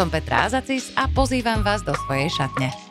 Som 0.00 0.08
Petra 0.08 0.48
Azacis 0.48 0.96
a 0.96 1.12
pozývam 1.12 1.60
vás 1.60 1.84
do 1.84 1.92
svojej 2.08 2.32
šatne. 2.32 2.89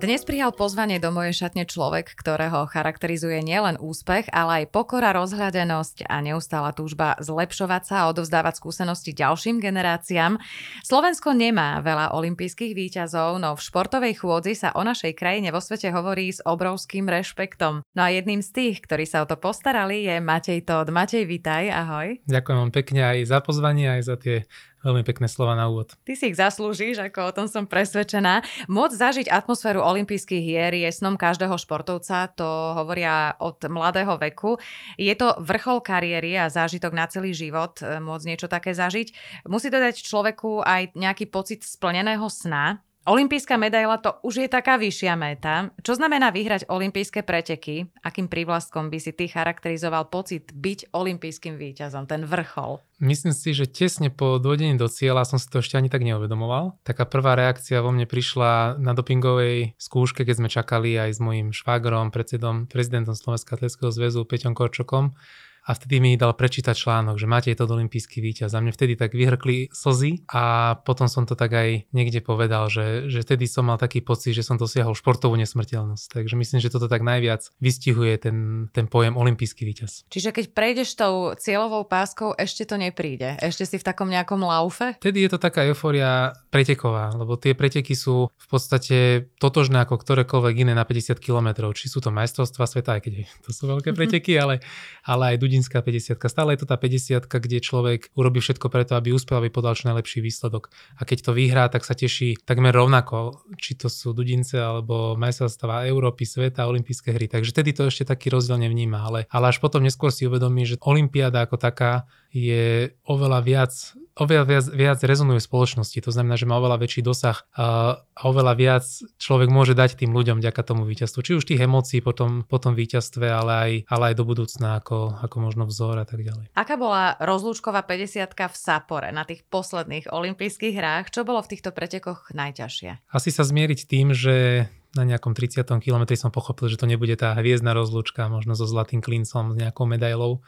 Dnes 0.00 0.24
prijal 0.24 0.56
pozvanie 0.56 0.96
do 0.96 1.12
mojej 1.12 1.44
šatne 1.44 1.68
človek, 1.68 2.16
ktorého 2.16 2.64
charakterizuje 2.72 3.44
nielen 3.44 3.76
úspech, 3.76 4.32
ale 4.32 4.64
aj 4.64 4.72
pokora, 4.72 5.12
rozhľadenosť 5.12 6.08
a 6.08 6.24
neustála 6.24 6.72
túžba 6.72 7.20
zlepšovať 7.20 7.82
sa 7.84 7.96
a 8.00 8.08
odovzdávať 8.08 8.64
skúsenosti 8.64 9.12
ďalším 9.12 9.60
generáciám. 9.60 10.40
Slovensko 10.88 11.36
nemá 11.36 11.84
veľa 11.84 12.16
olympijských 12.16 12.72
výťazov, 12.72 13.44
no 13.44 13.52
v 13.52 13.60
športovej 13.60 14.24
chôdzi 14.24 14.56
sa 14.56 14.72
o 14.72 14.80
našej 14.80 15.12
krajine 15.12 15.52
vo 15.52 15.60
svete 15.60 15.92
hovorí 15.92 16.32
s 16.32 16.40
obrovským 16.48 17.04
rešpektom. 17.04 17.84
No 17.84 18.00
a 18.00 18.08
jedným 18.08 18.40
z 18.40 18.56
tých, 18.56 18.80
ktorí 18.80 19.04
sa 19.04 19.20
o 19.20 19.28
to 19.28 19.36
postarali, 19.36 20.08
je 20.08 20.16
Matej 20.16 20.64
Todd. 20.64 20.88
Matej, 20.88 21.28
vitaj, 21.28 21.68
ahoj. 21.68 22.24
Ďakujem 22.24 22.56
vám 22.56 22.72
pekne 22.72 23.04
aj 23.04 23.28
za 23.28 23.44
pozvanie, 23.44 24.00
aj 24.00 24.02
za 24.08 24.16
tie 24.16 24.48
Veľmi 24.80 25.04
pekné 25.04 25.28
slova 25.28 25.52
na 25.52 25.68
úvod. 25.68 25.92
Ty 26.08 26.16
si 26.16 26.32
ich 26.32 26.40
zaslúžiš, 26.40 27.04
ako 27.04 27.20
o 27.28 27.34
tom 27.36 27.46
som 27.52 27.68
presvedčená. 27.68 28.40
Môcť 28.64 28.96
zažiť 28.96 29.26
atmosféru 29.28 29.84
olympijských 29.84 30.40
hier 30.40 30.72
je 30.72 30.88
snom 30.88 31.20
každého 31.20 31.52
športovca, 31.60 32.32
to 32.32 32.48
hovoria 32.72 33.36
od 33.44 33.60
mladého 33.68 34.16
veku. 34.16 34.56
Je 34.96 35.12
to 35.12 35.36
vrchol 35.44 35.84
kariéry 35.84 36.32
a 36.40 36.48
zážitok 36.48 36.96
na 36.96 37.04
celý 37.12 37.36
život, 37.36 37.76
e, 37.84 38.00
môcť 38.00 38.24
niečo 38.24 38.48
také 38.48 38.72
zažiť. 38.72 39.12
Musí 39.52 39.68
to 39.68 39.76
dať 39.76 40.00
človeku 40.00 40.64
aj 40.64 40.96
nejaký 40.96 41.28
pocit 41.28 41.60
splneného 41.60 42.24
sna, 42.32 42.80
Olympijská 43.08 43.56
medaila 43.56 43.96
to 43.96 44.12
už 44.20 44.44
je 44.44 44.48
taká 44.52 44.76
vyššia 44.76 45.16
meta. 45.16 45.72
Čo 45.80 45.96
znamená 45.96 46.28
vyhrať 46.28 46.68
olympijské 46.68 47.24
preteky? 47.24 47.88
Akým 48.04 48.28
prívlastkom 48.28 48.92
by 48.92 48.98
si 49.00 49.16
ty 49.16 49.24
charakterizoval 49.24 50.12
pocit 50.12 50.52
byť 50.52 50.92
olympijským 50.92 51.56
víťazom, 51.56 52.04
ten 52.04 52.28
vrchol? 52.28 52.84
Myslím 53.00 53.32
si, 53.32 53.56
že 53.56 53.64
tesne 53.64 54.12
po 54.12 54.36
dojdení 54.36 54.76
do 54.76 54.84
cieľa 54.84 55.24
som 55.24 55.40
si 55.40 55.48
to 55.48 55.64
ešte 55.64 55.80
ani 55.80 55.88
tak 55.88 56.04
neuvedomoval. 56.04 56.76
Taká 56.84 57.08
prvá 57.08 57.40
reakcia 57.40 57.80
vo 57.80 57.88
mne 57.88 58.04
prišla 58.04 58.76
na 58.76 58.92
dopingovej 58.92 59.80
skúške, 59.80 60.20
keď 60.20 60.36
sme 60.36 60.52
čakali 60.52 61.00
aj 61.00 61.16
s 61.16 61.20
mojím 61.24 61.56
švágrom, 61.56 62.12
predsedom, 62.12 62.68
prezidentom 62.68 63.16
Slovenského 63.16 63.56
atletického 63.56 63.96
zväzu 63.96 64.28
Peťom 64.28 64.52
Korčokom 64.52 65.16
a 65.66 65.76
vtedy 65.76 66.00
mi 66.00 66.16
dal 66.16 66.32
prečítať 66.32 66.72
článok, 66.72 67.16
že 67.20 67.28
máte 67.28 67.52
to 67.52 67.68
olimpijský 67.68 68.24
víťaz. 68.24 68.56
A 68.56 68.62
mne 68.62 68.72
vtedy 68.72 68.96
tak 68.96 69.12
vyhrkli 69.12 69.70
slzy 69.70 70.24
a 70.32 70.74
potom 70.82 71.06
som 71.06 71.28
to 71.28 71.36
tak 71.36 71.52
aj 71.52 71.68
niekde 71.92 72.24
povedal, 72.24 72.72
že, 72.72 73.06
že 73.12 73.22
vtedy 73.22 73.46
som 73.46 73.68
mal 73.68 73.76
taký 73.76 74.00
pocit, 74.00 74.32
že 74.32 74.46
som 74.46 74.56
dosiahol 74.56 74.96
športovú 74.96 75.36
nesmrteľnosť. 75.38 76.06
Takže 76.10 76.34
myslím, 76.34 76.58
že 76.58 76.72
toto 76.72 76.88
tak 76.88 77.04
najviac 77.04 77.46
vystihuje 77.60 78.16
ten, 78.18 78.36
ten 78.72 78.88
pojem 78.88 79.14
olimpijský 79.14 79.62
víťaz. 79.68 80.08
Čiže 80.08 80.34
keď 80.34 80.44
prejdeš 80.56 80.96
tou 80.96 81.36
cieľovou 81.36 81.86
páskou, 81.86 82.32
ešte 82.34 82.66
to 82.66 82.80
nepríde? 82.80 83.38
Ešte 83.38 83.64
si 83.68 83.76
v 83.78 83.86
takom 83.86 84.08
nejakom 84.10 84.40
laufe? 84.40 84.96
Vtedy 84.98 85.28
je 85.28 85.30
to 85.30 85.38
taká 85.38 85.64
euforia 85.68 86.34
preteková, 86.50 87.14
lebo 87.14 87.38
tie 87.38 87.54
preteky 87.54 87.94
sú 87.94 88.32
v 88.32 88.46
podstate 88.50 89.30
totožné 89.38 89.86
ako 89.86 90.00
ktorékoľvek 90.02 90.54
iné 90.66 90.72
na 90.74 90.82
50 90.82 91.20
km. 91.22 91.70
Či 91.70 91.86
sú 91.86 91.98
to 92.02 92.10
majstrovstvá 92.10 92.66
sveta, 92.66 92.98
aj 92.98 93.00
keď 93.06 93.12
to 93.46 93.50
sú 93.54 93.70
veľké 93.70 93.94
preteky, 93.98 94.34
ale, 94.36 94.58
ale 95.06 95.34
aj 95.34 95.36
Dudinská 95.60 95.84
50 95.84 96.16
Stále 96.32 96.56
je 96.56 96.64
to 96.64 96.72
tá 96.72 96.80
50 96.80 97.28
kde 97.28 97.60
človek 97.60 98.08
urobí 98.16 98.40
všetko 98.40 98.72
preto, 98.72 98.96
aby 98.96 99.12
uspel, 99.12 99.36
aby 99.44 99.52
podal 99.52 99.76
čo 99.76 99.92
najlepší 99.92 100.24
výsledok. 100.24 100.72
A 100.96 101.04
keď 101.04 101.28
to 101.28 101.36
vyhrá, 101.36 101.68
tak 101.68 101.84
sa 101.84 101.92
teší 101.92 102.40
takmer 102.48 102.72
rovnako, 102.72 103.44
či 103.60 103.76
to 103.76 103.92
sú 103.92 104.16
Dudince 104.16 104.56
alebo 104.56 105.20
majstrovstvá 105.20 105.84
Európy, 105.84 106.24
sveta, 106.24 106.64
olympijské 106.64 107.12
hry. 107.12 107.28
Takže 107.28 107.52
tedy 107.52 107.76
to 107.76 107.92
ešte 107.92 108.08
taký 108.08 108.32
rozdiel 108.32 108.56
nevníma. 108.56 109.04
Ale, 109.04 109.28
ale 109.28 109.52
až 109.52 109.60
potom 109.60 109.84
neskôr 109.84 110.08
si 110.08 110.24
uvedomí, 110.24 110.64
že 110.64 110.80
Olympiáda 110.80 111.44
ako 111.44 111.60
taká 111.60 112.08
je 112.32 112.96
oveľa 113.04 113.40
viac 113.44 113.72
oveľa 114.20 114.44
viac, 114.44 114.66
viac 114.68 114.98
rezonuje 115.00 115.40
v 115.40 115.48
spoločnosti. 115.48 115.98
To 116.04 116.12
znamená, 116.12 116.36
že 116.36 116.44
má 116.44 116.60
oveľa 116.60 116.84
väčší 116.84 117.00
dosah 117.00 117.48
a, 117.56 118.04
oveľa 118.20 118.52
viac 118.54 118.84
človek 119.16 119.48
môže 119.48 119.72
dať 119.72 119.96
tým 119.96 120.12
ľuďom 120.12 120.44
vďaka 120.44 120.60
tomu 120.60 120.84
víťazstvu. 120.84 121.20
Či 121.24 121.32
už 121.40 121.44
tých 121.48 121.64
emócií 121.64 122.04
po 122.04 122.12
tom, 122.12 122.44
po 122.44 122.60
tom 122.60 122.76
víťazstve, 122.76 123.24
ale 123.24 123.52
aj, 123.52 123.72
ale 123.88 124.04
aj 124.12 124.14
do 124.20 124.24
budúcna 124.28 124.78
ako, 124.84 125.24
ako 125.24 125.36
možno 125.40 125.64
vzor 125.64 125.96
a 125.96 126.06
tak 126.06 126.20
ďalej. 126.20 126.52
Aká 126.52 126.76
bola 126.76 127.16
rozlúčková 127.16 127.82
50 127.88 128.28
v 128.36 128.56
Sapore 128.56 129.08
na 129.10 129.24
tých 129.24 129.42
posledných 129.48 130.12
olympijských 130.12 130.76
hrách? 130.76 131.08
Čo 131.08 131.24
bolo 131.24 131.40
v 131.40 131.56
týchto 131.56 131.72
pretekoch 131.72 132.28
najťažšie? 132.36 133.08
Asi 133.08 133.30
sa 133.32 133.42
zmieriť 133.42 133.88
tým, 133.88 134.12
že 134.12 134.68
na 134.90 135.06
nejakom 135.06 135.38
30. 135.38 135.62
kilometri 135.78 136.18
som 136.18 136.34
pochopil, 136.34 136.66
že 136.66 136.74
to 136.74 136.90
nebude 136.90 137.14
tá 137.14 137.38
hviezdna 137.38 137.78
rozlúčka, 137.78 138.26
možno 138.26 138.58
so 138.58 138.66
zlatým 138.66 138.98
klincom, 138.98 139.54
s 139.54 139.56
nejakou 139.56 139.86
medailou, 139.86 140.42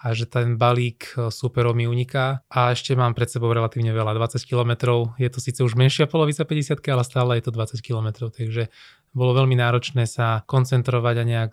a 0.00 0.12
že 0.12 0.26
ten 0.26 0.58
balík 0.58 1.14
e, 1.14 1.30
superov 1.30 1.72
mi 1.78 1.86
uniká 1.86 2.42
a 2.50 2.74
ešte 2.74 2.92
mám 2.98 3.14
pred 3.14 3.30
sebou 3.30 3.48
relatívne 3.54 3.94
veľa, 3.94 4.16
20 4.16 4.42
km. 4.44 4.72
Je 5.16 5.30
to 5.30 5.38
síce 5.38 5.60
už 5.62 5.78
menšia 5.78 6.10
polovica 6.10 6.44
50 6.44 6.82
ale 6.90 7.04
stále 7.06 7.30
je 7.38 7.44
to 7.46 7.52
20 7.54 7.80
km, 7.80 8.28
takže 8.28 8.68
bolo 9.14 9.32
veľmi 9.38 9.54
náročné 9.54 10.10
sa 10.10 10.42
koncentrovať 10.50 11.14
a 11.22 11.24
nejak 11.24 11.52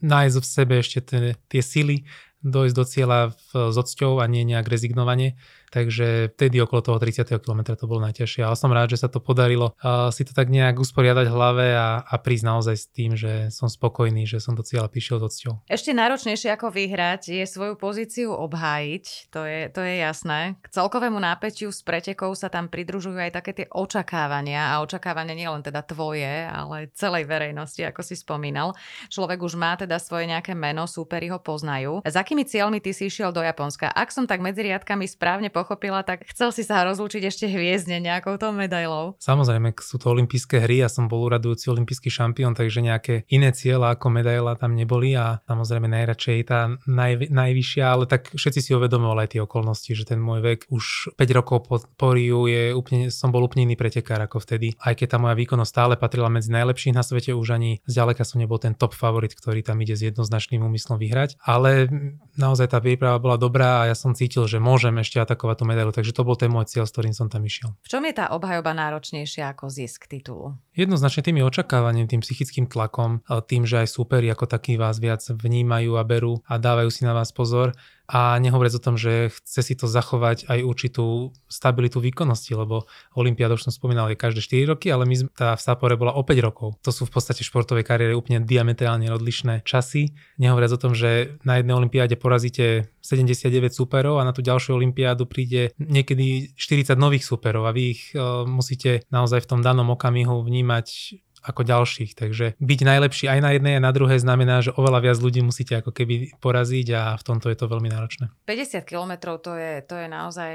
nájsť 0.00 0.36
v 0.40 0.46
sebe 0.46 0.74
ešte 0.80 0.98
tie, 1.04 1.36
tie 1.52 1.62
sily, 1.62 2.08
dojsť 2.40 2.74
do 2.74 2.84
cieľa 2.88 3.20
v, 3.52 3.72
s 3.72 3.76
odsťou 3.76 4.18
a 4.22 4.26
nie 4.26 4.42
nejak 4.48 4.64
rezignovanie. 4.64 5.36
Takže 5.70 6.36
vtedy 6.36 6.62
okolo 6.62 6.80
toho 6.82 6.98
30. 6.98 7.26
km 7.42 7.74
to 7.74 7.90
bolo 7.90 8.04
najťažšie. 8.06 8.42
Ale 8.46 8.56
som 8.56 8.70
rád, 8.72 8.94
že 8.94 9.02
sa 9.02 9.08
to 9.10 9.18
podarilo 9.18 9.74
uh, 9.82 10.08
si 10.14 10.22
to 10.22 10.32
tak 10.32 10.48
nejak 10.48 10.78
usporiadať 10.78 11.26
v 11.28 11.34
hlave 11.34 11.66
a, 11.74 12.02
a 12.06 12.14
prísť 12.16 12.44
naozaj 12.46 12.76
s 12.76 12.86
tým, 12.90 13.12
že 13.18 13.50
som 13.50 13.66
spokojný, 13.66 14.24
že 14.24 14.38
som 14.38 14.54
do 14.54 14.62
cieľa 14.62 14.88
prišiel 14.88 15.20
s 15.20 15.24
odsťou. 15.32 15.54
Ešte 15.66 15.90
náročnejšie 15.92 16.54
ako 16.54 16.70
vyhrať 16.72 17.36
je 17.36 17.44
svoju 17.44 17.74
pozíciu 17.76 18.30
obhájiť, 18.32 19.04
to 19.34 19.42
je, 19.44 19.60
to 19.70 19.80
je 19.82 19.94
jasné. 20.00 20.56
K 20.62 20.68
celkovému 20.70 21.18
nápeťu 21.18 21.68
s 21.70 21.82
pretekov 21.82 22.38
sa 22.38 22.48
tam 22.48 22.70
pridružujú 22.70 23.18
aj 23.18 23.32
také 23.34 23.52
tie 23.52 23.66
očakávania 23.70 24.76
a 24.76 24.84
očakávania 24.84 25.36
nielen 25.36 25.62
teda 25.62 25.82
tvoje, 25.82 26.46
ale 26.46 26.88
celej 26.94 27.26
verejnosti, 27.26 27.82
ako 27.82 28.00
si 28.02 28.14
spomínal. 28.16 28.72
Človek 29.10 29.42
už 29.42 29.58
má 29.58 29.74
teda 29.76 29.98
svoje 30.00 30.30
nejaké 30.30 30.56
meno, 30.56 30.88
súperi 30.88 31.28
ho 31.28 31.38
poznajú. 31.42 32.00
S 32.06 32.14
akými 32.16 32.46
cieľmi 32.46 32.78
ty 32.80 32.96
si 32.96 33.10
išiel 33.10 33.30
do 33.30 33.42
Japonska? 33.42 33.90
Ak 33.90 34.12
som 34.14 34.24
tak 34.24 34.40
medzi 34.40 34.66
riadkami 34.66 35.04
správne 35.08 35.48
pochopila, 35.66 36.06
tak 36.06 36.22
chcel 36.30 36.54
si 36.54 36.62
sa 36.62 36.86
rozlúčiť 36.86 37.26
ešte 37.26 37.50
hviezdne 37.50 37.98
nejakou 37.98 38.38
tou 38.38 38.54
medailou. 38.54 39.18
Samozrejme, 39.18 39.74
sú 39.82 39.98
to 39.98 40.14
olympijské 40.14 40.62
hry, 40.62 40.86
ja 40.86 40.86
som 40.86 41.10
bol 41.10 41.26
uradujúci 41.26 41.66
olympijský 41.66 42.06
šampión, 42.06 42.54
takže 42.54 42.86
nejaké 42.86 43.26
iné 43.26 43.50
cieľa 43.50 43.98
ako 43.98 44.14
medaila 44.14 44.54
tam 44.54 44.78
neboli 44.78 45.18
a 45.18 45.42
samozrejme 45.50 45.90
najradšej 45.90 46.38
tá 46.46 46.78
naj, 46.86 47.34
najvyššia, 47.34 47.82
ale 47.82 48.06
tak 48.06 48.30
všetci 48.30 48.60
si 48.62 48.70
uvedomovali 48.78 49.26
aj 49.26 49.30
tie 49.34 49.40
okolnosti, 49.42 49.90
že 49.90 50.06
ten 50.06 50.22
môj 50.22 50.46
vek 50.46 50.60
už 50.70 51.18
5 51.18 51.38
rokov 51.42 51.66
po, 51.66 51.82
po 51.82 52.08
Riu 52.14 52.46
je 52.46 52.70
úplne, 52.70 53.10
som 53.10 53.34
bol 53.34 53.42
úplne 53.42 53.66
iný 53.66 53.74
pretekár 53.74 54.22
ako 54.22 54.38
vtedy. 54.38 54.78
Aj 54.78 54.94
keď 54.94 55.16
tá 55.16 55.18
moja 55.18 55.34
výkonnosť 55.34 55.70
stále 55.74 55.94
patrila 55.98 56.30
medzi 56.30 56.54
najlepších 56.54 56.94
na 56.94 57.02
svete, 57.02 57.34
už 57.34 57.58
ani 57.58 57.82
zďaleka 57.90 58.22
som 58.22 58.38
nebol 58.38 58.62
ten 58.62 58.78
top 58.78 58.94
favorit, 58.94 59.34
ktorý 59.34 59.66
tam 59.66 59.82
ide 59.82 59.98
s 59.98 60.06
jednoznačným 60.06 60.62
úmyslom 60.62 61.02
vyhrať. 61.02 61.42
Ale 61.42 61.90
naozaj 62.38 62.70
tá 62.70 62.78
príprava 62.78 63.18
bola 63.18 63.40
dobrá 63.40 63.82
a 63.82 63.88
ja 63.90 63.96
som 63.96 64.12
cítil, 64.12 64.44
že 64.44 64.60
môžem 64.60 64.92
ešte 65.00 65.16
atakovať 65.16 65.45
zopakovať 65.46 65.56
tú 65.62 65.64
medailu. 65.70 65.92
Takže 65.94 66.12
to 66.12 66.26
bol 66.26 66.34
ten 66.34 66.50
môj 66.50 66.66
cieľ, 66.66 66.84
s 66.90 66.92
ktorým 66.92 67.14
som 67.14 67.30
tam 67.30 67.46
išiel. 67.46 67.70
V 67.86 67.88
čom 67.88 68.02
je 68.02 68.14
tá 68.18 68.34
obhajoba 68.34 68.74
náročnejšia 68.74 69.54
ako 69.54 69.70
zisk 69.70 70.10
titulu? 70.10 70.58
Jednoznačne 70.74 71.22
tými 71.22 71.40
očakávaním, 71.46 72.10
tým 72.10 72.20
psychickým 72.20 72.66
tlakom, 72.66 73.22
tým, 73.46 73.62
že 73.64 73.86
aj 73.86 73.88
súperi 73.94 74.26
ako 74.28 74.50
takí 74.50 74.74
vás 74.74 74.98
viac 74.98 75.22
vnímajú 75.22 75.94
a 75.96 76.02
berú 76.02 76.42
a 76.50 76.58
dávajú 76.58 76.90
si 76.90 77.06
na 77.06 77.14
vás 77.14 77.30
pozor 77.30 77.72
a 78.06 78.38
nehovoriac 78.38 78.78
o 78.78 78.82
tom, 78.82 78.94
že 78.94 79.34
chce 79.34 79.60
si 79.66 79.74
to 79.74 79.90
zachovať 79.90 80.46
aj 80.46 80.58
určitú 80.62 81.34
stabilitu 81.50 81.98
výkonnosti, 81.98 82.54
lebo 82.54 82.86
Olympiáda, 83.18 83.58
už 83.58 83.66
som 83.66 83.74
spomínal, 83.74 84.06
je 84.10 84.18
každé 84.18 84.40
4 84.42 84.70
roky, 84.70 84.94
ale 84.94 85.02
my 85.10 85.26
tá 85.34 85.58
v 85.58 85.62
Sapore 85.62 85.98
bola 85.98 86.14
o 86.14 86.22
5 86.22 86.46
rokov. 86.46 86.78
To 86.86 86.94
sú 86.94 87.02
v 87.06 87.18
podstate 87.18 87.42
športovej 87.42 87.82
kariére 87.82 88.14
úplne 88.14 88.46
diametrálne 88.46 89.10
odlišné 89.10 89.66
časy. 89.66 90.14
Nehovoriac 90.38 90.78
o 90.78 90.82
tom, 90.82 90.94
že 90.94 91.38
na 91.42 91.58
jednej 91.58 91.74
Olympiáde 91.74 92.14
porazíte 92.14 92.94
79 93.02 93.74
súperov 93.74 94.22
a 94.22 94.26
na 94.26 94.30
tú 94.30 94.42
ďalšiu 94.42 94.78
Olympiádu 94.78 95.26
príde 95.26 95.74
niekedy 95.78 96.54
40 96.54 96.94
nových 96.98 97.26
súperov 97.26 97.66
a 97.66 97.74
vy 97.74 97.82
ich 97.94 98.14
uh, 98.14 98.42
musíte 98.46 99.06
naozaj 99.10 99.46
v 99.46 99.50
tom 99.50 99.60
danom 99.62 99.90
okamihu 99.94 100.42
vnímať 100.42 101.18
ako 101.46 101.62
ďalších. 101.62 102.18
Takže 102.18 102.58
byť 102.58 102.80
najlepší 102.82 103.30
aj 103.30 103.40
na 103.40 103.50
jednej 103.54 103.78
a 103.78 103.84
na 103.86 103.94
druhej 103.94 104.18
znamená, 104.18 104.60
že 104.60 104.74
oveľa 104.74 105.10
viac 105.10 105.18
ľudí 105.22 105.40
musíte 105.46 105.78
ako 105.78 105.94
keby 105.94 106.34
poraziť 106.42 106.86
a 106.92 107.02
v 107.14 107.22
tomto 107.22 107.46
je 107.48 107.56
to 107.56 107.70
veľmi 107.70 107.86
náročné. 107.86 108.34
50 108.44 108.82
kilometrov 108.82 109.38
to 109.40 109.54
je, 109.54 109.80
to 109.86 109.94
je 109.94 110.06
naozaj 110.10 110.54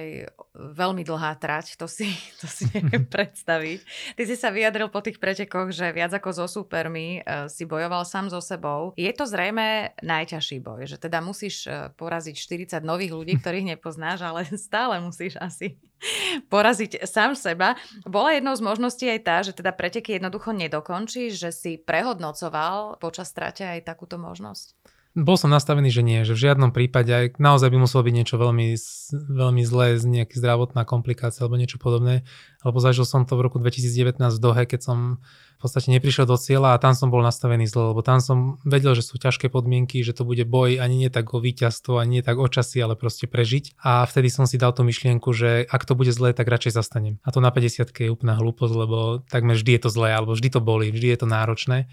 veľmi 0.52 1.08
dlhá 1.08 1.40
trať, 1.40 1.80
to 1.80 1.88
si, 1.88 2.12
to 2.44 2.48
si 2.52 2.68
neviem 2.76 3.08
predstaviť. 3.16 3.80
Ty 4.20 4.24
si 4.28 4.36
sa 4.36 4.52
vyjadril 4.52 4.92
po 4.92 5.00
tých 5.00 5.18
pretekoch, 5.18 5.72
že 5.72 5.96
viac 5.96 6.12
ako 6.12 6.44
so 6.44 6.46
supermi 6.52 7.24
uh, 7.24 7.48
si 7.48 7.64
bojoval 7.64 8.04
sám 8.04 8.28
so 8.28 8.44
sebou. 8.44 8.92
Je 9.00 9.10
to 9.16 9.24
zrejme 9.24 9.96
najťažší 10.04 10.60
boj, 10.60 10.92
že 10.92 11.00
teda 11.00 11.24
musíš 11.24 11.66
uh, 11.72 11.90
poraziť 11.96 12.36
40 12.36 12.84
nových 12.84 13.16
ľudí, 13.16 13.40
ktorých 13.40 13.78
nepoznáš, 13.78 14.28
ale 14.28 14.44
stále 14.60 15.00
musíš 15.00 15.40
asi 15.40 15.80
poraziť 16.54 17.06
sám 17.06 17.38
seba. 17.38 17.78
Bola 18.04 18.36
jednou 18.38 18.58
z 18.58 18.66
možností 18.66 19.06
aj 19.08 19.20
tá, 19.22 19.38
že 19.46 19.54
teda 19.54 19.72
preteky 19.74 20.18
jednoducho 20.18 20.52
nedokončíš, 20.54 21.38
že 21.38 21.50
si 21.54 21.72
prehodnocoval 21.78 22.98
počas 22.98 23.30
strate 23.30 23.64
aj 23.66 23.86
takúto 23.86 24.18
možnosť? 24.18 24.81
Bol 25.12 25.36
som 25.36 25.52
nastavený, 25.52 25.92
že 25.92 26.08
nie, 26.08 26.24
že 26.24 26.32
v 26.32 26.48
žiadnom 26.48 26.72
prípade 26.72 27.12
aj 27.12 27.26
naozaj 27.36 27.68
by 27.68 27.84
muselo 27.84 28.08
byť 28.08 28.16
niečo 28.16 28.40
veľmi, 28.40 28.80
veľmi 29.12 29.64
zlé, 29.68 30.00
nejaká 30.00 30.40
zdravotná 30.40 30.88
komplikácia 30.88 31.44
alebo 31.44 31.60
niečo 31.60 31.84
podobné, 31.84 32.24
lebo 32.64 32.80
zažil 32.80 33.04
som 33.04 33.28
to 33.28 33.36
v 33.36 33.44
roku 33.44 33.60
2019 33.60 34.24
v 34.24 34.40
Dohe, 34.40 34.64
keď 34.64 34.80
som 34.88 35.20
v 35.60 35.70
podstate 35.70 35.92
neprišiel 35.92 36.24
do 36.24 36.40
cieľa 36.40 36.74
a 36.74 36.82
tam 36.82 36.96
som 36.96 37.12
bol 37.12 37.20
nastavený 37.22 37.68
zle, 37.68 37.92
lebo 37.92 38.00
tam 38.00 38.24
som 38.24 38.56
vedel, 38.64 38.96
že 38.96 39.04
sú 39.04 39.20
ťažké 39.20 39.52
podmienky, 39.52 40.00
že 40.00 40.16
to 40.16 40.24
bude 40.24 40.48
boj 40.48 40.80
ani 40.80 41.06
nie 41.06 41.12
tak 41.12 41.28
o 41.36 41.44
víťazstvo, 41.44 42.00
ani 42.00 42.18
nie 42.18 42.24
tak 42.24 42.40
o 42.40 42.48
časy, 42.48 42.80
ale 42.80 42.96
proste 42.96 43.28
prežiť. 43.28 43.84
A 43.84 44.08
vtedy 44.08 44.32
som 44.32 44.48
si 44.48 44.56
dal 44.56 44.72
tú 44.72 44.88
myšlienku, 44.88 45.28
že 45.36 45.68
ak 45.68 45.84
to 45.84 45.94
bude 45.94 46.10
zlé, 46.16 46.32
tak 46.32 46.48
radšej 46.48 46.80
zastanem. 46.80 47.20
A 47.22 47.36
to 47.36 47.44
na 47.44 47.52
50 47.52 47.94
je 47.94 48.10
úplná 48.10 48.40
hlúposť, 48.40 48.74
lebo 48.74 49.22
takmer 49.28 49.60
vždy 49.60 49.76
je 49.76 49.82
to 49.86 49.90
zlé, 49.92 50.16
alebo 50.16 50.34
vždy 50.34 50.50
to 50.50 50.64
boli, 50.64 50.88
vždy 50.90 51.14
je 51.14 51.20
to 51.20 51.28
náročné. 51.28 51.92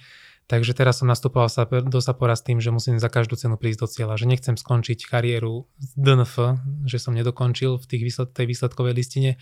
Takže 0.48 0.72
teraz 0.72 1.04
som 1.04 1.06
nastupoval 1.12 1.52
sa, 1.52 1.68
do 1.68 2.00
Sapora 2.00 2.32
s 2.32 2.40
tým, 2.40 2.56
že 2.56 2.72
musím 2.72 2.96
za 2.96 3.12
každú 3.12 3.36
cenu 3.36 3.60
prísť 3.60 3.84
do 3.84 3.88
cieľa, 3.92 4.16
že 4.16 4.24
nechcem 4.24 4.56
skončiť 4.56 5.04
kariéru 5.04 5.68
z 5.76 5.90
DNF, 5.92 6.56
že 6.88 6.96
som 6.96 7.12
nedokončil 7.12 7.76
v 7.76 7.84
tých 7.84 8.02
výsled, 8.08 8.32
tej 8.32 8.48
výsledkovej 8.48 8.96
listine, 8.96 9.36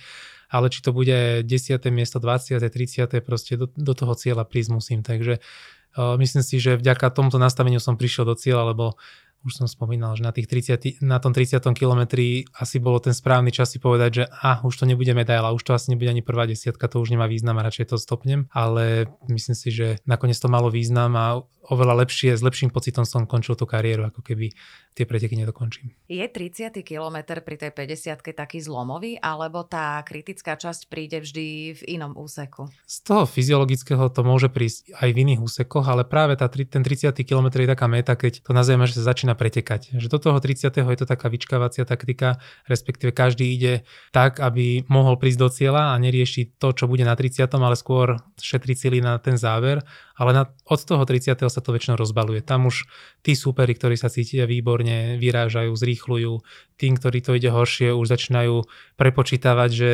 ale 0.50 0.66
či 0.66 0.82
to 0.82 0.90
bude 0.90 1.46
10. 1.46 1.46
miesto, 1.94 2.18
20. 2.18 2.58
30. 2.58 3.22
proste 3.22 3.54
do, 3.54 3.70
do 3.70 3.94
toho 3.94 4.18
cieľa 4.18 4.42
prísť 4.50 4.70
musím. 4.74 5.06
Takže 5.06 5.38
uh, 5.38 6.18
myslím 6.18 6.42
si, 6.42 6.58
že 6.58 6.74
vďaka 6.74 7.14
tomuto 7.14 7.38
nastaveniu 7.38 7.78
som 7.78 7.94
prišiel 7.94 8.26
do 8.26 8.34
cieľa, 8.34 8.74
lebo 8.74 8.98
už 9.46 9.62
som 9.62 9.70
spomínal, 9.70 10.18
že 10.18 10.26
na, 10.26 10.34
tých 10.34 10.50
30, 10.50 11.06
na 11.06 11.22
tom 11.22 11.30
30. 11.30 11.62
kilometri 11.78 12.42
asi 12.58 12.82
bolo 12.82 12.98
ten 12.98 13.14
správny 13.14 13.54
čas 13.54 13.70
si 13.70 13.78
povedať, 13.78 14.10
že 14.10 14.24
a 14.26 14.66
už 14.66 14.82
to 14.82 14.84
nebude 14.84 15.14
medaila, 15.14 15.54
už 15.54 15.62
to 15.62 15.72
asi 15.72 15.94
nebude 15.94 16.10
ani 16.10 16.26
prvá 16.26 16.50
desiatka, 16.50 16.90
to 16.90 16.98
už 16.98 17.14
nemá 17.14 17.30
význam 17.30 17.62
a 17.62 17.66
radšej 17.70 17.94
to 17.94 17.96
stopnem, 17.96 18.50
ale 18.50 19.06
myslím 19.30 19.54
si, 19.54 19.70
že 19.70 20.02
nakoniec 20.02 20.36
to 20.36 20.50
malo 20.50 20.66
význam 20.66 21.14
a 21.14 21.46
oveľa 21.68 22.06
lepšie, 22.06 22.34
s 22.34 22.42
lepším 22.42 22.70
pocitom 22.70 23.02
som 23.02 23.26
končil 23.26 23.58
tú 23.58 23.66
kariéru, 23.66 24.08
ako 24.08 24.22
keby 24.22 24.54
tie 24.96 25.04
preteky 25.04 25.36
nedokončím. 25.36 25.92
Je 26.08 26.24
30. 26.24 26.72
kilometr 26.80 27.44
pri 27.44 27.56
tej 27.60 27.70
50 27.74 28.32
taký 28.32 28.64
zlomový, 28.64 29.20
alebo 29.20 29.66
tá 29.66 30.00
kritická 30.00 30.56
časť 30.56 30.88
príde 30.88 31.20
vždy 31.20 31.76
v 31.76 31.82
inom 32.00 32.16
úseku? 32.16 32.72
Z 32.88 32.96
toho 33.04 33.28
fyziologického 33.28 34.08
to 34.08 34.24
môže 34.24 34.48
prísť 34.48 34.96
aj 34.96 35.10
v 35.12 35.20
iných 35.26 35.40
úsekoch, 35.44 35.84
ale 35.84 36.08
práve 36.08 36.38
tá, 36.40 36.48
ten 36.48 36.80
30. 36.80 37.12
kilometr 37.26 37.66
je 37.66 37.68
taká 37.68 37.86
meta, 37.90 38.16
keď 38.16 38.40
to 38.40 38.56
nazrieme, 38.56 38.88
že 38.88 38.96
sa 38.96 39.12
začína 39.12 39.36
pretekať. 39.36 39.92
Že 40.00 40.08
do 40.08 40.18
toho 40.18 40.38
30. 40.40 40.72
je 40.72 40.98
to 40.98 41.06
taká 41.06 41.28
vyčkávacia 41.28 41.84
taktika, 41.84 42.40
respektíve 42.64 43.12
každý 43.12 43.52
ide 43.52 43.84
tak, 44.16 44.40
aby 44.40 44.88
mohol 44.88 45.20
prísť 45.20 45.38
do 45.38 45.48
cieľa 45.52 45.92
a 45.92 46.00
nerieši 46.00 46.56
to, 46.56 46.72
čo 46.72 46.88
bude 46.88 47.04
na 47.04 47.12
30., 47.12 47.44
ale 47.52 47.76
skôr 47.76 48.16
šetri 48.40 48.72
cíli 48.72 48.98
na 49.04 49.20
ten 49.20 49.36
záver 49.36 49.84
ale 50.16 50.30
na, 50.32 50.42
od 50.64 50.80
toho 50.80 51.04
30. 51.04 51.36
sa 51.36 51.60
to 51.60 51.70
väčšinou 51.70 52.00
rozbaluje. 52.00 52.40
Tam 52.40 52.64
už 52.66 52.88
tí 53.20 53.36
súperi, 53.36 53.76
ktorí 53.76 54.00
sa 54.00 54.08
cítia 54.08 54.48
výborne, 54.48 55.20
vyrážajú, 55.20 55.76
zrýchľujú. 55.76 56.32
Tým, 56.80 56.92
ktorí 56.96 57.18
to 57.20 57.36
ide 57.36 57.52
horšie, 57.52 57.92
už 57.92 58.08
začínajú 58.08 58.64
prepočítavať, 58.96 59.70
že 59.70 59.90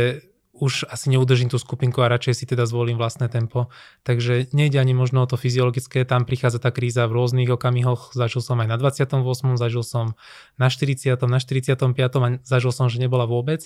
už 0.53 0.85
asi 0.93 1.09
neudržím 1.11 1.49
tú 1.49 1.57
skupinku 1.57 2.05
a 2.05 2.13
radšej 2.13 2.35
si 2.39 2.45
teda 2.45 2.69
zvolím 2.69 3.01
vlastné 3.01 3.33
tempo. 3.33 3.73
Takže 4.05 4.53
nejde 4.53 4.79
ani 4.79 4.93
možno 4.93 5.25
o 5.25 5.27
to 5.27 5.41
fyziologické, 5.41 6.05
tam 6.05 6.29
prichádza 6.29 6.61
tá 6.61 6.71
kríza 6.71 7.09
v 7.09 7.17
rôznych 7.19 7.49
okamihoch. 7.49 8.13
Zažil 8.13 8.45
som 8.45 8.61
aj 8.61 8.69
na 8.69 8.77
28., 8.77 9.27
zažil 9.57 9.83
som 9.83 10.15
na 10.61 10.69
40., 10.69 11.19
na 11.25 11.41
45. 11.41 11.83
a 11.99 12.29
zažil 12.45 12.73
som, 12.73 12.87
že 12.93 13.01
nebola 13.01 13.25
vôbec. 13.25 13.65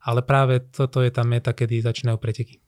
Ale 0.00 0.24
práve 0.24 0.64
toto 0.64 1.02
je 1.04 1.10
tá 1.12 1.26
meta, 1.26 1.52
kedy 1.52 1.84
začínajú 1.84 2.16
preteky. 2.16 2.62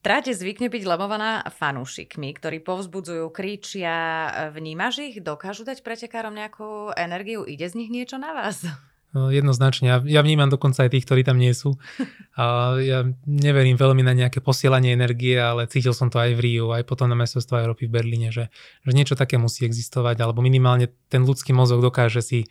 Tráte 0.00 0.32
zvykne 0.32 0.72
byť 0.72 0.82
lemovaná 0.88 1.44
fanúšikmi, 1.60 2.32
ktorí 2.32 2.64
povzbudzujú, 2.64 3.28
kričia. 3.36 4.32
Vnímaš 4.48 5.04
ich? 5.04 5.20
Dokážu 5.20 5.68
dať 5.68 5.84
pretekárom 5.84 6.32
nejakú 6.32 6.96
energiu? 6.96 7.44
Ide 7.44 7.68
z 7.68 7.76
nich 7.76 7.92
niečo 7.92 8.16
na 8.16 8.32
vás? 8.32 8.64
No, 9.12 9.28
jednoznačne. 9.28 9.92
Ja, 9.92 9.98
ja 10.00 10.20
vnímam 10.24 10.48
dokonca 10.48 10.86
aj 10.86 10.96
tých, 10.96 11.04
ktorí 11.04 11.20
tam 11.20 11.36
nie 11.36 11.52
sú. 11.52 11.76
A 12.40 12.78
ja 12.80 13.04
neverím 13.28 13.76
veľmi 13.76 14.00
na 14.00 14.16
nejaké 14.16 14.40
posielanie 14.40 14.96
energie, 14.96 15.36
ale 15.36 15.68
cítil 15.68 15.92
som 15.92 16.08
to 16.08 16.16
aj 16.16 16.32
v 16.32 16.40
Riu, 16.40 16.72
aj 16.72 16.88
potom 16.88 17.04
na 17.04 17.18
mestrovstvo 17.18 17.60
Európy 17.60 17.84
v 17.84 18.00
Berlíne, 18.00 18.32
že, 18.32 18.48
že 18.86 18.96
niečo 18.96 19.20
také 19.20 19.36
musí 19.36 19.68
existovať, 19.68 20.16
alebo 20.24 20.40
minimálne 20.40 20.88
ten 21.12 21.28
ľudský 21.28 21.52
mozog 21.52 21.84
dokáže 21.84 22.24
si 22.24 22.48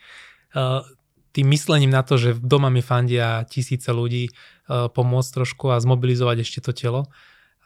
uh, 0.53 0.85
tým 1.33 1.49
myslením 1.49 1.89
na 1.89 2.05
to, 2.05 2.21
že 2.21 2.37
doma 2.37 2.69
mi 2.69 2.85
fandia 2.85 3.41
tisíce 3.49 3.89
ľudí, 3.89 4.29
uh, 4.29 4.91
pomôcť 4.93 5.41
trošku 5.41 5.73
a 5.73 5.81
zmobilizovať 5.81 6.45
ešte 6.45 6.59
to 6.61 6.75
telo. 6.77 7.09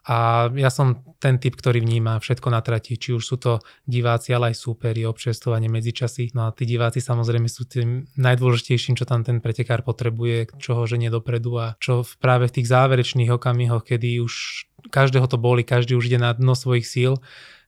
A 0.04 0.52
ja 0.52 0.68
som 0.68 1.00
ten 1.24 1.40
typ, 1.40 1.56
ktorý 1.56 1.80
vníma 1.80 2.20
všetko 2.20 2.52
na 2.52 2.60
trati, 2.60 3.00
či 3.00 3.16
už 3.16 3.24
sú 3.24 3.40
to 3.40 3.64
diváci, 3.88 4.36
ale 4.36 4.52
aj 4.52 4.60
súperi, 4.60 5.08
občerstovanie 5.08 5.72
medzičasy. 5.72 6.36
No 6.36 6.52
a 6.52 6.52
tí 6.52 6.68
diváci 6.68 7.00
samozrejme 7.00 7.48
sú 7.48 7.64
tým 7.64 8.12
najdôležitejším, 8.20 9.00
čo 9.00 9.08
tam 9.08 9.24
ten 9.24 9.40
pretekár 9.40 9.88
potrebuje, 9.88 10.60
čo 10.60 10.76
ho 10.76 10.84
ženie 10.84 11.08
dopredu 11.08 11.56
a 11.56 11.68
čo 11.80 12.04
práve 12.20 12.52
v 12.52 12.60
tých 12.60 12.68
záverečných 12.68 13.32
okamihoch, 13.32 13.88
kedy 13.88 14.20
už 14.20 14.68
každého 14.92 15.32
to 15.32 15.40
boli, 15.40 15.64
každý 15.64 15.96
už 15.96 16.12
ide 16.12 16.20
na 16.20 16.36
dno 16.36 16.52
svojich 16.52 16.84
síl, 16.84 17.24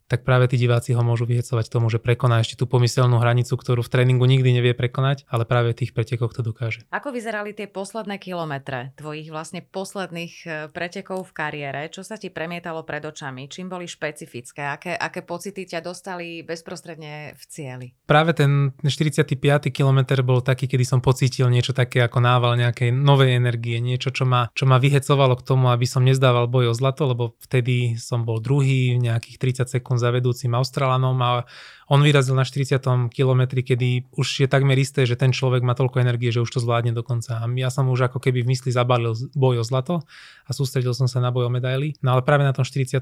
tak 0.05 0.21
práve 0.21 0.45
tí 0.45 0.61
diváci 0.61 0.93
ho 0.93 1.01
môžu 1.01 1.25
vyhecovať 1.25 1.65
tomu, 1.67 1.89
že 1.89 1.97
prekoná 1.97 2.41
ešte 2.41 2.61
tú 2.61 2.69
pomyselnú 2.69 3.17
hranicu, 3.17 3.57
ktorú 3.57 3.81
v 3.81 3.91
tréningu 3.91 4.25
nikdy 4.29 4.61
nevie 4.61 4.73
prekonať, 4.77 5.25
ale 5.25 5.49
práve 5.49 5.73
v 5.73 5.85
tých 5.85 5.91
pretekoch 5.97 6.33
to 6.37 6.45
dokáže. 6.45 6.85
Ako 6.93 7.09
vyzerali 7.09 7.57
tie 7.57 7.65
posledné 7.65 8.21
kilometre 8.21 8.93
tvojich 9.01 9.33
vlastne 9.33 9.65
posledných 9.65 10.33
e, 10.45 10.47
pretekov 10.69 11.29
v 11.29 11.35
kariére? 11.35 11.81
Čo 11.89 12.05
sa 12.05 12.21
ti 12.21 12.29
premietalo 12.29 12.85
pred 12.85 13.01
očami? 13.01 13.49
Čím 13.49 13.73
boli 13.73 13.89
špecifické? 13.89 14.61
Aké, 14.69 14.93
aké 14.93 15.25
pocity 15.25 15.65
ťa 15.65 15.81
dostali 15.81 16.45
bezprostredne 16.45 17.33
v 17.33 17.43
cieli? 17.49 17.87
Práve 18.05 18.37
ten 18.37 18.77
45. 18.85 19.33
kilometr 19.73 20.21
bol 20.21 20.45
taký, 20.45 20.69
kedy 20.69 20.85
som 20.85 20.99
pocítil 21.01 21.49
niečo 21.49 21.73
také 21.73 22.05
ako 22.05 22.21
nával 22.21 22.53
nejakej 22.61 22.93
novej 22.93 23.33
energie, 23.33 23.81
niečo, 23.81 24.13
čo 24.13 24.29
ma, 24.29 24.53
čo 24.53 24.69
ma 24.69 24.77
vyhecovalo 24.77 25.33
k 25.41 25.45
tomu, 25.45 25.73
aby 25.73 25.89
som 25.89 26.05
nezdával 26.05 26.45
boj 26.45 26.71
o 26.71 26.77
zlato, 26.77 27.09
lebo 27.09 27.33
vtedy 27.41 27.97
som 27.97 28.21
bol 28.21 28.37
druhý, 28.37 28.95
nejakých 29.01 29.65
30 29.65 29.73
sekúnd 29.79 29.94
za 29.97 30.11
vedúcim 30.11 30.51
Australanom 30.53 31.17
a 31.21 31.43
on 31.87 32.01
vyrazil 32.01 32.33
na 32.33 32.45
40. 32.45 32.81
kilometri, 33.13 33.61
kedy 33.61 34.09
už 34.17 34.45
je 34.45 34.47
takmer 34.49 34.77
isté, 34.77 35.05
že 35.05 35.13
ten 35.13 35.29
človek 35.29 35.61
má 35.61 35.77
toľko 35.77 36.01
energie, 36.01 36.33
že 36.33 36.41
už 36.41 36.49
to 36.49 36.59
zvládne 36.59 36.97
dokonca. 36.97 37.41
A 37.41 37.45
ja 37.57 37.69
som 37.69 37.89
už 37.89 38.09
ako 38.09 38.17
keby 38.17 38.41
v 38.41 38.51
mysli 38.57 38.73
zabalil 38.73 39.13
boj 39.37 39.61
o 39.61 39.65
zlato 39.65 40.01
a 40.45 40.51
sústredil 40.53 40.97
som 40.97 41.05
sa 41.05 41.21
na 41.21 41.29
boj 41.29 41.47
o 41.47 41.51
medaily. 41.53 41.93
No 42.01 42.17
ale 42.17 42.25
práve 42.25 42.45
na 42.45 42.53
tom 42.53 42.65
45. 42.65 43.01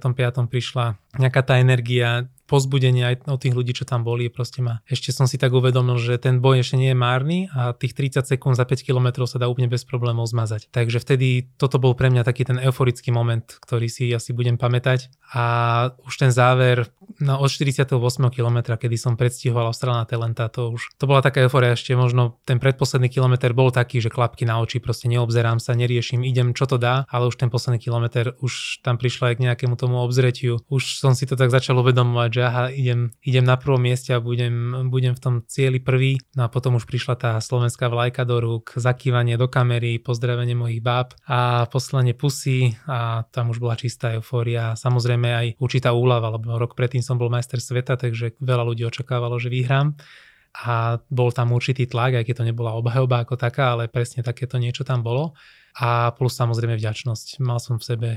prišla 0.51 0.99
nejaká 1.19 1.41
tá 1.43 1.59
energia, 1.59 2.27
pozbudenie 2.43 3.07
aj 3.07 3.15
od 3.31 3.39
tých 3.39 3.55
ľudí, 3.55 3.71
čo 3.73 3.87
tam 3.87 4.03
boli. 4.03 4.27
Proste 4.27 4.59
ma, 4.59 4.83
ešte 4.85 5.15
som 5.15 5.25
si 5.25 5.39
tak 5.39 5.55
uvedomil, 5.55 5.95
že 5.97 6.19
ten 6.19 6.43
boj 6.43 6.61
ešte 6.61 6.75
nie 6.75 6.91
je 6.91 6.97
márny 6.97 7.47
a 7.55 7.71
tých 7.73 7.95
30 7.95 8.27
sekúnd 8.27 8.53
za 8.59 8.67
5 8.67 8.83
km 8.83 9.23
sa 9.23 9.39
dá 9.39 9.47
úplne 9.47 9.71
bez 9.71 9.87
problémov 9.87 10.27
zmazať. 10.27 10.67
Takže 10.69 10.99
vtedy 10.99 11.49
toto 11.55 11.79
bol 11.79 11.95
pre 11.95 12.11
mňa 12.11 12.27
taký 12.27 12.43
ten 12.43 12.59
euforický 12.59 13.09
moment, 13.15 13.43
ktorý 13.63 13.87
si 13.87 14.11
asi 14.11 14.35
budem 14.35 14.59
pamätať. 14.59 15.09
A 15.33 15.43
už 16.03 16.13
ten 16.19 16.31
záver 16.35 16.91
no, 17.23 17.39
od 17.39 17.49
48 17.49 17.89
km 18.29 18.57
kilometra, 18.73 18.81
kedy 18.81 18.97
som 18.97 19.13
predstihoval 19.17 19.69
Austrálna 19.69 20.05
Talenta, 20.05 20.49
to 20.49 20.73
už, 20.73 20.97
to 20.97 21.05
bola 21.05 21.21
taká 21.21 21.45
euforia, 21.45 21.77
ešte 21.77 21.93
možno 21.95 22.41
ten 22.45 22.57
predposledný 22.57 23.09
kilometr 23.09 23.53
bol 23.53 23.69
taký, 23.71 24.01
že 24.01 24.09
klapky 24.09 24.45
na 24.45 24.59
oči, 24.59 24.81
proste 24.81 25.07
neobzerám 25.07 25.61
sa, 25.61 25.77
neriešim, 25.77 26.25
idem 26.25 26.53
čo 26.57 26.65
to 26.65 26.77
dá, 26.81 27.05
ale 27.09 27.29
už 27.29 27.37
ten 27.37 27.49
posledný 27.49 27.79
kilometr 27.79 28.35
už 28.41 28.83
tam 28.83 28.97
prišla 28.97 29.33
aj 29.33 29.35
k 29.37 29.43
nejakému 29.49 29.75
tomu 29.77 30.01
obzretiu. 30.01 30.59
Už 30.69 30.99
som 30.99 31.13
si 31.13 31.29
to 31.29 31.37
tak 31.37 31.53
začal 31.53 31.79
uvedomovať, 31.79 32.29
že 32.33 32.41
aha, 32.41 32.65
idem, 32.73 33.13
idem 33.21 33.45
na 33.45 33.55
prvom 33.55 33.81
mieste 33.81 34.13
a 34.13 34.19
budem, 34.19 34.89
budem 34.89 35.13
v 35.13 35.21
tom 35.21 35.35
cieli 35.45 35.79
prvý. 35.79 36.17
No 36.33 36.47
a 36.47 36.49
potom 36.49 36.75
už 36.77 36.89
prišla 36.89 37.15
tá 37.15 37.31
slovenská 37.37 37.87
vlajka 37.87 38.25
do 38.25 38.41
rúk, 38.41 38.73
zakývanie 38.75 39.37
do 39.37 39.47
kamery, 39.47 40.01
pozdravenie 40.01 40.57
mojich 40.57 40.81
báb 40.81 41.13
a 41.29 41.69
poslanie 41.69 42.17
pusy 42.17 42.75
a 42.89 43.27
tam 43.29 43.53
už 43.53 43.61
bola 43.61 43.77
čistá 43.77 44.15
eufória. 44.17 44.73
Samozrejme 44.77 45.29
aj 45.29 45.47
určitá 45.59 45.93
úlava, 45.93 46.33
lebo 46.33 46.57
rok 46.57 46.73
predtým 46.73 47.03
som 47.05 47.19
bol 47.19 47.29
majster 47.29 47.59
sveta, 47.59 47.99
takže 47.99 48.39
veľa 48.39 48.62
veľa 48.63 48.71
ľudí 48.71 48.87
očakávalo, 48.87 49.35
že 49.35 49.51
vyhrám 49.51 49.99
a 50.53 51.01
bol 51.11 51.33
tam 51.35 51.51
určitý 51.51 51.89
tlak, 51.89 52.23
aj 52.23 52.25
keď 52.29 52.35
to 52.39 52.47
nebola 52.47 52.77
obhajoba 52.77 53.27
ako 53.27 53.35
taká, 53.35 53.75
ale 53.75 53.91
presne 53.91 54.23
takéto 54.23 54.55
niečo 54.61 54.87
tam 54.87 55.03
bolo. 55.03 55.35
A 55.81 56.13
plus 56.13 56.37
samozrejme 56.37 56.77
vďačnosť. 56.77 57.41
Mal 57.41 57.57
som 57.57 57.81
v 57.81 57.83
sebe 57.83 58.09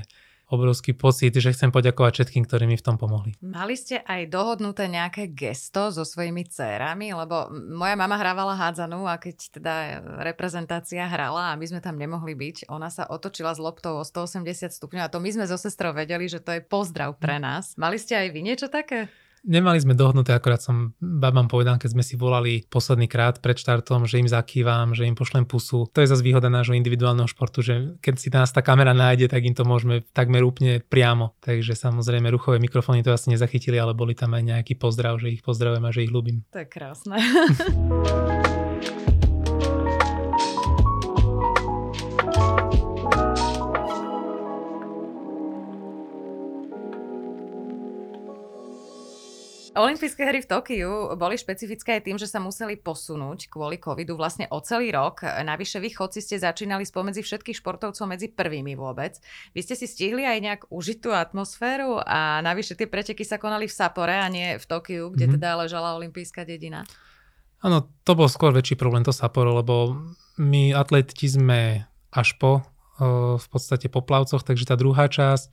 obrovský 0.46 0.94
pocit, 0.94 1.34
že 1.34 1.50
chcem 1.50 1.74
poďakovať 1.74 2.22
všetkým, 2.22 2.46
ktorí 2.46 2.70
mi 2.70 2.78
v 2.78 2.86
tom 2.86 2.94
pomohli. 2.94 3.34
Mali 3.42 3.74
ste 3.74 3.98
aj 3.98 4.30
dohodnuté 4.30 4.86
nejaké 4.86 5.34
gesto 5.34 5.90
so 5.90 6.06
svojimi 6.06 6.46
dcérami, 6.46 7.10
lebo 7.10 7.50
moja 7.50 7.98
mama 7.98 8.14
hrávala 8.14 8.54
hádzanú 8.54 9.10
a 9.10 9.18
keď 9.18 9.36
teda 9.58 9.74
reprezentácia 10.22 11.02
hrala 11.02 11.50
a 11.50 11.58
my 11.58 11.66
sme 11.66 11.80
tam 11.82 11.98
nemohli 11.98 12.38
byť, 12.38 12.70
ona 12.70 12.94
sa 12.94 13.10
otočila 13.10 13.58
s 13.58 13.58
loptou 13.58 13.98
o 13.98 14.06
180 14.06 14.70
stupňov 14.70 15.02
a 15.02 15.10
to 15.10 15.18
my 15.18 15.34
sme 15.34 15.50
so 15.50 15.58
sestrou 15.58 15.90
vedeli, 15.90 16.30
že 16.30 16.38
to 16.38 16.54
je 16.54 16.62
pozdrav 16.62 17.18
pre 17.18 17.42
nás. 17.42 17.74
Mali 17.74 17.98
ste 17.98 18.14
aj 18.14 18.28
vy 18.30 18.40
niečo 18.46 18.70
také? 18.70 19.10
Nemali 19.46 19.78
sme 19.78 19.94
dohnuté, 19.94 20.34
akorát 20.34 20.58
som 20.58 20.90
babám 20.98 21.46
povedal, 21.46 21.78
keď 21.78 21.94
sme 21.94 22.02
si 22.02 22.18
volali 22.18 22.66
posledný 22.66 23.06
krát 23.06 23.38
pred 23.38 23.54
štartom, 23.54 24.02
že 24.02 24.18
im 24.18 24.26
zakývam, 24.26 24.90
že 24.90 25.06
im 25.06 25.14
pošlem 25.14 25.46
pusu. 25.46 25.86
To 25.94 26.02
je 26.02 26.10
zase 26.10 26.26
výhoda 26.26 26.50
nášho 26.50 26.74
individuálneho 26.74 27.30
športu, 27.30 27.62
že 27.62 27.94
keď 28.02 28.14
si 28.18 28.28
nás 28.34 28.50
tá 28.50 28.58
kamera 28.58 28.90
nájde, 28.90 29.30
tak 29.30 29.46
im 29.46 29.54
to 29.54 29.62
môžeme 29.62 30.02
takmer 30.10 30.42
úplne 30.42 30.82
priamo. 30.82 31.38
Takže 31.46 31.78
samozrejme 31.78 32.26
ruchové 32.26 32.58
mikrofóny 32.58 33.06
to 33.06 33.14
asi 33.14 33.30
nezachytili, 33.30 33.78
ale 33.78 33.94
boli 33.94 34.18
tam 34.18 34.34
aj 34.34 34.42
nejaký 34.42 34.74
pozdrav, 34.74 35.22
že 35.22 35.30
ich 35.30 35.46
pozdravujem 35.46 35.86
a 35.86 35.94
že 35.94 36.02
ich 36.02 36.10
ľúbim. 36.10 36.42
To 36.50 36.58
je 36.58 36.66
krásne. 36.66 37.14
Olympijské 49.76 50.24
hry 50.24 50.40
v 50.40 50.48
Tokiu 50.48 51.12
boli 51.20 51.36
špecifické 51.36 52.00
aj 52.00 52.08
tým, 52.08 52.16
že 52.16 52.24
sa 52.24 52.40
museli 52.40 52.80
posunúť 52.80 53.52
kvôli 53.52 53.76
covidu 53.76 54.16
vlastne 54.16 54.48
o 54.48 54.64
celý 54.64 54.88
rok. 54.88 55.20
Navyše 55.20 55.84
vy 55.84 55.92
chodci 55.92 56.24
ste 56.24 56.40
začínali 56.40 56.88
spomedzi 56.88 57.20
všetkých 57.20 57.60
športovcov 57.60 58.08
medzi 58.08 58.32
prvými 58.32 58.72
vôbec. 58.72 59.20
Vy 59.52 59.60
ste 59.60 59.76
si 59.76 59.84
stihli 59.84 60.24
aj 60.24 60.38
nejak 60.40 60.62
užiť 60.72 60.98
tú 61.04 61.12
atmosféru 61.12 62.00
a 62.00 62.40
navyše 62.40 62.72
tie 62.72 62.88
preteky 62.88 63.20
sa 63.28 63.36
konali 63.36 63.68
v 63.68 63.76
Sapore 63.76 64.16
a 64.16 64.32
nie 64.32 64.56
v 64.56 64.64
Tokiu, 64.64 65.12
kde 65.12 65.28
mm-hmm. 65.28 65.44
teda 65.44 65.60
ležala 65.60 65.92
olympijská 66.00 66.48
dedina. 66.48 66.88
Áno, 67.60 67.84
to 68.08 68.16
bol 68.16 68.32
skôr 68.32 68.56
väčší 68.56 68.80
problém 68.80 69.04
to 69.04 69.12
Sapporo, 69.12 69.60
lebo 69.60 70.00
my 70.40 70.72
atleti 70.72 71.28
sme 71.28 71.84
až 72.16 72.32
po 72.40 72.64
v 73.36 73.46
podstate 73.52 73.92
po 73.92 74.00
plavcoch, 74.00 74.40
takže 74.40 74.72
tá 74.72 74.72
druhá 74.72 75.04
časť 75.04 75.52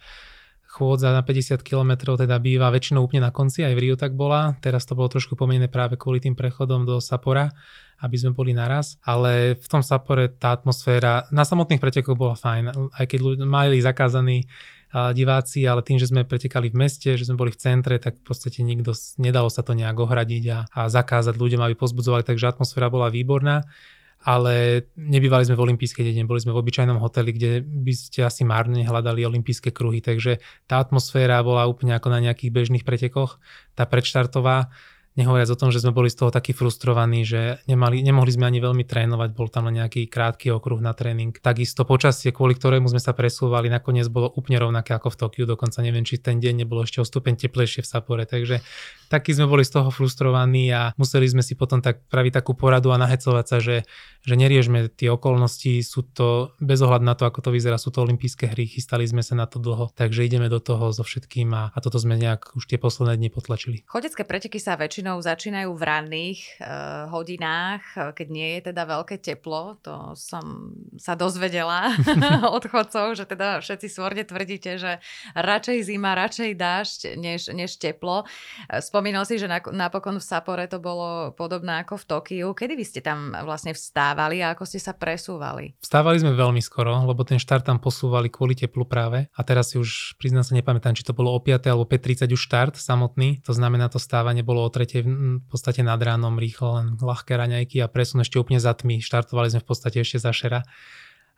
chôdza 0.73 1.13
na 1.13 1.21
50 1.21 1.61
km 1.61 2.17
teda 2.17 2.41
býva 2.41 2.73
väčšinou 2.73 3.05
úplne 3.05 3.29
na 3.29 3.29
konci, 3.29 3.61
aj 3.61 3.77
v 3.77 3.81
Rio 3.85 3.95
tak 3.95 4.17
bola. 4.17 4.57
Teraz 4.57 4.89
to 4.89 4.97
bolo 4.97 5.05
trošku 5.05 5.37
pomenené 5.37 5.69
práve 5.69 6.01
kvôli 6.01 6.17
tým 6.17 6.33
prechodom 6.33 6.89
do 6.89 6.97
Sapora, 6.97 7.53
aby 8.01 8.15
sme 8.17 8.33
boli 8.33 8.57
naraz. 8.57 8.97
Ale 9.05 9.53
v 9.53 9.67
tom 9.69 9.85
Sapore 9.85 10.33
tá 10.33 10.57
atmosféra 10.57 11.29
na 11.29 11.45
samotných 11.45 11.77
pretekoch 11.77 12.17
bola 12.17 12.33
fajn, 12.33 12.89
aj 12.97 13.05
keď 13.05 13.19
ľudia 13.21 13.45
mali 13.45 13.77
zakázaný 13.85 14.49
diváci, 14.93 15.65
ale 15.65 15.81
tým, 15.81 15.97
že 15.97 16.09
sme 16.09 16.21
pretekali 16.21 16.69
v 16.69 16.77
meste, 16.85 17.17
že 17.17 17.25
sme 17.25 17.37
boli 17.37 17.49
v 17.49 17.57
centre, 17.57 17.97
tak 17.97 18.21
v 18.21 18.25
podstate 18.29 18.61
nikto, 18.61 18.93
nedalo 19.17 19.49
sa 19.49 19.65
to 19.65 19.73
nejak 19.73 19.97
ohradiť 19.97 20.43
a, 20.53 20.59
a 20.69 20.81
zakázať 20.85 21.33
ľuďom, 21.33 21.65
aby 21.65 21.73
pozbudzovali, 21.73 22.21
takže 22.21 22.53
atmosféra 22.53 22.93
bola 22.93 23.09
výborná 23.09 23.65
ale 24.23 24.87
nebývali 24.95 25.43
sme 25.43 25.59
v 25.59 25.63
olympijskej 25.69 26.07
dedine, 26.07 26.23
boli 26.23 26.39
sme 26.39 26.55
v 26.55 26.63
obyčajnom 26.63 26.97
hoteli, 27.03 27.35
kde 27.35 27.59
by 27.59 27.93
ste 27.93 28.23
asi 28.23 28.47
márne 28.47 28.87
hľadali 28.87 29.27
olympijské 29.27 29.75
kruhy, 29.75 29.99
takže 29.99 30.39
tá 30.65 30.79
atmosféra 30.79 31.43
bola 31.43 31.67
úplne 31.67 31.91
ako 31.93 32.07
na 32.07 32.23
nejakých 32.23 32.55
bežných 32.55 32.87
pretekoch, 32.87 33.43
tá 33.75 33.83
predštartová. 33.83 34.71
Nehovoriac 35.13 35.45
o 35.53 35.59
tom, 35.61 35.69
že 35.69 35.77
sme 35.77 35.93
boli 35.93 36.09
z 36.09 36.25
toho 36.25 36.33
takí 36.33 36.57
frustrovaní, 36.57 37.21
že 37.21 37.61
nemali, 37.69 38.01
nemohli 38.01 38.33
sme 38.33 38.49
ani 38.49 38.57
veľmi 38.57 38.81
trénovať, 38.81 39.29
bol 39.37 39.45
tam 39.45 39.69
len 39.69 39.77
nejaký 39.77 40.09
krátky 40.09 40.49
okruh 40.49 40.81
na 40.81 40.89
tréning. 40.97 41.37
Takisto 41.37 41.85
počasie, 41.85 42.33
kvôli 42.33 42.57
ktorému 42.57 42.89
sme 42.89 42.97
sa 42.97 43.13
presúvali, 43.13 43.69
nakoniec 43.69 44.09
bolo 44.09 44.33
úplne 44.33 44.57
rovnaké 44.57 44.97
ako 44.97 45.13
v 45.13 45.19
Tokiu, 45.21 45.45
dokonca 45.45 45.85
neviem, 45.85 46.01
či 46.01 46.17
ten 46.17 46.41
deň 46.41 46.65
nebolo 46.65 46.81
ešte 46.81 46.97
o 46.97 47.05
stupeň 47.05 47.37
teplejšie 47.45 47.85
v 47.85 47.91
Sapore, 47.93 48.25
takže 48.25 48.65
takí 49.05 49.37
sme 49.37 49.45
boli 49.45 49.61
z 49.61 49.77
toho 49.77 49.93
frustrovaní 49.93 50.73
a 50.73 50.97
museli 50.97 51.29
sme 51.29 51.45
si 51.45 51.53
potom 51.53 51.77
tak 51.77 52.01
praviť 52.09 52.41
takú 52.41 52.57
poradu 52.57 52.89
a 52.89 52.97
nahecovať 52.97 53.45
sa, 53.45 53.61
že, 53.61 53.85
že 54.23 54.39
neriežme 54.39 54.87
tie 54.87 55.11
okolnosti, 55.11 55.83
sú 55.83 56.07
to 56.07 56.55
bez 56.63 56.79
ohľadu 56.79 57.03
na 57.03 57.13
to, 57.13 57.27
ako 57.27 57.43
to 57.43 57.49
vyzerá, 57.51 57.75
sú 57.75 57.91
to 57.91 57.99
olympijské 57.99 58.47
hry, 58.47 58.63
chystali 58.63 59.03
sme 59.03 59.19
sa 59.19 59.35
na 59.35 59.43
to 59.43 59.59
dlho, 59.59 59.91
takže 59.91 60.23
ideme 60.23 60.47
do 60.47 60.63
toho 60.63 60.95
so 60.95 61.03
všetkým 61.03 61.51
a, 61.51 61.75
a 61.75 61.77
toto 61.83 61.99
sme 61.99 62.15
nejak 62.15 62.55
už 62.55 62.71
tie 62.71 62.79
posledné 62.79 63.19
dni 63.19 63.29
potlačili. 63.29 63.83
Chodecké 63.83 64.23
preteky 64.23 64.63
sa 64.63 64.79
väčšinou 64.79 65.19
začínajú 65.19 65.75
v 65.75 65.83
ranných 65.83 66.39
uh, 66.63 67.11
hodinách, 67.11 67.83
eh, 67.99 68.15
keď 68.15 68.27
nie 68.31 68.49
je 68.57 68.71
teda 68.71 68.83
veľké 68.87 69.19
teplo. 69.19 69.75
To 69.83 70.15
som 70.15 70.71
sa 70.95 71.19
dozvedela 71.19 71.91
od 72.55 72.63
chodcov, 72.63 73.19
že 73.19 73.27
teda 73.27 73.59
všetci 73.59 73.87
svorne 73.91 74.23
tvrdíte, 74.23 74.79
že 74.79 75.03
radšej 75.35 75.91
zima, 75.91 76.15
radšej 76.15 76.55
dážď, 76.55 76.99
než, 77.19 77.51
než 77.51 77.75
teplo. 77.75 78.23
Eh, 78.71 78.79
spomínal 78.79 79.27
si, 79.27 79.35
že 79.35 79.51
napokon 79.51 80.15
v 80.15 80.23
Sapore 80.23 80.71
to 80.71 80.79
bolo 80.79 81.35
podobné 81.35 81.83
ako 81.83 81.99
v 81.99 82.07
Tokiu. 82.07 82.47
Kedy 82.55 82.73
vy 82.79 82.85
ste 82.87 83.03
tam 83.03 83.35
vlastne 83.43 83.75
vstávali 83.75 84.12
a 84.15 84.55
ako 84.55 84.63
ste 84.63 84.79
sa 84.79 84.95
presúvali? 84.95 85.75
Vstávali 85.83 86.23
sme 86.23 86.31
veľmi 86.31 86.63
skoro, 86.63 87.03
lebo 87.03 87.27
ten 87.27 87.41
štart 87.41 87.67
tam 87.67 87.83
posúvali 87.83 88.31
kvôli 88.31 88.55
teplu 88.55 88.87
práve. 88.87 89.27
A 89.35 89.41
teraz 89.43 89.75
si 89.75 89.81
už 89.81 90.15
priznám 90.15 90.47
sa 90.47 90.55
nepamätám, 90.55 90.95
či 90.95 91.03
to 91.03 91.11
bolo 91.11 91.35
o 91.35 91.39
5 91.43 91.67
alebo 91.67 91.83
5.30 91.83 92.31
už 92.31 92.41
štart 92.47 92.73
samotný. 92.79 93.43
To 93.43 93.51
znamená, 93.51 93.91
to 93.91 93.99
stávanie 93.99 94.47
bolo 94.47 94.63
o 94.63 94.71
3 94.71 94.93
ešte 94.93 95.09
v 95.41 95.47
podstate 95.49 95.81
nad 95.81 95.97
ránom 95.97 96.37
rýchlo, 96.37 96.77
len 96.77 96.87
ľahké 97.01 97.33
raňajky 97.33 97.81
a 97.81 97.89
presun 97.89 98.21
ešte 98.21 98.37
úplne 98.37 98.61
za 98.61 98.77
tmy. 98.77 99.01
Štartovali 99.01 99.49
sme 99.49 99.65
v 99.65 99.67
podstate 99.67 99.97
ešte 100.05 100.21
za 100.21 100.29
šera 100.29 100.61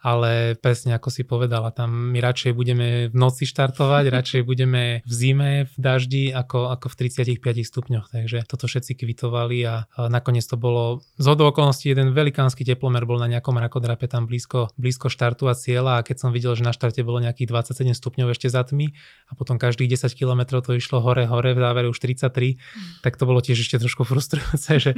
ale 0.05 0.53
presne 0.53 0.93
ako 0.93 1.09
si 1.09 1.25
povedala, 1.25 1.73
tam 1.73 2.13
my 2.13 2.21
radšej 2.21 2.53
budeme 2.53 3.09
v 3.09 3.15
noci 3.17 3.49
štartovať, 3.49 4.03
radšej 4.21 4.41
budeme 4.45 5.01
v 5.01 5.11
zime, 5.13 5.65
v 5.65 5.77
daždi, 5.81 6.29
ako, 6.29 6.69
ako 6.69 6.93
v 6.93 6.95
35 7.09 7.41
stupňoch, 7.65 8.05
takže 8.13 8.45
toto 8.45 8.69
všetci 8.69 9.01
kvitovali 9.01 9.65
a, 9.65 9.89
a 9.97 10.05
nakoniec 10.05 10.45
to 10.45 10.61
bolo 10.61 11.01
z 11.17 11.25
okolností 11.25 11.89
jeden 11.89 12.13
velikánsky 12.13 12.61
teplomer 12.61 13.07
bol 13.09 13.17
na 13.17 13.25
nejakom 13.25 13.57
rakodrape 13.57 14.05
tam 14.05 14.29
blízko, 14.29 14.69
blízko 14.77 15.09
štartu 15.09 15.47
a 15.49 15.57
cieľa 15.57 16.01
a 16.01 16.05
keď 16.05 16.27
som 16.27 16.29
videl, 16.29 16.53
že 16.53 16.61
na 16.61 16.75
štarte 16.75 17.01
bolo 17.01 17.23
nejakých 17.23 17.49
27 17.49 17.95
stupňov 17.95 18.27
ešte 18.35 18.51
za 18.51 18.61
tmy 18.61 18.91
a 19.29 19.33
potom 19.33 19.55
každých 19.57 19.95
10 19.95 20.11
km 20.13 20.61
to 20.61 20.75
išlo 20.75 20.99
hore, 20.99 21.25
hore, 21.25 21.55
v 21.55 21.59
závere 21.63 21.87
už 21.87 21.97
33, 21.97 22.59
tak 23.01 23.15
to 23.15 23.23
bolo 23.23 23.39
tiež 23.39 23.63
ešte 23.63 23.79
trošku 23.79 24.03
frustrujúce, 24.03 24.71
že, 24.77 24.91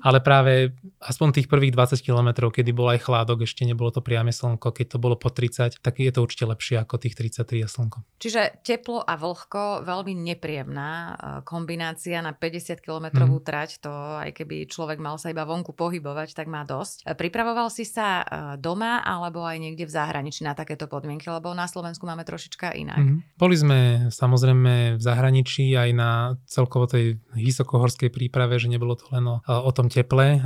ale 0.00 0.22
práve 0.22 0.72
aspoň 1.02 1.42
tých 1.42 1.50
prvých 1.50 1.74
20 1.74 2.00
km, 2.00 2.48
kedy 2.54 2.70
bol 2.70 2.88
aj 2.94 3.02
chládok, 3.02 3.44
ešte 3.44 3.66
nebolo 3.66 3.90
to 3.90 4.00
priame 4.00 4.30
slnko, 4.30 4.53
slnko, 4.54 4.70
keď 4.70 4.86
to 4.94 4.98
bolo 5.02 5.18
po 5.18 5.34
30, 5.34 5.82
tak 5.82 5.98
je 5.98 6.14
to 6.14 6.22
určite 6.22 6.46
lepšie 6.46 6.78
ako 6.78 7.02
tých 7.02 7.18
33 7.18 7.66
a 7.66 7.68
slnko. 7.68 7.98
Čiže 8.22 8.62
teplo 8.62 9.02
a 9.02 9.18
vlhko, 9.18 9.82
veľmi 9.82 10.14
nepríjemná 10.14 10.90
e, 10.94 11.12
kombinácia 11.42 12.22
na 12.22 12.30
50 12.30 12.78
km 12.78 13.26
mm. 13.26 13.42
trať, 13.42 13.82
to 13.82 13.90
aj 13.90 14.30
keby 14.30 14.70
človek 14.70 15.02
mal 15.02 15.18
sa 15.18 15.34
iba 15.34 15.42
vonku 15.42 15.74
pohybovať, 15.74 16.38
tak 16.38 16.46
má 16.46 16.62
dosť. 16.62 17.02
E, 17.02 17.18
pripravoval 17.18 17.66
si 17.74 17.82
sa 17.82 18.22
e, 18.22 18.24
doma 18.62 19.02
alebo 19.02 19.42
aj 19.42 19.58
niekde 19.58 19.90
v 19.90 19.92
zahraničí 19.92 20.46
na 20.46 20.54
takéto 20.54 20.86
podmienky, 20.86 21.26
lebo 21.26 21.50
na 21.50 21.66
Slovensku 21.66 22.06
máme 22.06 22.22
trošička 22.22 22.78
inak. 22.78 23.02
Mm. 23.02 23.18
Boli 23.34 23.56
sme 23.58 23.78
samozrejme 24.14 24.96
v 24.96 25.02
zahraničí 25.02 25.74
aj 25.74 25.90
na 25.90 26.10
celkovo 26.46 26.86
tej 26.86 27.18
vysokohorskej 27.34 28.14
príprave, 28.14 28.62
že 28.62 28.70
nebolo 28.70 28.94
to 28.94 29.10
len 29.10 29.26
o, 29.26 29.42
o 29.42 29.70
tom 29.74 29.90
teple. 29.90 30.38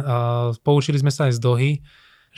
Poučili 0.64 0.96
sme 0.96 1.12
sa 1.12 1.28
aj 1.28 1.36
z 1.36 1.40
dohy, 1.42 1.70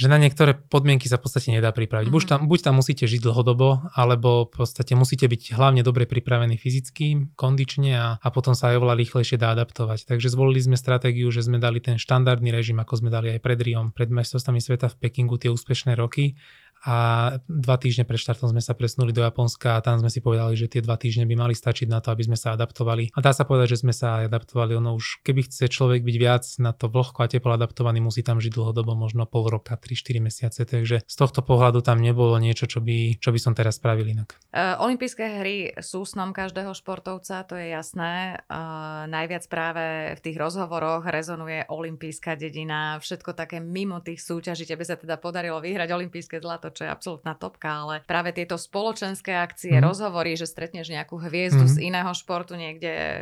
že 0.01 0.09
na 0.09 0.17
niektoré 0.17 0.57
podmienky 0.57 1.13
sa 1.13 1.21
v 1.21 1.29
podstate 1.29 1.53
nedá 1.53 1.77
pripraviť. 1.77 2.09
Mm-hmm. 2.09 2.17
Buď, 2.17 2.25
tam, 2.25 2.41
buď 2.49 2.61
tam 2.65 2.75
musíte 2.81 3.05
žiť 3.05 3.21
dlhodobo, 3.21 3.93
alebo 3.93 4.49
v 4.49 4.65
podstate 4.65 4.97
musíte 4.97 5.29
byť 5.29 5.53
hlavne 5.53 5.85
dobre 5.85 6.09
pripravení 6.09 6.57
fyzicky, 6.57 7.37
kondične 7.37 7.93
a, 8.01 8.09
a 8.17 8.29
potom 8.33 8.57
sa 8.57 8.73
aj 8.73 8.81
oveľa 8.81 8.97
rýchlejšie 8.97 9.37
dá 9.37 9.53
adaptovať. 9.53 10.09
Takže 10.09 10.33
zvolili 10.33 10.65
sme 10.65 10.81
stratégiu, 10.81 11.29
že 11.29 11.45
sme 11.45 11.61
dali 11.61 11.85
ten 11.85 12.01
štandardný 12.01 12.49
režim, 12.49 12.81
ako 12.81 13.05
sme 13.05 13.13
dali 13.13 13.37
aj 13.37 13.45
pred 13.45 13.61
Riom, 13.61 13.93
pred 13.93 14.09
majstrovstvami 14.09 14.65
sveta 14.65 14.89
v 14.89 14.97
Pekingu, 15.05 15.37
tie 15.37 15.53
úspešné 15.53 15.93
roky 16.01 16.41
a 16.81 16.97
dva 17.45 17.77
týždne 17.77 18.09
pred 18.09 18.17
štartom 18.17 18.57
sme 18.57 18.65
sa 18.65 18.73
presnuli 18.73 19.13
do 19.13 19.21
Japonska 19.21 19.77
a 19.77 19.85
tam 19.85 20.01
sme 20.01 20.09
si 20.09 20.25
povedali, 20.25 20.57
že 20.57 20.73
tie 20.73 20.81
dva 20.81 20.97
týždne 20.97 21.29
by 21.29 21.37
mali 21.37 21.53
stačiť 21.53 21.85
na 21.93 22.01
to, 22.01 22.09
aby 22.09 22.25
sme 22.25 22.41
sa 22.41 22.57
adaptovali. 22.57 23.13
A 23.13 23.21
dá 23.21 23.37
sa 23.37 23.45
povedať, 23.45 23.77
že 23.77 23.85
sme 23.85 23.93
sa 23.93 24.25
adaptovali. 24.25 24.73
Ono 24.81 24.97
už, 24.97 25.21
keby 25.21 25.45
chce 25.45 25.69
človek 25.69 26.01
byť 26.01 26.17
viac 26.17 26.45
na 26.57 26.73
to 26.73 26.89
vlhko 26.89 27.21
a 27.21 27.29
teplo 27.29 27.53
adaptovaný, 27.53 28.01
musí 28.01 28.25
tam 28.25 28.41
žiť 28.41 28.57
dlhodobo, 28.57 28.97
možno 28.97 29.29
pol 29.29 29.53
roka, 29.53 29.77
3-4 29.77 30.25
mesiace. 30.25 30.61
Takže 30.65 31.05
z 31.05 31.17
tohto 31.21 31.45
pohľadu 31.45 31.85
tam 31.85 32.01
nebolo 32.01 32.41
niečo, 32.41 32.65
čo 32.65 32.81
by, 32.81 33.21
čo 33.21 33.29
by 33.29 33.39
som 33.39 33.53
teraz 33.53 33.77
spravil 33.77 34.09
inak. 34.09 34.41
Uh, 34.49 34.81
Olympijské 34.81 35.45
hry 35.45 35.77
sú 35.85 36.09
snom 36.09 36.33
každého 36.33 36.73
športovca, 36.73 37.45
to 37.45 37.61
je 37.61 37.77
jasné. 37.77 38.41
Uh, 38.49 39.05
najviac 39.05 39.45
práve 39.53 40.17
v 40.17 40.21
tých 40.25 40.41
rozhovoroch 40.41 41.05
rezonuje 41.05 41.69
olympijská 41.69 42.41
dedina, 42.41 42.97
všetko 43.05 43.37
také 43.37 43.61
mimo 43.61 44.01
tých 44.01 44.25
súťaží. 44.25 44.65
Tebe 44.65 44.89
sa 44.89 44.97
teda 44.97 45.21
podarilo 45.21 45.61
vyhrať 45.61 45.93
olympijské 45.93 46.41
zlato 46.41 46.70
čo 46.73 46.87
je 46.87 46.91
absolútna 46.91 47.37
topka, 47.37 47.87
ale 47.87 47.95
práve 48.07 48.33
tieto 48.33 48.57
spoločenské 48.57 49.35
akcie, 49.37 49.79
mm. 49.79 49.85
rozhovory, 49.85 50.35
že 50.35 50.49
stretneš 50.49 50.91
nejakú 50.91 51.19
hviezdu 51.19 51.67
mm. 51.67 51.73
z 51.73 51.77
iného 51.83 52.13
športu 52.15 52.55
niekde 52.55 52.91
e, 52.91 53.19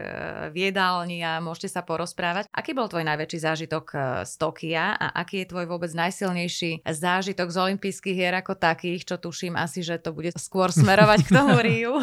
v 0.53 0.57
jedálni 0.71 1.21
a 1.25 1.41
môžete 1.41 1.75
sa 1.75 1.83
porozprávať. 1.83 2.47
Aký 2.53 2.77
bol 2.77 2.87
tvoj 2.87 3.05
najväčší 3.09 3.39
zážitok 3.43 3.85
e, 3.91 3.97
z 4.29 4.33
Tokia 4.37 4.95
a 4.95 5.07
aký 5.17 5.45
je 5.45 5.51
tvoj 5.51 5.67
vôbec 5.67 5.91
najsilnejší 5.93 6.85
zážitok 6.85 7.49
z 7.51 7.57
olympijských 7.57 8.17
hier 8.17 8.35
ako 8.37 8.55
takých, 8.55 9.09
čo 9.09 9.17
tuším 9.17 9.57
asi, 9.57 9.81
že 9.81 9.99
to 9.99 10.13
bude 10.13 10.37
skôr 10.37 10.69
smerovať 10.71 11.27
k 11.27 11.31
tomu 11.33 11.57
Riu? 11.67 12.01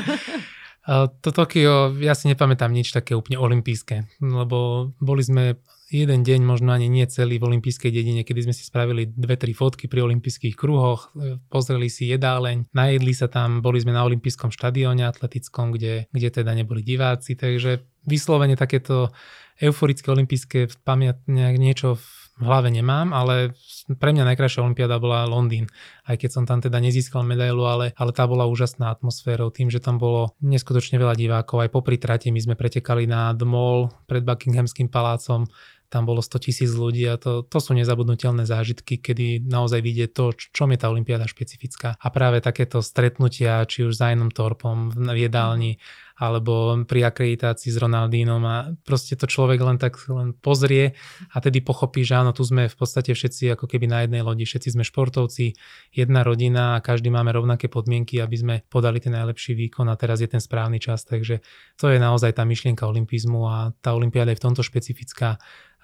To 0.85 1.29
Tokio, 1.33 1.97
ja 1.97 2.13
si 2.13 2.29
nepamätám 2.29 2.69
nič 2.69 2.93
také 2.93 3.17
úplne 3.17 3.41
olimpijské, 3.41 4.05
lebo 4.21 4.93
boli 5.01 5.25
sme 5.25 5.57
jeden 6.03 6.27
deň, 6.27 6.43
možno 6.43 6.75
ani 6.75 6.91
nie 6.91 7.07
celý 7.07 7.39
v 7.39 7.47
olympijskej 7.55 7.93
dedine, 7.93 8.27
kedy 8.27 8.49
sme 8.49 8.53
si 8.55 8.67
spravili 8.67 9.07
dve, 9.07 9.39
tri 9.39 9.55
fotky 9.55 9.87
pri 9.87 10.03
olympijských 10.03 10.59
kruhoch, 10.59 11.15
e, 11.15 11.39
pozreli 11.47 11.87
si 11.87 12.11
jedáleň, 12.11 12.67
najedli 12.75 13.15
sa 13.15 13.31
tam, 13.31 13.63
boli 13.63 13.79
sme 13.79 13.95
na 13.95 14.03
olympijskom 14.03 14.51
štadióne 14.51 15.07
atletickom, 15.07 15.71
kde, 15.71 16.11
kde 16.11 16.29
teda 16.29 16.51
neboli 16.51 16.83
diváci, 16.83 17.39
takže 17.39 17.87
vyslovene 18.03 18.59
takéto 18.59 19.15
euforické 19.57 20.11
olympijské 20.11 20.67
pamiatne 20.83 21.55
niečo 21.55 21.95
v 21.95 22.25
v 22.35 22.43
hlave 22.43 22.67
nemám, 22.67 23.15
ale 23.15 23.55
pre 23.95 24.11
mňa 24.11 24.27
najkrajšia 24.27 24.59
olimpiáda 24.59 24.99
bola 24.99 25.23
Londýn. 25.23 25.71
Aj 26.03 26.19
keď 26.19 26.29
som 26.35 26.43
tam 26.43 26.59
teda 26.59 26.83
nezískal 26.83 27.23
medailu, 27.23 27.63
ale, 27.63 27.95
ale 27.95 28.11
tá 28.11 28.27
bola 28.27 28.43
úžasná 28.43 28.91
atmosférou, 28.91 29.55
tým, 29.55 29.71
že 29.71 29.79
tam 29.79 29.95
bolo 29.95 30.35
neskutočne 30.43 30.99
veľa 30.99 31.15
divákov. 31.15 31.63
Aj 31.63 31.71
popri 31.71 31.95
trati 31.95 32.35
my 32.35 32.39
sme 32.43 32.59
pretekali 32.59 33.07
na 33.07 33.31
Mall 33.47 33.87
pred 34.03 34.27
Buckinghamským 34.27 34.91
palácom, 34.91 35.47
tam 35.89 36.09
bolo 36.09 36.21
100 36.21 36.45
tisíc 36.45 36.71
ľudí 36.73 37.05
a 37.07 37.15
to, 37.15 37.45
to 37.45 37.59
sú 37.61 37.73
nezabudnutelné 37.77 38.43
zážitky, 38.43 38.97
kedy 38.99 39.45
naozaj 39.45 39.79
vidie 39.79 40.05
to, 40.09 40.33
čom 40.33 40.73
je 40.73 40.79
tá 40.79 40.89
olimpiáda 40.91 41.29
špecifická. 41.29 41.95
A 41.97 42.07
práve 42.09 42.41
takéto 42.41 42.81
stretnutia, 42.81 43.63
či 43.69 43.85
už 43.85 43.95
s 43.97 44.01
Ajnom 44.01 44.33
Torpom 44.33 44.91
v 44.91 45.17
jedálni, 45.17 45.77
alebo 46.15 46.79
pri 46.87 47.11
akreditácii 47.11 47.75
s 47.75 47.77
Ronaldínom 47.77 48.39
a 48.47 48.71
proste 48.87 49.19
to 49.19 49.27
človek 49.27 49.59
len 49.59 49.75
tak 49.75 49.99
len 50.07 50.31
pozrie 50.31 50.95
a 51.35 51.43
tedy 51.43 51.59
pochopí, 51.59 52.07
že 52.07 52.15
áno, 52.15 52.31
tu 52.31 52.47
sme 52.47 52.71
v 52.71 52.75
podstate 52.75 53.11
všetci 53.11 53.51
ako 53.51 53.67
keby 53.67 53.91
na 53.91 54.07
jednej 54.07 54.23
lodi, 54.23 54.47
všetci 54.47 54.79
sme 54.79 54.87
športovci, 54.87 55.59
jedna 55.91 56.23
rodina 56.23 56.79
a 56.79 56.83
každý 56.83 57.11
máme 57.11 57.35
rovnaké 57.35 57.67
podmienky, 57.67 58.23
aby 58.23 58.35
sme 58.39 58.55
podali 58.71 59.03
ten 59.03 59.11
najlepší 59.11 59.59
výkon 59.59 59.91
a 59.91 59.99
teraz 59.99 60.23
je 60.23 60.31
ten 60.31 60.39
správny 60.39 60.79
čas, 60.79 61.03
takže 61.03 61.43
to 61.75 61.91
je 61.91 61.99
naozaj 61.99 62.39
tá 62.39 62.47
myšlienka 62.47 62.87
olympizmu 62.87 63.43
a 63.43 63.75
tá 63.83 63.91
olimpiáda 63.91 64.31
je 64.31 64.39
v 64.39 64.45
tomto 64.47 64.63
špecifická 64.63 65.35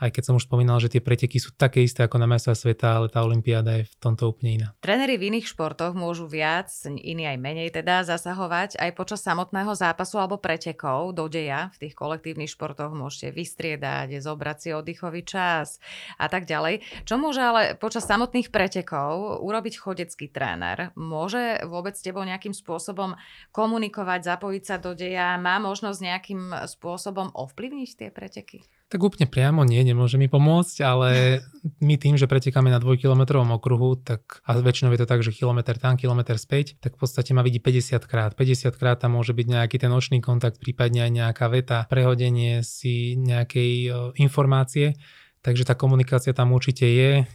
aj 0.01 0.09
keď 0.09 0.23
som 0.25 0.35
už 0.41 0.49
spomínal, 0.49 0.81
že 0.81 0.89
tie 0.89 0.99
preteky 0.99 1.37
sú 1.37 1.53
také 1.53 1.85
isté 1.85 2.01
ako 2.01 2.17
na 2.17 2.25
majstra 2.25 2.57
sveta, 2.57 2.97
ale 2.97 3.13
tá 3.13 3.21
olympiáda 3.21 3.77
je 3.77 3.85
v 3.85 3.95
tomto 4.01 4.33
úplne 4.33 4.49
iná. 4.57 4.67
Tréneri 4.81 5.21
v 5.21 5.29
iných 5.29 5.53
športoch 5.53 5.93
môžu 5.93 6.25
viac, 6.25 6.73
iní 6.89 7.29
aj 7.29 7.37
menej 7.37 7.69
teda, 7.69 8.01
zasahovať 8.01 8.81
aj 8.81 8.91
počas 8.97 9.21
samotného 9.21 9.77
zápasu 9.77 10.17
alebo 10.17 10.41
pretekov 10.41 11.13
do 11.13 11.29
deja. 11.29 11.69
V 11.77 11.87
tých 11.87 11.93
kolektívnych 11.93 12.49
športoch 12.49 12.89
môžete 12.97 13.29
vystriedať, 13.29 14.17
zobrať 14.17 14.57
si 14.57 14.69
oddychový 14.73 15.21
čas 15.21 15.77
a 16.17 16.25
tak 16.25 16.49
ďalej. 16.49 16.81
Čo 17.05 17.21
môže 17.21 17.45
ale 17.45 17.77
počas 17.77 18.09
samotných 18.09 18.49
pretekov 18.49 19.45
urobiť 19.45 19.77
chodecký 19.77 20.33
tréner? 20.33 20.89
Môže 20.97 21.61
vôbec 21.69 21.93
s 21.93 22.01
tebou 22.01 22.25
nejakým 22.25 22.57
spôsobom 22.57 23.13
komunikovať, 23.53 24.25
zapojiť 24.25 24.63
sa 24.65 24.81
do 24.81 24.97
deja? 24.97 25.37
Má 25.37 25.61
možnosť 25.61 25.99
nejakým 26.01 26.41
spôsobom 26.65 27.29
ovplyvniť 27.37 27.89
tie 27.93 28.09
preteky? 28.09 28.65
Tak 28.91 28.99
úplne 28.99 29.23
priamo 29.23 29.63
nie, 29.63 29.79
nemôže 29.87 30.19
mi 30.19 30.27
pomôcť, 30.27 30.83
ale 30.83 31.39
my 31.79 31.95
tým, 31.95 32.19
že 32.19 32.27
pretekáme 32.27 32.67
na 32.67 32.75
dvojkilometrovom 32.75 33.55
okruhu, 33.55 33.95
tak 33.95 34.43
a 34.43 34.59
väčšinou 34.59 34.91
je 34.91 34.99
to 34.99 35.07
tak, 35.07 35.23
že 35.23 35.31
kilometr 35.31 35.79
tam, 35.79 35.95
kilometr 35.95 36.35
späť, 36.35 36.75
tak 36.83 36.99
v 36.99 37.07
podstate 37.07 37.31
ma 37.31 37.39
vidí 37.39 37.63
50 37.63 38.03
krát. 38.03 38.35
50 38.35 38.75
krát 38.75 38.99
tam 38.99 39.15
môže 39.15 39.31
byť 39.31 39.47
nejaký 39.47 39.79
ten 39.79 39.95
očný 39.95 40.19
kontakt, 40.19 40.59
prípadne 40.59 41.07
aj 41.07 41.11
nejaká 41.23 41.47
veta, 41.47 41.87
prehodenie 41.87 42.67
si 42.67 43.15
nejakej 43.15 43.95
informácie 44.19 44.99
Takže 45.41 45.65
tá 45.65 45.73
komunikácia 45.73 46.37
tam 46.37 46.53
určite 46.53 46.85
je. 46.85 47.25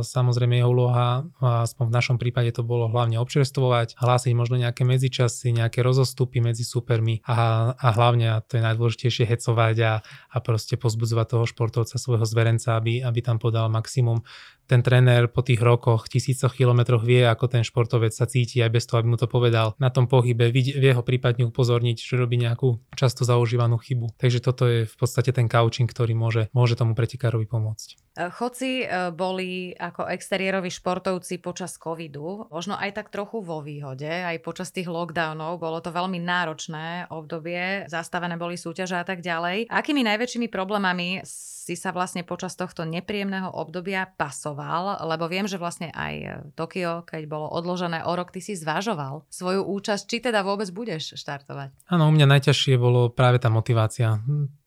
Samozrejme 0.00 0.64
jeho 0.64 0.72
úloha, 0.72 1.28
aspoň 1.44 1.92
v 1.92 1.96
našom 2.00 2.16
prípade 2.16 2.56
to 2.56 2.64
bolo 2.64 2.88
hlavne 2.88 3.20
občerstvovať, 3.20 4.00
hlásiť 4.00 4.32
možno 4.32 4.56
nejaké 4.56 4.88
medzičasy, 4.88 5.52
nejaké 5.52 5.84
rozostupy 5.84 6.40
medzi 6.40 6.64
supermi 6.64 7.20
a, 7.28 7.70
a 7.76 7.88
hlavne, 7.92 8.32
a 8.32 8.40
to 8.40 8.56
je 8.56 8.64
najdôležitejšie, 8.64 9.28
hecovať 9.28 9.76
a, 9.84 9.92
a 10.32 10.36
proste 10.40 10.80
pozbudzovať 10.80 11.26
toho 11.36 11.44
športovca, 11.44 12.00
svojho 12.00 12.24
zverenca, 12.24 12.80
aby, 12.80 13.04
aby 13.04 13.20
tam 13.20 13.36
podal 13.36 13.68
maximum 13.68 14.24
ten 14.70 14.86
tréner 14.86 15.26
po 15.26 15.42
tých 15.42 15.58
rokoch, 15.58 16.06
tisícoch 16.06 16.54
kilometroch 16.54 17.02
vie, 17.02 17.26
ako 17.26 17.50
ten 17.50 17.66
športovec 17.66 18.14
sa 18.14 18.30
cíti 18.30 18.62
aj 18.62 18.70
bez 18.70 18.86
toho, 18.86 19.02
aby 19.02 19.10
mu 19.10 19.18
to 19.18 19.26
povedal. 19.26 19.74
Na 19.82 19.90
tom 19.90 20.06
pohybe 20.06 20.54
vie 20.54 20.92
ho 20.94 21.02
prípadne 21.02 21.50
upozorniť, 21.50 21.98
že 21.98 22.14
robí 22.14 22.38
nejakú 22.38 22.78
často 22.94 23.26
zaužívanú 23.26 23.82
chybu. 23.82 24.14
Takže 24.14 24.38
toto 24.38 24.70
je 24.70 24.86
v 24.86 24.94
podstate 24.94 25.34
ten 25.34 25.50
coaching, 25.50 25.90
ktorý 25.90 26.14
môže, 26.14 26.46
môže 26.54 26.78
tomu 26.78 26.94
pretekárovi 26.94 27.50
pomôcť. 27.50 28.09
E, 28.20 28.28
chodci 28.28 28.84
e, 28.84 29.08
boli 29.16 29.72
ako 29.72 30.04
exteriéroví 30.12 30.68
športovci 30.68 31.40
počas 31.40 31.80
covidu, 31.80 32.44
možno 32.52 32.76
aj 32.76 33.00
tak 33.00 33.06
trochu 33.08 33.40
vo 33.40 33.64
výhode, 33.64 34.08
aj 34.08 34.44
počas 34.44 34.68
tých 34.68 34.92
lockdownov, 34.92 35.56
bolo 35.56 35.80
to 35.80 35.88
veľmi 35.88 36.20
náročné 36.20 37.08
obdobie, 37.08 37.88
zastavené 37.88 38.36
boli 38.36 38.60
súťaže 38.60 39.00
a 39.00 39.04
tak 39.08 39.24
ďalej. 39.24 39.72
Akými 39.72 40.04
najväčšími 40.04 40.52
problémami 40.52 41.24
si 41.24 41.74
sa 41.78 41.96
vlastne 41.96 42.20
počas 42.26 42.58
tohto 42.60 42.84
nepríjemného 42.84 43.48
obdobia 43.48 44.04
pasoval? 44.04 45.00
lebo 45.00 45.28
viem, 45.30 45.48
že 45.48 45.56
vlastne 45.56 45.88
aj 45.94 46.14
e, 46.20 46.28
Tokio, 46.52 47.08
keď 47.08 47.24
bolo 47.24 47.48
odložené 47.48 48.04
o 48.04 48.12
rok, 48.12 48.34
ty 48.34 48.44
si 48.44 48.52
zvažoval 48.52 49.24
svoju 49.32 49.64
účasť, 49.64 50.04
či 50.04 50.16
teda 50.20 50.44
vôbec 50.44 50.68
budeš 50.68 51.16
štartovať. 51.16 51.72
Áno, 51.88 52.10
u 52.10 52.12
mňa 52.12 52.26
najťažšie 52.36 52.76
bolo 52.76 53.08
práve 53.08 53.40
tá 53.40 53.48
motivácia. 53.48 54.20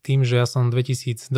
Tým, 0.04 0.28
že 0.28 0.36
ja 0.36 0.44
som 0.44 0.68
2020 0.68 1.32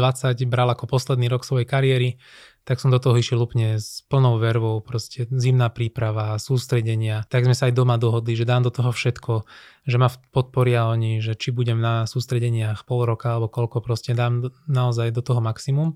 bral 0.50 0.68
ako 0.74 0.90
posledný 0.90 1.30
rok 1.30 1.46
svojej 1.46 1.70
kariéry, 1.70 2.18
tak 2.66 2.82
som 2.82 2.90
do 2.90 2.98
toho 2.98 3.14
išiel 3.14 3.38
úplne 3.38 3.78
s 3.78 4.02
plnou 4.10 4.42
vervou, 4.42 4.82
proste 4.82 5.30
zimná 5.30 5.70
príprava, 5.70 6.34
sústredenia. 6.42 7.22
Tak 7.30 7.46
sme 7.46 7.54
sa 7.54 7.70
aj 7.70 7.78
doma 7.78 8.02
dohodli, 8.02 8.34
že 8.34 8.50
dám 8.50 8.66
do 8.66 8.74
toho 8.74 8.90
všetko, 8.90 9.46
že 9.86 10.02
ma 10.02 10.10
podporia 10.34 10.90
oni, 10.90 11.22
že 11.22 11.38
či 11.38 11.54
budem 11.54 11.78
na 11.78 12.10
sústredeniach 12.10 12.90
pol 12.90 13.06
roka 13.06 13.38
alebo 13.38 13.54
koľko, 13.54 13.86
proste 13.86 14.18
dám 14.18 14.50
naozaj 14.66 15.14
do 15.14 15.22
toho 15.22 15.46
maximum. 15.46 15.94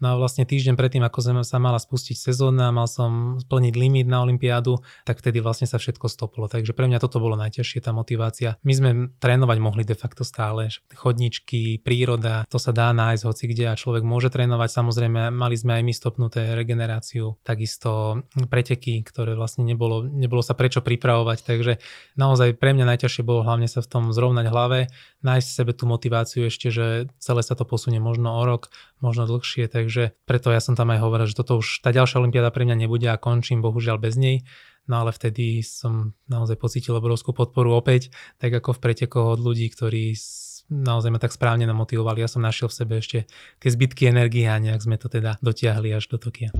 No 0.00 0.12
a 0.12 0.14
vlastne 0.16 0.48
týždeň 0.48 0.80
predtým, 0.80 1.04
ako 1.04 1.44
sa 1.44 1.58
mala 1.60 1.76
spustiť 1.76 2.16
sezóna, 2.16 2.72
mal 2.72 2.88
som 2.88 3.36
splniť 3.36 3.74
limit 3.76 4.08
na 4.08 4.24
Olympiádu, 4.24 4.80
tak 5.04 5.20
vtedy 5.20 5.44
vlastne 5.44 5.68
sa 5.68 5.76
všetko 5.76 6.08
stoplo. 6.08 6.48
Takže 6.48 6.72
pre 6.72 6.88
mňa 6.88 7.04
toto 7.04 7.20
bolo 7.20 7.36
najťažšie, 7.36 7.84
tá 7.84 7.92
motivácia. 7.92 8.56
My 8.64 8.72
sme 8.72 8.90
trénovať 9.20 9.58
mohli 9.60 9.84
de 9.84 9.92
facto 9.92 10.24
stále. 10.24 10.72
Chodničky, 10.96 11.84
príroda, 11.84 12.48
to 12.48 12.56
sa 12.56 12.72
dá 12.72 12.96
nájsť 12.96 13.22
hoci 13.28 13.44
kde 13.52 13.68
a 13.68 13.76
človek 13.76 14.00
môže 14.00 14.32
trénovať. 14.32 14.72
Samozrejme, 14.72 15.28
mali 15.28 15.56
sme 15.60 15.76
aj 15.76 15.82
my 15.84 15.92
stopnuté 15.92 16.56
regeneráciu, 16.56 17.36
takisto 17.44 18.24
preteky, 18.48 19.04
ktoré 19.04 19.36
vlastne 19.36 19.68
nebolo, 19.68 20.08
nebolo 20.08 20.40
sa 20.40 20.56
prečo 20.56 20.80
pripravovať. 20.80 21.44
Takže 21.44 21.72
naozaj 22.16 22.56
pre 22.56 22.72
mňa 22.72 22.88
najťažšie 22.96 23.20
bolo 23.20 23.44
hlavne 23.44 23.68
sa 23.68 23.84
v 23.84 23.90
tom 23.92 24.04
zrovnať 24.16 24.46
hlave, 24.48 24.88
nájsť 25.20 25.46
v 25.46 25.56
sebe 25.60 25.72
tú 25.76 25.84
motiváciu 25.84 26.48
ešte, 26.48 26.72
že 26.72 27.12
celé 27.20 27.44
sa 27.44 27.52
to 27.52 27.68
posunie 27.68 28.00
možno 28.00 28.32
o 28.32 28.42
rok, 28.48 28.72
možno 29.00 29.26
dlhšie. 29.26 29.66
Takže 29.66 30.14
preto 30.24 30.52
ja 30.52 30.60
som 30.60 30.76
tam 30.78 30.92
aj 30.94 31.00
hovoril, 31.02 31.26
že 31.26 31.36
toto 31.36 31.60
už 31.60 31.84
tá 31.84 31.90
ďalšia 31.90 32.20
olimpiáda 32.20 32.54
pre 32.54 32.64
mňa 32.68 32.76
nebude 32.86 33.08
a 33.08 33.20
končím 33.20 33.60
bohužiaľ 33.60 33.98
bez 34.00 34.14
nej. 34.20 34.46
No 34.88 35.04
ale 35.04 35.12
vtedy 35.12 35.60
som 35.60 36.16
naozaj 36.26 36.56
pocítil 36.56 36.96
obrovskú 36.96 37.36
podporu 37.36 37.76
opäť, 37.76 38.10
tak 38.40 38.54
ako 38.54 38.76
v 38.76 38.82
pretekoch 38.82 39.26
od 39.36 39.40
ľudí, 39.40 39.68
ktorí 39.70 40.16
naozaj 40.70 41.10
ma 41.10 41.18
tak 41.18 41.34
správne 41.34 41.66
namotivovali. 41.66 42.22
Ja 42.22 42.30
som 42.30 42.46
našiel 42.46 42.70
v 42.70 42.78
sebe 42.78 42.94
ešte 43.02 43.18
tie 43.58 43.70
zbytky 43.70 44.06
energie 44.06 44.46
a 44.46 44.56
nejak 44.56 44.80
sme 44.80 44.96
to 44.96 45.10
teda 45.10 45.36
dotiahli 45.42 45.90
až 45.90 46.06
do 46.06 46.16
Tokia. 46.16 46.54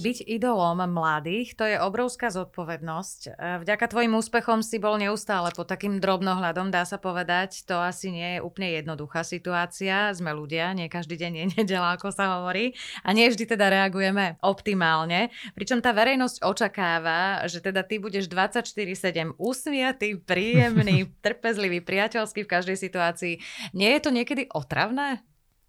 Byť 0.00 0.24
idolom 0.24 0.80
mladých, 0.80 1.52
to 1.60 1.68
je 1.68 1.76
obrovská 1.76 2.32
zodpovednosť. 2.32 3.20
E, 3.28 3.30
vďaka 3.60 3.84
tvojim 3.84 4.16
úspechom 4.16 4.64
si 4.64 4.80
bol 4.80 4.96
neustále 4.96 5.52
pod 5.52 5.68
takým 5.68 6.00
drobnohľadom, 6.00 6.72
dá 6.72 6.88
sa 6.88 6.96
povedať. 6.96 7.68
To 7.68 7.76
asi 7.76 8.08
nie 8.08 8.30
je 8.36 8.40
úplne 8.40 8.80
jednoduchá 8.80 9.20
situácia. 9.28 10.08
Sme 10.16 10.32
ľudia, 10.32 10.72
nie 10.72 10.88
každý 10.88 11.20
deň 11.20 11.32
je 11.36 11.44
nedela, 11.60 12.00
ako 12.00 12.16
sa 12.16 12.40
hovorí. 12.40 12.72
A 13.04 13.12
nie 13.12 13.28
vždy 13.28 13.44
teda 13.44 13.68
reagujeme 13.68 14.40
optimálne. 14.40 15.28
Pričom 15.52 15.84
tá 15.84 15.92
verejnosť 15.92 16.48
očakáva, 16.48 17.44
že 17.44 17.60
teda 17.60 17.84
ty 17.84 18.00
budeš 18.00 18.24
24-7 18.32 19.36
usmiatý, 19.36 20.16
príjemný, 20.16 21.12
trpezlivý, 21.24 21.84
priateľský 21.84 22.48
v 22.48 22.52
každej 22.56 22.76
situácii. 22.80 23.34
Nie 23.76 24.00
je 24.00 24.00
to 24.00 24.16
niekedy 24.16 24.48
otravné? 24.48 25.20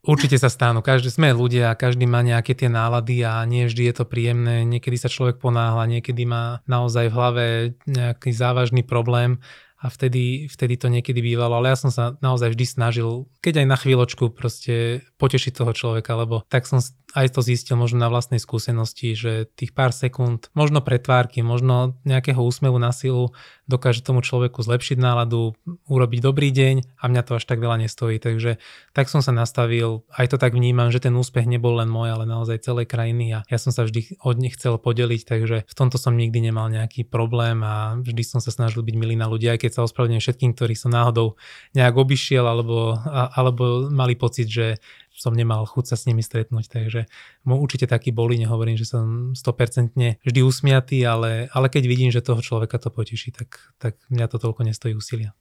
Určite 0.02 0.42
sa 0.42 0.50
stanú. 0.50 0.82
Každý 0.82 1.14
sme 1.14 1.30
ľudia, 1.30 1.78
každý 1.78 2.10
má 2.10 2.26
nejaké 2.26 2.58
tie 2.58 2.74
nálady 2.74 3.22
a 3.22 3.46
nie 3.46 3.70
vždy 3.70 3.86
je 3.86 3.96
to 4.02 4.06
príjemné. 4.10 4.66
Niekedy 4.66 4.98
sa 4.98 5.14
človek 5.14 5.38
ponáhla, 5.38 5.86
niekedy 5.86 6.26
má 6.26 6.66
naozaj 6.66 7.14
v 7.14 7.16
hlave 7.16 7.46
nejaký 7.86 8.34
závažný 8.34 8.82
problém 8.82 9.38
a 9.82 9.90
vtedy, 9.90 10.46
vtedy 10.46 10.78
to 10.78 10.94
niekedy 10.94 11.26
bývalo, 11.26 11.58
ale 11.58 11.74
ja 11.74 11.78
som 11.78 11.90
sa 11.90 12.14
naozaj 12.22 12.54
vždy 12.54 12.66
snažil, 12.70 13.26
keď 13.42 13.66
aj 13.66 13.68
na 13.68 13.78
chvíľočku 13.78 14.30
proste 14.30 15.02
potešiť 15.18 15.58
toho 15.58 15.74
človeka, 15.74 16.14
lebo 16.14 16.46
tak 16.46 16.70
som 16.70 16.78
aj 17.16 17.36
to 17.36 17.42
zistil 17.44 17.76
možno 17.76 18.00
na 18.00 18.10
vlastnej 18.10 18.40
skúsenosti, 18.40 19.16
že 19.16 19.48
tých 19.56 19.76
pár 19.76 19.92
sekúnd, 19.92 20.48
možno 20.56 20.80
pretvárky, 20.80 21.44
možno 21.44 22.00
nejakého 22.08 22.40
úsmevu 22.40 22.80
na 22.80 22.96
silu 22.96 23.36
dokáže 23.72 24.04
tomu 24.04 24.20
človeku 24.20 24.60
zlepšiť 24.60 25.00
náladu, 25.00 25.56
urobiť 25.88 26.20
dobrý 26.20 26.52
deň 26.52 27.00
a 27.00 27.04
mňa 27.08 27.22
to 27.24 27.40
až 27.40 27.48
tak 27.48 27.64
veľa 27.64 27.88
nestojí. 27.88 28.20
Takže 28.20 28.60
tak 28.92 29.08
som 29.08 29.24
sa 29.24 29.32
nastavil, 29.32 30.04
aj 30.12 30.36
to 30.36 30.38
tak 30.38 30.52
vnímam, 30.52 30.92
že 30.92 31.00
ten 31.00 31.16
úspech 31.16 31.48
nebol 31.48 31.80
len 31.80 31.88
môj, 31.88 32.12
ale 32.12 32.28
naozaj 32.28 32.68
celej 32.68 32.92
krajiny 32.92 33.32
a 33.32 33.40
ja 33.48 33.56
som 33.56 33.72
sa 33.72 33.88
vždy 33.88 34.20
od 34.20 34.36
nich 34.44 34.60
chcel 34.60 34.76
podeliť, 34.76 35.22
takže 35.24 35.58
v 35.64 35.74
tomto 35.74 35.96
som 35.96 36.20
nikdy 36.20 36.52
nemal 36.52 36.68
nejaký 36.68 37.08
problém 37.08 37.64
a 37.64 37.96
vždy 37.96 38.24
som 38.28 38.40
sa 38.44 38.52
snažil 38.52 38.84
byť 38.84 38.96
milý 39.00 39.16
na 39.16 39.32
ľudí, 39.32 39.48
aj 39.48 39.64
keď 39.64 39.72
sa 39.72 39.86
ospravedlňujem 39.88 40.24
všetkým, 40.28 40.52
ktorí 40.52 40.76
som 40.76 40.92
náhodou 40.92 41.40
nejak 41.72 41.96
obišiel 41.96 42.44
alebo, 42.44 43.00
alebo 43.08 43.88
mali 43.88 44.20
pocit, 44.20 44.52
že 44.52 44.84
som 45.22 45.38
nemal 45.38 45.70
chuť 45.70 45.94
sa 45.94 45.96
s 45.96 46.10
nimi 46.10 46.26
stretnúť, 46.26 46.66
takže 46.66 47.06
určite 47.46 47.86
taký 47.86 48.10
boli, 48.10 48.42
nehovorím, 48.42 48.74
že 48.74 48.90
som 48.90 49.38
100% 49.38 49.94
vždy 50.26 50.40
usmiatý, 50.42 51.06
ale, 51.06 51.46
ale 51.54 51.70
keď 51.70 51.84
vidím, 51.86 52.10
že 52.10 52.26
toho 52.26 52.42
človeka 52.42 52.82
to 52.82 52.90
poteší, 52.90 53.30
tak, 53.30 53.62
tak 53.78 54.02
mňa 54.10 54.26
to 54.26 54.42
toľko 54.42 54.66
nestojí 54.66 54.98
úsilia. 54.98 55.38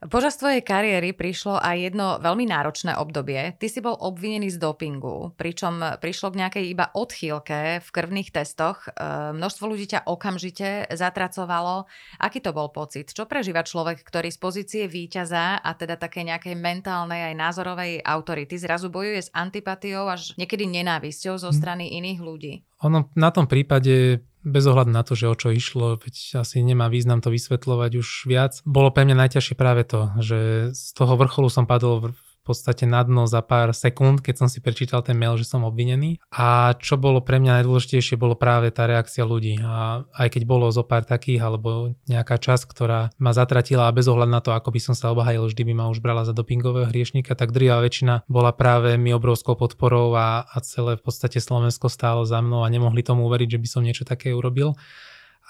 Počas 0.00 0.40
tvojej 0.40 0.64
kariéry 0.64 1.12
prišlo 1.12 1.60
aj 1.60 1.76
jedno 1.76 2.16
veľmi 2.24 2.48
náročné 2.48 2.96
obdobie. 2.96 3.52
Ty 3.60 3.66
si 3.68 3.84
bol 3.84 4.00
obvinený 4.00 4.48
z 4.48 4.56
dopingu, 4.56 5.36
pričom 5.36 5.76
prišlo 6.00 6.32
k 6.32 6.40
nejakej 6.40 6.64
iba 6.72 6.88
odchýlke 6.96 7.84
v 7.84 7.88
krvných 7.92 8.32
testoch. 8.32 8.88
E, 8.88 8.96
množstvo 9.36 9.68
ľudí 9.68 9.92
ťa 9.92 10.08
okamžite 10.08 10.88
zatracovalo. 10.88 11.84
Aký 12.16 12.40
to 12.40 12.56
bol 12.56 12.72
pocit? 12.72 13.12
Čo 13.12 13.28
prežíva 13.28 13.60
človek, 13.60 14.00
ktorý 14.00 14.32
z 14.32 14.40
pozície 14.40 14.82
víťaza 14.88 15.60
a 15.60 15.70
teda 15.76 16.00
také 16.00 16.24
nejakej 16.24 16.56
mentálnej 16.56 17.20
aj 17.28 17.34
názorovej 17.36 18.00
autority 18.00 18.56
zrazu 18.56 18.88
bojuje 18.88 19.28
s 19.28 19.32
antipatiou 19.36 20.08
až 20.08 20.32
niekedy 20.40 20.64
nenávisťou 20.64 21.36
zo 21.36 21.52
hm. 21.52 21.56
strany 21.60 21.92
iných 22.00 22.20
ľudí? 22.24 22.54
Ono 22.80 23.12
na 23.12 23.30
tom 23.30 23.44
prípade 23.44 24.24
bez 24.40 24.64
ohľadu 24.64 24.88
na 24.88 25.04
to, 25.04 25.12
že 25.12 25.28
o 25.28 25.36
čo 25.36 25.52
išlo, 25.52 26.00
veď 26.00 26.40
asi 26.40 26.64
nemá 26.64 26.88
význam 26.88 27.20
to 27.20 27.28
vysvetľovať 27.28 27.92
už 28.00 28.08
viac. 28.24 28.52
Bolo 28.64 28.88
pre 28.88 29.04
mňa 29.04 29.28
najťažšie 29.28 29.54
práve 29.56 29.84
to, 29.84 30.16
že 30.20 30.38
z 30.72 30.84
toho 30.96 31.12
vrcholu 31.20 31.52
som 31.52 31.68
padol 31.68 32.16
podstate 32.46 32.88
na 32.88 33.04
dno 33.04 33.28
za 33.28 33.44
pár 33.44 33.76
sekúnd, 33.76 34.24
keď 34.24 34.44
som 34.44 34.48
si 34.48 34.64
prečítal 34.64 35.04
ten 35.04 35.16
mail, 35.16 35.36
že 35.36 35.48
som 35.48 35.66
obvinený. 35.66 36.22
A 36.32 36.72
čo 36.78 36.96
bolo 36.96 37.20
pre 37.20 37.42
mňa 37.42 37.60
najdôležitejšie, 37.60 38.16
bolo 38.16 38.38
práve 38.38 38.72
tá 38.72 38.88
reakcia 38.88 39.22
ľudí. 39.26 39.60
A 39.60 40.04
aj 40.16 40.28
keď 40.32 40.42
bolo 40.48 40.68
zo 40.72 40.82
pár 40.82 41.04
takých, 41.04 41.44
alebo 41.44 41.94
nejaká 42.08 42.40
časť, 42.40 42.64
ktorá 42.70 43.12
ma 43.20 43.30
zatratila 43.36 43.86
a 43.86 43.94
bez 43.94 44.08
ohľadu 44.08 44.32
na 44.32 44.40
to, 44.40 44.50
ako 44.54 44.72
by 44.72 44.80
som 44.80 44.94
sa 44.96 45.12
obhajil, 45.12 45.46
vždy 45.46 45.62
by 45.68 45.72
ma 45.76 45.86
už 45.92 46.00
brala 46.00 46.24
za 46.24 46.32
dopingového 46.32 46.88
hriešnika, 46.88 47.36
tak 47.36 47.52
drvá 47.52 47.82
väčšina 47.84 48.24
bola 48.26 48.54
práve 48.54 48.96
mi 48.96 49.12
obrovskou 49.12 49.54
podporou 49.54 50.14
a, 50.16 50.46
a 50.46 50.56
celé 50.64 50.96
v 50.96 51.02
podstate 51.02 51.38
Slovensko 51.42 51.90
stálo 51.92 52.22
za 52.24 52.40
mnou 52.40 52.64
a 52.64 52.72
nemohli 52.72 53.04
tomu 53.04 53.26
uveriť, 53.28 53.58
že 53.58 53.62
by 53.62 53.68
som 53.68 53.82
niečo 53.84 54.04
také 54.06 54.32
urobil. 54.32 54.74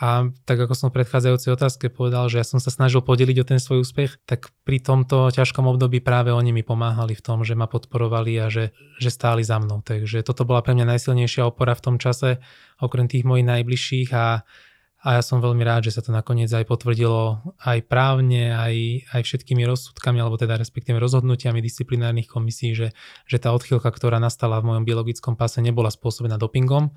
A 0.00 0.32
tak 0.48 0.56
ako 0.56 0.72
som 0.72 0.88
v 0.88 1.04
predchádzajúcej 1.04 1.52
otázke 1.52 1.92
povedal, 1.92 2.32
že 2.32 2.40
ja 2.40 2.46
som 2.48 2.56
sa 2.56 2.72
snažil 2.72 3.04
podeliť 3.04 3.36
o 3.44 3.48
ten 3.52 3.60
svoj 3.60 3.84
úspech, 3.84 4.16
tak 4.24 4.48
pri 4.64 4.80
tomto 4.80 5.28
ťažkom 5.28 5.68
období 5.68 6.00
práve 6.00 6.32
oni 6.32 6.56
mi 6.56 6.64
pomáhali 6.64 7.12
v 7.12 7.20
tom, 7.20 7.44
že 7.44 7.52
ma 7.52 7.68
podporovali 7.68 8.32
a 8.40 8.48
že, 8.48 8.72
že 8.96 9.12
stáli 9.12 9.44
za 9.44 9.60
mnou. 9.60 9.84
Takže 9.84 10.24
toto 10.24 10.48
bola 10.48 10.64
pre 10.64 10.72
mňa 10.72 10.96
najsilnejšia 10.96 11.44
opora 11.44 11.76
v 11.76 11.84
tom 11.84 11.96
čase, 12.00 12.40
okrem 12.80 13.12
tých 13.12 13.28
mojich 13.28 13.44
najbližších 13.44 14.08
a, 14.16 14.40
a 15.04 15.08
ja 15.20 15.20
som 15.20 15.44
veľmi 15.44 15.60
rád, 15.68 15.92
že 15.92 15.92
sa 15.92 16.00
to 16.00 16.16
nakoniec 16.16 16.48
aj 16.48 16.64
potvrdilo 16.64 17.44
aj 17.60 17.84
právne, 17.84 18.56
aj, 18.56 19.04
aj 19.12 19.20
všetkými 19.20 19.68
rozsudkami, 19.68 20.16
alebo 20.16 20.40
teda 20.40 20.56
respektíve 20.56 20.96
rozhodnutiami 20.96 21.60
disciplinárnych 21.60 22.24
komisí, 22.24 22.72
že, 22.72 22.96
že 23.28 23.36
tá 23.36 23.52
odchýlka, 23.52 23.92
ktorá 23.92 24.16
nastala 24.16 24.64
v 24.64 24.72
mojom 24.72 24.88
biologickom 24.88 25.36
pase, 25.36 25.60
nebola 25.60 25.92
spôsobená 25.92 26.40
dopingom, 26.40 26.96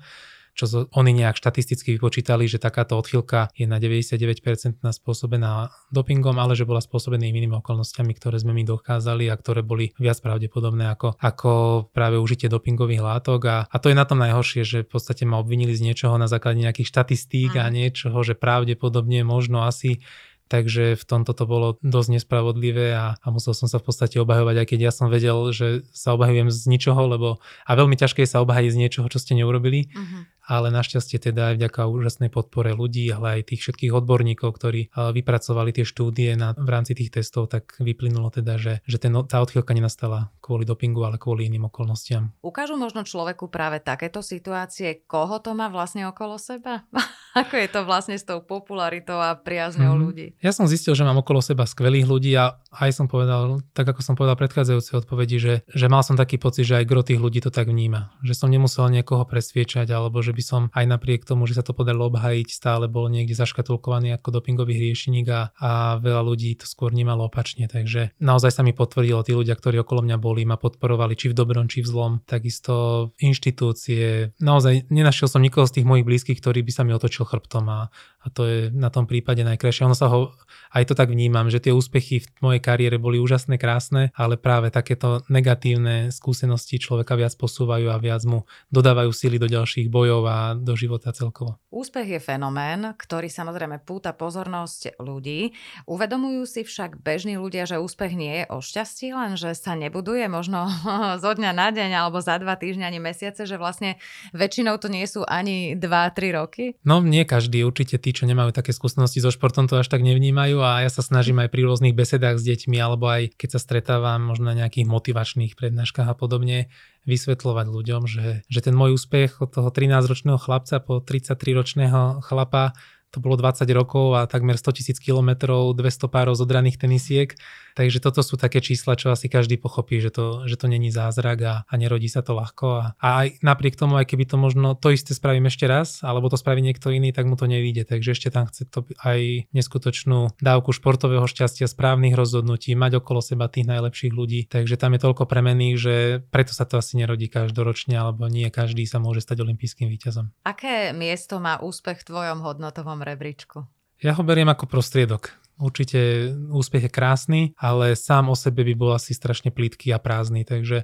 čo 0.54 0.86
oni 0.94 1.10
nejak 1.10 1.34
štatisticky 1.34 1.98
vypočítali, 1.98 2.46
že 2.46 2.62
takáto 2.62 2.94
odchylka 2.94 3.50
je 3.58 3.66
na 3.66 3.82
99% 3.82 4.38
spôsobená 4.78 5.74
dopingom, 5.90 6.38
ale 6.38 6.54
že 6.54 6.62
bola 6.62 6.78
spôsobená 6.78 7.26
inými 7.26 7.58
okolnostiami, 7.58 8.14
ktoré 8.14 8.38
sme 8.38 8.54
my 8.54 8.62
dokázali 8.62 9.26
a 9.26 9.34
ktoré 9.34 9.66
boli 9.66 9.90
viac 9.98 10.22
pravdepodobné 10.22 10.94
ako, 10.94 11.18
ako 11.18 11.50
práve 11.90 12.22
užitie 12.22 12.46
dopingových 12.46 13.02
látok. 13.02 13.40
A, 13.50 13.56
a 13.66 13.76
to 13.82 13.90
je 13.90 13.98
na 13.98 14.06
tom 14.06 14.22
najhoršie, 14.22 14.62
že 14.62 14.78
v 14.86 14.94
podstate 14.94 15.26
ma 15.26 15.42
obvinili 15.42 15.74
z 15.74 15.90
niečoho 15.90 16.14
na 16.14 16.30
základe 16.30 16.62
nejakých 16.62 16.86
štatistík 16.86 17.58
a 17.58 17.66
niečoho, 17.66 18.22
že 18.22 18.38
pravdepodobne 18.38 19.26
možno 19.26 19.66
asi 19.66 19.98
takže 20.44 20.94
v 20.94 21.04
tomto 21.08 21.32
to 21.32 21.44
bolo 21.48 21.80
dosť 21.80 22.20
nespravodlivé 22.20 22.92
a, 22.92 23.16
a 23.16 23.26
musel 23.32 23.56
som 23.56 23.64
sa 23.64 23.80
v 23.80 23.90
podstate 23.90 24.20
obhajovať, 24.20 24.60
aj 24.60 24.66
keď 24.68 24.80
ja 24.86 24.92
som 24.92 25.08
vedel, 25.08 25.50
že 25.56 25.88
sa 25.90 26.12
obhajujem 26.14 26.52
z 26.52 26.62
ničoho, 26.68 27.02
lebo 27.08 27.28
a 27.64 27.70
veľmi 27.72 27.96
ťažké 27.96 28.22
je 28.22 28.30
sa 28.30 28.44
obhajiť 28.44 28.70
z 28.70 28.80
niečoho, 28.80 29.06
čo 29.08 29.18
ste 29.18 29.34
neurobili. 29.34 29.88
Uh-huh 29.90 30.28
ale 30.44 30.68
našťastie 30.68 31.18
teda 31.20 31.52
aj 31.52 31.54
vďaka 31.60 31.80
úžasnej 31.88 32.28
podpore 32.28 32.76
ľudí, 32.76 33.08
ale 33.08 33.40
aj 33.40 33.54
tých 33.54 33.60
všetkých 33.64 33.92
odborníkov, 33.96 34.50
ktorí 34.52 34.92
vypracovali 34.92 35.70
tie 35.72 35.84
štúdie 35.88 36.36
na, 36.36 36.52
v 36.52 36.68
rámci 36.68 36.92
tých 36.92 37.10
testov, 37.12 37.48
tak 37.48 37.76
vyplynulo 37.80 38.28
teda, 38.28 38.60
že, 38.60 38.84
že 38.84 39.00
ten, 39.00 39.12
tá 39.26 39.40
odchýlka 39.40 39.72
nenastala 39.72 40.32
kvôli 40.44 40.68
dopingu, 40.68 41.00
ale 41.08 41.16
kvôli 41.16 41.48
iným 41.48 41.72
okolnostiam. 41.72 42.36
Ukážu 42.44 42.76
možno 42.76 43.08
človeku 43.08 43.48
práve 43.48 43.80
takéto 43.80 44.20
situácie, 44.20 45.00
koho 45.08 45.40
to 45.40 45.56
má 45.56 45.72
vlastne 45.72 46.04
okolo 46.04 46.36
seba? 46.36 46.84
Ako 47.40 47.56
je 47.56 47.68
to 47.72 47.80
vlastne 47.82 48.14
s 48.14 48.22
tou 48.22 48.44
popularitou 48.44 49.18
a 49.18 49.34
priazňou 49.34 49.96
mm. 49.96 50.00
ľudí? 50.04 50.26
Ja 50.38 50.54
som 50.54 50.70
zistil, 50.70 50.94
že 50.94 51.02
mám 51.02 51.18
okolo 51.18 51.42
seba 51.42 51.66
skvelých 51.66 52.06
ľudí 52.06 52.30
a 52.38 52.60
aj 52.70 52.90
som 52.94 53.06
povedal, 53.10 53.58
tak 53.74 53.90
ako 53.90 54.06
som 54.06 54.14
povedal 54.14 54.38
predchádzajúcej 54.38 55.02
odpovedi, 55.02 55.36
že, 55.42 55.54
že 55.66 55.86
mal 55.90 56.06
som 56.06 56.14
taký 56.14 56.38
pocit, 56.38 56.66
že 56.66 56.78
aj 56.78 56.86
gro 56.86 57.02
tých 57.02 57.18
ľudí 57.18 57.42
to 57.42 57.50
tak 57.50 57.66
vníma. 57.66 58.14
Že 58.22 58.34
som 58.38 58.48
nemusel 58.50 58.86
niekoho 58.90 59.26
presviečať 59.26 59.90
alebo 59.90 60.22
že 60.22 60.33
by 60.34 60.42
som 60.44 60.62
aj 60.74 60.84
napriek 60.84 61.22
tomu, 61.22 61.46
že 61.46 61.54
sa 61.54 61.64
to 61.64 61.72
podarilo 61.72 62.10
obhajiť, 62.10 62.48
stále 62.50 62.90
bol 62.90 63.06
niekde 63.06 63.38
zaškatulkovaný 63.38 64.18
ako 64.18 64.42
dopingový 64.42 64.74
hriešník 64.74 65.26
a, 65.30 65.54
a 65.54 65.70
veľa 66.02 66.22
ľudí 66.26 66.58
to 66.58 66.66
skôr 66.66 66.90
nemalo 66.90 67.30
opačne. 67.30 67.70
Takže 67.70 68.12
naozaj 68.18 68.50
sa 68.50 68.62
mi 68.66 68.74
potvrdilo, 68.74 69.22
tí 69.22 69.32
ľudia, 69.32 69.54
ktorí 69.54 69.80
okolo 69.80 70.02
mňa 70.02 70.18
boli, 70.18 70.42
ma 70.42 70.58
podporovali 70.58 71.14
či 71.14 71.30
v 71.30 71.38
dobrom, 71.38 71.70
či 71.70 71.80
v 71.80 71.88
zlom. 71.88 72.12
Takisto 72.26 73.10
inštitúcie. 73.22 74.34
Naozaj 74.42 74.90
nenašiel 74.90 75.30
som 75.30 75.40
nikoho 75.40 75.70
z 75.70 75.80
tých 75.80 75.86
mojich 75.86 76.04
blízkych, 76.04 76.40
ktorý 76.42 76.66
by 76.66 76.72
sa 76.74 76.82
mi 76.82 76.92
otočil 76.92 77.24
chrbtom 77.24 77.64
a, 77.70 77.88
a 78.24 78.26
to 78.32 78.42
je 78.48 78.58
na 78.72 78.88
tom 78.88 79.06
prípade 79.06 79.44
najkrajšie. 79.44 79.86
Ono 79.86 79.96
sa 79.96 80.10
ho, 80.10 80.34
aj 80.74 80.90
to 80.90 80.94
tak 80.96 81.12
vnímam, 81.12 81.52
že 81.52 81.60
tie 81.60 81.76
úspechy 81.76 82.24
v 82.24 82.28
mojej 82.40 82.62
kariére 82.64 82.96
boli 82.96 83.20
úžasné, 83.20 83.60
krásne, 83.60 84.10
ale 84.16 84.40
práve 84.40 84.72
takéto 84.72 85.22
negatívne 85.28 86.08
skúsenosti 86.08 86.80
človeka 86.80 87.14
viac 87.14 87.36
posúvajú 87.36 87.92
a 87.92 88.00
viac 88.00 88.24
mu 88.24 88.48
dodávajú 88.72 89.12
síly 89.12 89.36
do 89.36 89.46
ďalších 89.46 89.92
bojov 89.92 90.23
a 90.26 90.58
do 90.58 90.74
života 90.74 91.12
celkovo. 91.12 91.60
Úspech 91.74 92.06
je 92.06 92.20
fenomén, 92.22 92.94
ktorý 92.94 93.26
samozrejme 93.26 93.82
púta 93.82 94.14
pozornosť 94.14 95.02
ľudí. 95.02 95.50
Uvedomujú 95.90 96.46
si 96.46 96.60
však 96.62 97.02
bežní 97.02 97.34
ľudia, 97.34 97.66
že 97.66 97.82
úspech 97.82 98.14
nie 98.14 98.42
je 98.42 98.44
o 98.48 98.62
šťastí, 98.62 99.10
len 99.10 99.34
že 99.34 99.58
sa 99.58 99.74
nebuduje 99.74 100.30
možno 100.30 100.70
zo 101.24 101.30
dňa 101.34 101.50
na 101.50 101.68
deň 101.74 101.90
alebo 101.98 102.22
za 102.22 102.38
dva 102.38 102.54
týždňa 102.54 102.86
ani 102.86 103.00
mesiace, 103.02 103.42
že 103.44 103.58
vlastne 103.58 103.98
väčšinou 104.30 104.78
to 104.78 104.86
nie 104.86 105.02
sú 105.04 105.26
ani 105.26 105.74
2-3 105.74 106.38
roky? 106.38 106.64
No 106.86 107.02
nie 107.02 107.26
každý, 107.26 107.66
určite 107.66 107.98
tí, 107.98 108.14
čo 108.14 108.30
nemajú 108.30 108.54
také 108.54 108.70
skúsenosti 108.70 109.18
so 109.18 109.34
športom, 109.34 109.66
to 109.66 109.82
až 109.82 109.90
tak 109.90 110.06
nevnímajú 110.06 110.62
a 110.62 110.86
ja 110.86 110.90
sa 110.90 111.02
snažím 111.02 111.42
aj 111.42 111.50
pri 111.50 111.66
rôznych 111.66 111.94
besedách 111.96 112.38
s 112.38 112.46
deťmi 112.46 112.78
alebo 112.78 113.10
aj 113.10 113.34
keď 113.34 113.58
sa 113.58 113.60
stretávam 113.60 114.22
možno 114.22 114.54
na 114.54 114.64
nejakých 114.64 114.86
motivačných 114.86 115.58
prednáškach 115.58 116.06
a 116.06 116.14
podobne, 116.14 116.70
vysvetľovať 117.04 117.66
ľuďom, 117.68 118.02
že, 118.08 118.42
že 118.48 118.60
ten 118.64 118.72
môj 118.72 118.96
úspech 118.96 119.44
od 119.44 119.52
toho 119.52 119.68
13-ročného 119.68 120.40
chlapca 120.40 120.80
po 120.80 121.00
33-ročného 121.04 122.24
chlapa 122.24 122.72
to 123.14 123.22
bolo 123.22 123.38
20 123.38 123.62
rokov 123.70 124.18
a 124.18 124.26
takmer 124.26 124.58
100 124.58 124.74
tisíc 124.74 124.98
kilometrov, 124.98 125.78
200 125.78 126.10
párov 126.10 126.34
zodraných 126.34 126.82
tenisiek. 126.82 127.38
Takže 127.74 127.98
toto 127.98 128.22
sú 128.22 128.38
také 128.38 128.62
čísla, 128.62 128.94
čo 128.94 129.10
asi 129.10 129.26
každý 129.26 129.58
pochopí, 129.58 129.98
že 129.98 130.14
to, 130.14 130.46
že 130.46 130.54
to 130.54 130.70
není 130.70 130.94
zázrak 130.94 131.38
a, 131.42 131.54
a 131.66 131.74
nerodí 131.74 132.06
sa 132.06 132.22
to 132.22 132.38
ľahko. 132.38 132.66
A, 132.78 132.84
a 133.02 133.26
aj 133.26 133.42
napriek 133.42 133.74
tomu, 133.74 133.98
aj 133.98 134.06
keby 134.06 134.30
to 134.30 134.38
možno 134.38 134.78
to 134.78 134.94
isté 134.94 135.10
spravím 135.10 135.50
ešte 135.50 135.66
raz, 135.66 136.00
alebo 136.06 136.30
to 136.30 136.38
spraví 136.38 136.62
niekto 136.62 136.94
iný, 136.94 137.10
tak 137.10 137.26
mu 137.26 137.34
to 137.34 137.50
nevíde. 137.50 137.82
Takže 137.82 138.14
ešte 138.14 138.30
tam 138.30 138.46
chce 138.46 138.70
to 138.70 138.86
aj 139.02 139.50
neskutočnú 139.50 140.38
dávku 140.38 140.70
športového 140.70 141.26
šťastia, 141.26 141.66
správnych 141.66 142.14
rozhodnutí, 142.14 142.78
mať 142.78 143.02
okolo 143.02 143.18
seba 143.18 143.50
tých 143.50 143.66
najlepších 143.66 144.14
ľudí. 144.14 144.46
Takže 144.46 144.78
tam 144.78 144.94
je 144.94 145.02
toľko 145.02 145.26
premených, 145.26 145.76
že 145.76 145.94
preto 146.30 146.54
sa 146.54 146.64
to 146.70 146.78
asi 146.78 146.94
nerodí 146.94 147.26
každoročne, 147.26 147.98
alebo 147.98 148.30
nie 148.30 148.46
každý 148.54 148.86
sa 148.86 149.02
môže 149.02 149.26
stať 149.26 149.42
olympijským 149.42 149.90
víťazom. 149.90 150.30
Aké 150.46 150.94
miesto 150.94 151.42
má 151.42 151.58
úspech 151.58 152.06
v 152.06 152.14
tvojom 152.14 152.38
hodnotovom 152.38 153.02
rebríčku? 153.02 153.66
Ja 153.98 154.14
ho 154.14 154.22
beriem 154.22 154.50
ako 154.50 154.70
prostriedok. 154.70 155.43
Určite 155.54 156.30
úspech 156.50 156.90
je 156.90 156.92
krásny, 156.92 157.40
ale 157.54 157.94
sám 157.94 158.28
o 158.28 158.36
sebe 158.36 158.66
by 158.66 158.74
bol 158.74 158.90
asi 158.94 159.14
strašne 159.14 159.54
plítký 159.54 159.94
a 159.94 160.02
prázdny, 160.02 160.42
takže 160.42 160.82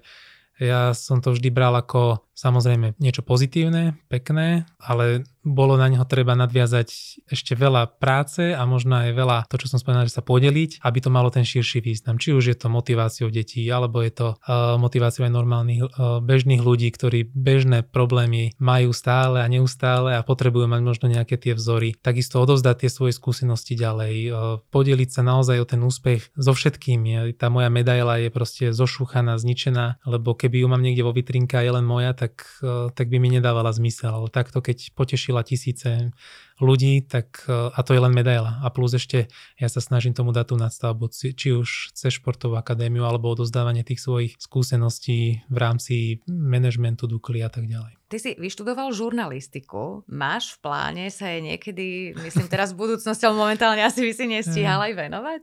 ja 0.60 0.92
som 0.92 1.24
to 1.24 1.32
vždy 1.32 1.48
bral 1.50 1.72
ako 1.74 2.29
samozrejme 2.40 2.96
niečo 2.96 3.20
pozitívne, 3.20 4.00
pekné, 4.08 4.64
ale 4.80 5.28
bolo 5.40 5.80
na 5.80 5.88
neho 5.88 6.04
treba 6.04 6.36
nadviazať 6.36 6.88
ešte 7.24 7.56
veľa 7.56 7.96
práce 7.96 8.52
a 8.52 8.60
možno 8.68 9.00
aj 9.00 9.10
veľa 9.16 9.38
to, 9.48 9.56
čo 9.56 9.72
som 9.72 9.80
spomínal, 9.80 10.04
že 10.04 10.20
sa 10.20 10.24
podeliť, 10.24 10.84
aby 10.84 10.98
to 11.00 11.08
malo 11.08 11.32
ten 11.32 11.48
širší 11.48 11.80
význam. 11.80 12.20
Či 12.20 12.36
už 12.36 12.44
je 12.52 12.56
to 12.56 12.68
motiváciou 12.68 13.32
detí, 13.32 13.64
alebo 13.72 14.04
je 14.04 14.12
to 14.12 14.28
uh, 14.36 14.76
motiváciou 14.76 15.24
aj 15.24 15.32
normálnych 15.32 15.80
uh, 15.80 16.20
bežných 16.20 16.60
ľudí, 16.60 16.92
ktorí 16.92 17.32
bežné 17.32 17.88
problémy 17.88 18.52
majú 18.60 18.92
stále 18.92 19.40
a 19.40 19.48
neustále 19.48 20.12
a 20.12 20.24
potrebujú 20.24 20.68
mať 20.68 20.80
možno 20.84 21.06
nejaké 21.08 21.40
tie 21.40 21.56
vzory. 21.56 21.96
Takisto 21.96 22.36
odovzdať 22.44 22.84
tie 22.84 22.90
svoje 22.92 23.16
skúsenosti 23.16 23.80
ďalej, 23.80 24.14
uh, 24.28 24.60
podeliť 24.68 25.08
sa 25.08 25.24
naozaj 25.24 25.56
o 25.56 25.66
ten 25.68 25.80
úspech 25.80 26.36
so 26.36 26.52
všetkými. 26.52 27.32
Tá 27.40 27.48
moja 27.48 27.72
medaila 27.72 28.20
je 28.20 28.28
proste 28.28 28.64
zošúchaná, 28.76 29.40
zničená, 29.40 30.04
lebo 30.04 30.36
keby 30.36 30.64
ju 30.64 30.66
mám 30.68 30.84
niekde 30.84 31.00
vo 31.00 31.16
vitrinke 31.16 31.56
a 31.56 31.64
je 31.64 31.72
len 31.72 31.86
moja, 31.88 32.12
tak, 32.12 32.29
uh, 32.62 32.94
tak 32.94 33.10
by 33.10 33.18
mi 33.18 33.34
nedávala 33.34 33.74
zmysel. 33.74 34.30
Takto, 34.30 34.62
keď 34.62 34.94
potešila 34.94 35.42
tisíce 35.42 36.14
ľudí, 36.60 37.02
tak 37.02 37.48
e, 37.48 37.72
a 37.72 37.80
to 37.80 37.96
je 37.96 38.00
len 38.04 38.12
medaila. 38.12 38.60
A 38.60 38.68
plus 38.68 38.92
ešte 38.92 39.32
ja 39.56 39.68
sa 39.72 39.80
snažím 39.80 40.12
tomu 40.12 40.30
dať 40.30 40.52
tú 40.52 40.56
nadstavbu, 40.60 41.08
či 41.10 41.48
už 41.56 41.96
cez 41.96 42.20
športovú 42.20 42.54
akadémiu 42.60 43.02
alebo 43.02 43.32
odozdávanie 43.32 43.82
tých 43.82 44.04
svojich 44.04 44.32
skúseností 44.36 45.40
v 45.48 45.56
rámci 45.56 46.20
manažmentu 46.28 47.08
Dukly 47.08 47.40
a 47.40 47.50
tak 47.50 47.66
ďalej. 47.66 47.96
Ty 48.12 48.16
si 48.20 48.30
vyštudoval 48.36 48.92
žurnalistiku. 48.92 50.04
Máš 50.06 50.60
v 50.60 50.68
pláne 50.68 51.04
sa 51.08 51.32
jej 51.32 51.40
niekedy, 51.40 52.12
myslím 52.20 52.46
teraz 52.52 52.76
v 52.76 52.86
budúcnosti, 52.86 53.24
ale 53.24 53.40
momentálne 53.40 53.80
asi 53.80 54.04
by 54.04 54.12
si 54.12 54.24
nestíhal 54.28 54.84
aj 54.84 54.94
venovať? 54.94 55.42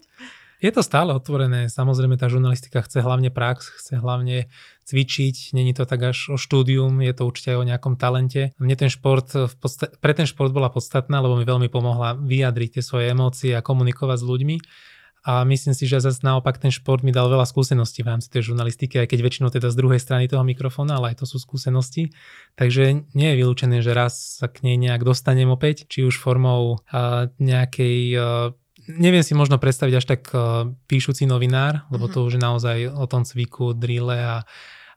Je 0.57 0.73
to 0.73 0.81
stále 0.81 1.13
otvorené. 1.13 1.69
Samozrejme, 1.69 2.17
tá 2.17 2.25
žurnalistika 2.33 2.81
chce 2.81 3.05
hlavne 3.05 3.29
prax, 3.29 3.69
chce 3.77 4.01
hlavne 4.01 4.49
cvičiť. 4.89 5.53
Není 5.53 5.77
to 5.77 5.85
tak 5.85 6.01
až 6.01 6.33
o 6.33 6.37
štúdium, 6.41 6.97
je 7.05 7.13
to 7.13 7.29
určite 7.29 7.53
aj 7.53 7.59
o 7.61 7.67
nejakom 7.67 7.93
talente. 7.93 8.57
Mne 8.57 8.73
ten 8.73 8.89
šport, 8.89 9.29
podsta- 9.61 9.93
pre 10.01 10.17
ten 10.17 10.25
šport 10.25 10.49
bola 10.49 10.73
podstatná, 10.73 11.21
lebo 11.21 11.37
mi 11.37 11.45
veľmi 11.45 11.69
pomohla 11.69 12.17
vyjadriť 12.17 12.79
tie 12.79 12.83
svoje 12.83 13.13
emócie 13.13 13.53
a 13.53 13.61
komunikovať 13.61 14.17
s 14.17 14.25
ľuďmi. 14.25 14.57
A 15.27 15.43
myslím 15.43 15.75
si, 15.75 15.83
že 15.83 15.99
zase 15.99 16.23
naopak 16.23 16.55
ten 16.55 16.71
šport 16.71 17.03
mi 17.03 17.11
dal 17.11 17.27
veľa 17.27 17.43
skúseností 17.43 17.99
v 17.99 18.15
rámci 18.15 18.31
tej 18.31 18.47
žurnalistiky, 18.47 18.95
aj 19.03 19.11
keď 19.11 19.19
väčšinou 19.27 19.49
teda 19.51 19.67
z 19.67 19.75
druhej 19.75 19.99
strany 19.99 20.31
toho 20.31 20.39
mikrofóna, 20.47 20.95
ale 20.95 21.11
aj 21.11 21.19
to 21.19 21.25
sú 21.27 21.35
skúsenosti. 21.35 22.15
Takže 22.55 23.11
nie 23.11 23.27
je 23.35 23.39
vylúčené, 23.43 23.83
že 23.83 23.91
raz 23.91 24.39
sa 24.39 24.47
k 24.47 24.63
nej 24.63 24.79
nejak 24.79 25.03
dostanem 25.03 25.51
opäť, 25.51 25.83
či 25.91 26.07
už 26.07 26.15
formou 26.15 26.79
uh, 26.79 27.27
nejakej 27.43 27.99
uh, 28.15 28.55
neviem 28.88 29.23
si 29.23 29.36
možno 29.36 29.60
predstaviť 29.60 29.93
až 30.00 30.06
tak 30.08 30.21
uh, 30.32 30.71
píšuci 30.88 31.28
novinár, 31.28 31.84
lebo 31.91 32.08
to 32.08 32.23
už 32.23 32.39
je 32.39 32.41
naozaj 32.41 32.78
o 32.91 33.06
tom 33.06 33.28
cviku, 33.28 33.76
drille 33.76 34.17
a, 34.17 34.47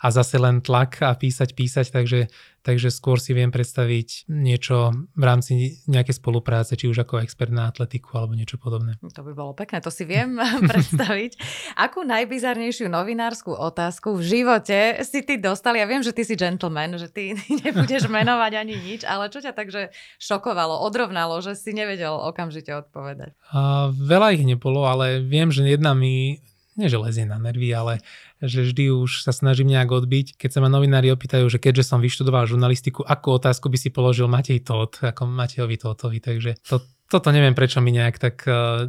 a 0.00 0.06
zase 0.08 0.40
len 0.40 0.64
tlak 0.64 1.04
a 1.04 1.12
písať, 1.12 1.52
písať, 1.52 1.86
takže 1.92 2.32
takže 2.60 2.92
skôr 2.92 3.16
si 3.16 3.32
viem 3.32 3.48
predstaviť 3.48 4.28
niečo 4.28 4.92
v 5.16 5.24
rámci 5.24 5.80
nejakej 5.88 6.20
spolupráce, 6.20 6.76
či 6.76 6.92
už 6.92 7.04
ako 7.04 7.24
expert 7.24 7.52
na 7.52 7.72
atletiku 7.72 8.20
alebo 8.20 8.36
niečo 8.36 8.60
podobné. 8.60 9.00
To 9.00 9.24
by 9.24 9.32
bolo 9.32 9.52
pekné, 9.56 9.80
to 9.80 9.88
si 9.88 10.04
viem 10.04 10.36
predstaviť. 10.70 11.40
Akú 11.80 12.04
najbizarnejšiu 12.04 12.92
novinárskú 12.92 13.56
otázku 13.56 14.20
v 14.20 14.22
živote 14.22 15.00
si 15.04 15.24
ty 15.24 15.40
dostal? 15.40 15.76
Ja 15.76 15.88
viem, 15.88 16.04
že 16.04 16.12
ty 16.12 16.22
si 16.24 16.36
gentleman, 16.36 17.00
že 17.00 17.08
ty 17.08 17.32
nebudeš 17.64 18.12
menovať 18.12 18.52
ani 18.60 18.76
nič, 18.76 19.00
ale 19.08 19.32
čo 19.32 19.40
ťa 19.40 19.56
takže 19.56 19.92
šokovalo, 20.20 20.84
odrovnalo, 20.84 21.40
že 21.40 21.56
si 21.56 21.72
nevedel 21.72 22.12
okamžite 22.12 22.70
odpovedať? 22.76 23.32
A, 23.56 23.88
veľa 23.90 24.36
ich 24.36 24.44
nebolo, 24.44 24.84
ale 24.84 25.24
viem, 25.24 25.48
že 25.48 25.64
jedna 25.64 25.96
mi 25.96 26.44
nie 26.78 26.86
že 26.86 26.98
lezie 26.98 27.24
na 27.26 27.40
nervy, 27.40 27.70
ale 27.74 28.04
že 28.40 28.66
vždy 28.66 28.94
už 28.94 29.26
sa 29.26 29.34
snažím 29.34 29.70
nejak 29.70 29.90
odbiť. 29.90 30.38
Keď 30.38 30.50
sa 30.50 30.60
ma 30.62 30.70
novinári 30.70 31.10
opýtajú, 31.10 31.46
že 31.50 31.58
keďže 31.58 31.90
som 31.90 31.98
vyštudoval 31.98 32.46
žurnalistiku, 32.46 33.02
akú 33.02 33.36
otázku 33.36 33.68
by 33.68 33.78
si 33.78 33.88
položil 33.90 34.30
Matej 34.30 34.62
Todt, 34.62 35.02
ako 35.02 35.28
Matejovi 35.28 35.76
Totovi, 35.76 36.18
takže 36.22 36.56
to, 36.64 36.80
toto 37.10 37.34
neviem, 37.34 37.58
prečo 37.58 37.82
mi 37.82 37.90
nejak 37.90 38.22
tak 38.22 38.46
uh, 38.46 38.86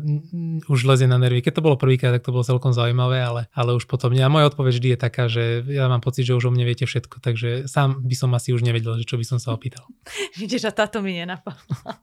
už 0.70 0.80
lezie 0.86 1.10
na 1.10 1.18
nervy. 1.18 1.42
Keď 1.42 1.58
to 1.58 1.66
bolo 1.66 1.74
prvýkrát, 1.74 2.14
tak 2.14 2.22
to 2.22 2.30
bolo 2.30 2.46
celkom 2.46 2.70
zaujímavé, 2.70 3.18
ale, 3.18 3.50
ale 3.50 3.74
už 3.74 3.90
potom 3.90 4.14
nie. 4.14 4.22
A 4.22 4.30
moja 4.30 4.54
odpoveď 4.54 4.74
vždy 4.78 4.88
je 4.94 5.00
taká, 5.02 5.26
že 5.26 5.66
ja 5.66 5.90
mám 5.90 6.06
pocit, 6.06 6.30
že 6.30 6.38
už 6.38 6.48
o 6.48 6.54
mne 6.54 6.70
viete 6.70 6.86
všetko, 6.86 7.18
takže 7.18 7.66
sám 7.66 8.06
by 8.06 8.14
som 8.14 8.30
asi 8.38 8.54
už 8.54 8.62
nevedel, 8.62 9.02
že 9.02 9.10
čo 9.10 9.18
by 9.18 9.26
som 9.26 9.42
sa 9.42 9.58
opýtal. 9.58 9.90
Vidíš, 10.40 10.70
a 10.70 10.72
táto 10.72 11.02
mi 11.02 11.18
nenapadla. 11.18 11.98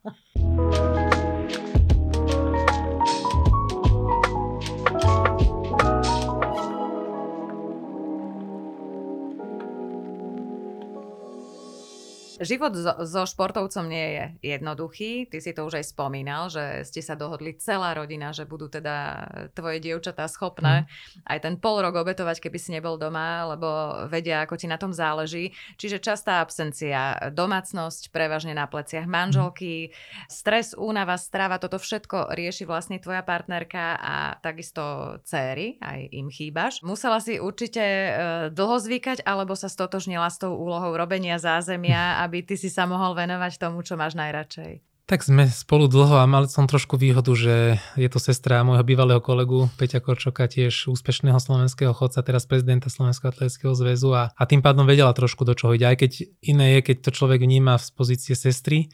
Život 12.38 12.72
so, 12.79 12.92
so 13.05 13.22
športovcom 13.27 13.87
nie 13.90 14.07
je 14.14 14.24
jednoduchý. 14.57 15.27
Ty 15.27 15.38
si 15.42 15.51
to 15.51 15.66
už 15.66 15.83
aj 15.83 15.87
spomínal, 15.90 16.46
že 16.48 16.87
ste 16.87 17.03
sa 17.03 17.18
dohodli 17.18 17.59
celá 17.59 17.94
rodina, 17.94 18.31
že 18.31 18.46
budú 18.46 18.70
teda 18.70 19.27
tvoje 19.53 19.83
dievčatá 19.83 20.31
schopné 20.31 20.85
mm. 20.85 20.87
aj 21.27 21.38
ten 21.42 21.55
pol 21.59 21.83
rok 21.83 21.98
obetovať, 21.98 22.38
keby 22.38 22.59
si 22.59 22.70
nebol 22.70 22.94
doma, 22.94 23.51
lebo 23.55 23.68
vedia, 24.07 24.46
ako 24.46 24.55
ti 24.55 24.66
na 24.70 24.79
tom 24.79 24.94
záleží. 24.94 25.51
Čiže 25.77 25.98
častá 25.98 26.38
absencia, 26.38 27.31
domácnosť 27.35 28.14
prevažne 28.14 28.55
na 28.55 28.70
pleciach 28.70 29.05
manželky, 29.05 29.90
stres, 30.31 30.72
únava, 30.79 31.18
strava, 31.18 31.59
toto 31.59 31.77
všetko 31.77 32.33
rieši 32.33 32.64
vlastne 32.64 33.03
tvoja 33.03 33.27
partnerka 33.27 33.98
a 33.98 34.16
takisto 34.38 35.18
céry, 35.27 35.77
aj 35.83 36.09
im 36.14 36.29
chýbaš. 36.31 36.81
Musela 36.87 37.18
si 37.18 37.42
určite 37.42 37.83
e, 37.83 38.11
dlho 38.55 38.79
zvykať, 38.79 39.27
alebo 39.27 39.59
sa 39.59 39.66
stotožnila 39.66 40.31
s 40.31 40.38
tou 40.38 40.55
úlohou 40.55 40.94
robenia 40.94 41.40
zázemia, 41.40 42.18
aby 42.29 42.45
ty 42.45 42.61
si 42.61 42.69
sa 42.69 42.85
mohol 42.85 43.17
venovať 43.17 43.57
tomu, 43.57 43.81
čo 43.81 43.97
máš 43.97 44.12
najradšej? 44.12 44.85
Tak 45.09 45.25
sme 45.25 45.49
spolu 45.49 45.88
dlho 45.88 46.21
a 46.21 46.29
mal 46.29 46.53
som 46.53 46.69
trošku 46.69 47.01
výhodu, 47.01 47.33
že 47.33 47.81
je 47.97 48.09
to 48.12 48.21
sestra 48.21 48.61
môjho 48.61 48.85
bývalého 48.85 49.25
kolegu 49.25 49.73
Peťa 49.81 50.05
Korčoka, 50.05 50.45
tiež 50.45 50.93
úspešného 50.93 51.41
slovenského 51.41 51.97
chodca, 51.97 52.21
teraz 52.21 52.45
prezidenta 52.45 52.93
Slovenského 52.93 53.33
atletického 53.33 53.73
zväzu 53.73 54.12
a, 54.12 54.29
a 54.37 54.43
tým 54.45 54.61
pádom 54.61 54.85
vedela 54.85 55.17
trošku 55.17 55.49
do 55.49 55.57
čoho 55.57 55.73
ide. 55.73 55.88
Aj 55.88 55.97
keď 55.97 56.29
iné 56.45 56.77
je, 56.77 56.93
keď 56.93 57.09
to 57.09 57.11
človek 57.17 57.41
vníma 57.41 57.81
z 57.81 57.88
pozície 57.97 58.37
sestry, 58.37 58.93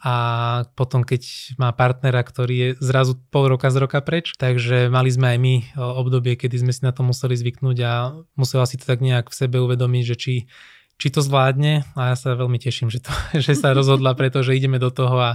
a 0.00 0.16
potom 0.80 1.04
keď 1.04 1.54
má 1.60 1.68
partnera, 1.76 2.24
ktorý 2.24 2.54
je 2.56 2.68
zrazu 2.80 3.20
pol 3.28 3.52
roka 3.52 3.68
z 3.68 3.76
roka 3.84 4.00
preč, 4.00 4.32
takže 4.40 4.88
mali 4.88 5.12
sme 5.12 5.36
aj 5.36 5.38
my 5.38 5.54
obdobie, 5.76 6.40
kedy 6.40 6.56
sme 6.64 6.72
si 6.72 6.80
na 6.82 6.92
to 6.96 7.04
museli 7.04 7.36
zvyknúť 7.36 7.78
a 7.84 7.92
musela 8.32 8.64
si 8.64 8.80
to 8.80 8.88
tak 8.88 9.04
nejak 9.04 9.28
v 9.28 9.36
sebe 9.36 9.60
uvedomiť, 9.60 10.04
že 10.08 10.16
či 10.16 10.34
či 10.98 11.08
to 11.10 11.20
zvládne 11.20 11.82
a 11.98 12.14
ja 12.14 12.16
sa 12.16 12.38
veľmi 12.38 12.58
teším, 12.58 12.88
že, 12.90 13.02
to, 13.02 13.12
že 13.44 13.54
sa 13.58 13.74
rozhodla, 13.74 14.14
pretože 14.20 14.54
ideme 14.54 14.78
do 14.78 14.90
toho 14.90 15.16
a, 15.18 15.32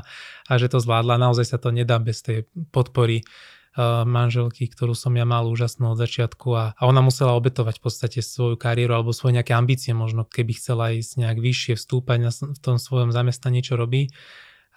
a 0.48 0.54
že 0.56 0.72
to 0.72 0.80
zvládla. 0.80 1.20
Naozaj 1.20 1.46
sa 1.46 1.58
to 1.60 1.70
nedá 1.72 2.00
bez 2.00 2.24
tej 2.24 2.48
podpory 2.72 3.22
uh, 3.24 4.04
manželky, 4.08 4.72
ktorú 4.72 4.96
som 4.96 5.14
ja 5.16 5.28
mal 5.28 5.48
úžasnú 5.48 5.94
od 5.94 6.00
začiatku 6.00 6.48
a, 6.56 6.64
a 6.74 6.82
ona 6.88 7.04
musela 7.04 7.36
obetovať 7.36 7.80
v 7.80 7.84
podstate 7.84 8.20
svoju 8.24 8.56
kariéru 8.56 8.96
alebo 8.96 9.16
svoje 9.16 9.40
nejaké 9.40 9.54
ambície 9.54 9.92
možno, 9.92 10.24
keby 10.24 10.56
chcela 10.56 10.96
ísť 10.96 11.28
nejak 11.28 11.38
vyššie, 11.38 11.74
vstúpať 11.76 12.18
na, 12.24 12.32
v 12.32 12.60
tom 12.60 12.78
svojom 12.80 13.12
zamestnaní, 13.12 13.64
čo 13.64 13.76
robí 13.76 14.10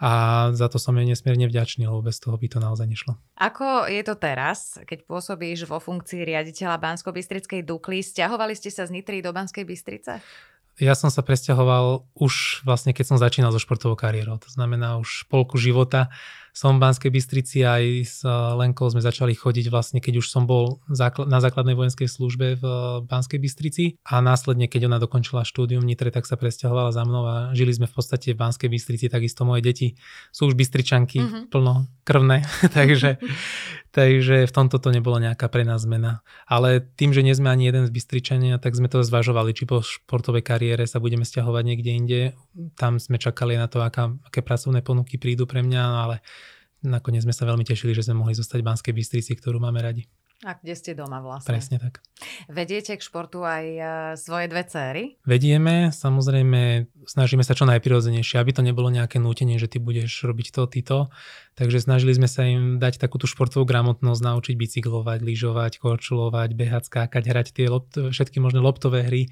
a 0.02 0.50
za 0.50 0.66
to 0.66 0.82
som 0.82 0.98
jej 0.98 1.06
nesmierne 1.06 1.46
vďačný, 1.46 1.86
lebo 1.86 2.02
bez 2.02 2.18
toho 2.18 2.34
by 2.34 2.50
to 2.50 2.58
naozaj 2.58 2.90
nešlo. 2.90 3.14
Ako 3.38 3.86
je 3.86 4.02
to 4.02 4.18
teraz, 4.18 4.82
keď 4.82 5.06
pôsobíš 5.06 5.70
vo 5.70 5.78
funkcii 5.78 6.26
riaditeľa 6.26 6.74
Bansko-Bystrickej 6.82 7.62
Dukly? 7.62 8.02
Sťahovali 8.02 8.58
ste 8.58 8.74
sa 8.74 8.82
z 8.82 8.98
Nitry 8.98 9.22
do 9.22 9.30
Banskej 9.30 9.62
Bystrice? 9.62 10.18
Ja 10.80 10.96
som 10.96 11.12
sa 11.12 11.20
presťahoval 11.20 12.08
už 12.16 12.64
vlastne, 12.64 12.96
keď 12.96 13.04
som 13.12 13.18
začínal 13.20 13.52
so 13.52 13.60
športovou 13.60 13.96
kariérou. 13.98 14.40
To 14.40 14.48
znamená 14.48 14.96
už 14.96 15.28
polku 15.28 15.60
života 15.60 16.08
som 16.52 16.76
v 16.76 16.84
Banskej 16.84 17.08
Bystrici 17.08 17.64
aj 17.64 17.84
s 18.04 18.18
eh, 18.22 18.30
Lenkou 18.30 18.84
sme 18.92 19.00
začali 19.00 19.32
chodiť 19.32 19.72
vlastne, 19.72 19.98
keď 20.04 20.20
už 20.20 20.28
som 20.28 20.44
bol 20.44 20.84
na 21.24 21.40
základnej 21.40 21.72
vojenskej 21.72 22.06
službe 22.06 22.60
v 22.60 22.64
eh, 22.64 22.78
Banskej 23.08 23.40
Bystrici 23.40 23.84
a 24.04 24.20
následne, 24.20 24.68
keď 24.68 24.92
ona 24.92 25.00
dokončila 25.00 25.48
štúdium 25.48 25.80
v 25.80 25.96
Nitre, 25.96 26.12
tak 26.12 26.28
sa 26.28 26.36
presťahovala 26.36 26.92
za 26.92 27.02
mnou 27.08 27.24
a 27.24 27.36
žili 27.56 27.72
sme 27.72 27.88
v 27.88 27.94
podstate 27.96 28.36
v 28.36 28.40
Banskej 28.44 28.68
Bystrici, 28.68 29.08
takisto 29.08 29.48
moje 29.48 29.64
deti 29.64 29.88
sú 30.28 30.52
už 30.52 30.54
Bystričanky 30.54 31.18
mm-hmm. 31.24 31.42
plno 31.48 31.88
krvné, 32.04 32.44
takže, 32.76 33.16
takže 33.94 34.44
v 34.44 34.52
tomto 34.52 34.76
to 34.76 34.92
nebolo 34.92 35.16
nejaká 35.22 35.48
pre 35.48 35.64
nás 35.64 35.88
zmena. 35.88 36.20
Ale 36.44 36.84
tým, 36.84 37.16
že 37.16 37.24
nie 37.24 37.32
sme 37.32 37.48
ani 37.48 37.70
jeden 37.70 37.88
z 37.88 37.94
Bystričania, 37.94 38.60
tak 38.60 38.76
sme 38.76 38.92
to 38.92 39.00
zvažovali, 39.00 39.56
či 39.56 39.64
po 39.64 39.80
športovej 39.80 40.44
kariére 40.44 40.84
sa 40.84 41.00
budeme 41.00 41.24
stiahovať 41.24 41.62
niekde 41.64 41.90
inde. 41.90 42.20
Tam 42.76 43.00
sme 43.00 43.16
čakali 43.16 43.56
na 43.56 43.70
to, 43.70 43.80
aká, 43.80 44.12
aké 44.26 44.44
pracovné 44.44 44.84
ponuky 44.84 45.16
prídu 45.16 45.48
pre 45.48 45.64
mňa, 45.64 45.82
ale 45.82 46.16
nakoniec 46.82 47.22
sme 47.24 47.34
sa 47.34 47.46
veľmi 47.46 47.64
tešili, 47.64 47.94
že 47.94 48.04
sme 48.06 48.20
mohli 48.20 48.34
zostať 48.34 48.60
v 48.60 48.68
Banskej 48.68 48.94
Bystrici, 48.94 49.32
ktorú 49.38 49.62
máme 49.62 49.80
radi. 49.82 50.06
A 50.42 50.58
kde 50.58 50.74
ste 50.74 50.90
doma 50.98 51.22
vlastne? 51.22 51.54
Presne 51.54 51.78
tak. 51.78 52.02
Vediete 52.50 52.98
k 52.98 53.02
športu 53.02 53.46
aj 53.46 53.64
uh, 53.78 53.86
svoje 54.18 54.50
dve 54.50 54.66
céry? 54.66 55.02
Vedieme, 55.22 55.94
samozrejme, 55.94 56.90
snažíme 57.06 57.46
sa 57.46 57.54
čo 57.54 57.62
najprirodzenejšie, 57.70 58.42
aby 58.42 58.50
to 58.50 58.66
nebolo 58.66 58.90
nejaké 58.90 59.22
nútenie, 59.22 59.54
že 59.62 59.70
ty 59.70 59.78
budeš 59.78 60.26
robiť 60.26 60.46
to, 60.50 60.62
ty 60.66 60.82
to. 60.82 61.14
Takže 61.54 61.86
snažili 61.86 62.18
sme 62.18 62.26
sa 62.26 62.42
im 62.42 62.82
dať 62.82 62.98
takú 62.98 63.22
tú 63.22 63.30
športovú 63.30 63.62
gramotnosť, 63.62 64.18
naučiť 64.18 64.54
bicyklovať, 64.58 65.22
lyžovať, 65.22 65.78
korčulovať, 65.78 66.58
behať, 66.58 66.90
skákať, 66.90 67.22
hrať 67.22 67.46
tie 67.54 67.70
lopt, 67.70 67.94
všetky 67.94 68.42
možné 68.42 68.58
loptové 68.58 69.06
hry 69.06 69.30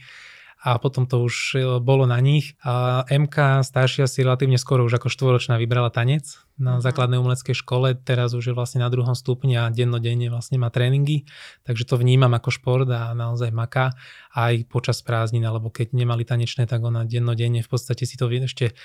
a 0.60 0.76
potom 0.76 1.08
to 1.08 1.24
už 1.24 1.56
e, 1.56 1.58
bolo 1.80 2.04
na 2.04 2.20
nich. 2.20 2.52
A 2.60 3.04
MK 3.08 3.64
staršia 3.64 4.04
si 4.04 4.20
relatívne 4.20 4.60
skoro 4.60 4.84
už 4.84 5.00
ako 5.00 5.08
štvoročná 5.08 5.56
vybrala 5.56 5.88
tanec 5.88 6.28
na 6.60 6.76
mhm. 6.78 6.84
základnej 6.84 7.18
umeleckej 7.18 7.56
škole, 7.56 7.96
teraz 7.96 8.36
už 8.36 8.52
je 8.52 8.54
vlastne 8.54 8.84
na 8.84 8.92
druhom 8.92 9.16
stupni 9.16 9.56
a 9.56 9.72
dennodenne 9.72 10.28
vlastne 10.28 10.60
má 10.60 10.68
tréningy, 10.68 11.24
takže 11.64 11.88
to 11.88 11.96
vnímam 11.96 12.30
ako 12.36 12.52
šport 12.52 12.88
a 12.92 13.16
naozaj 13.16 13.48
maká 13.50 13.96
aj 14.36 14.68
počas 14.70 15.00
prázdnin, 15.00 15.42
alebo 15.42 15.72
keď 15.72 15.96
nemali 15.96 16.22
tanečné, 16.22 16.68
tak 16.68 16.84
ona 16.84 17.08
dennodenne 17.08 17.64
v 17.64 17.70
podstate 17.70 18.04
si 18.04 18.14
to 18.14 18.30
ešte 18.30 18.76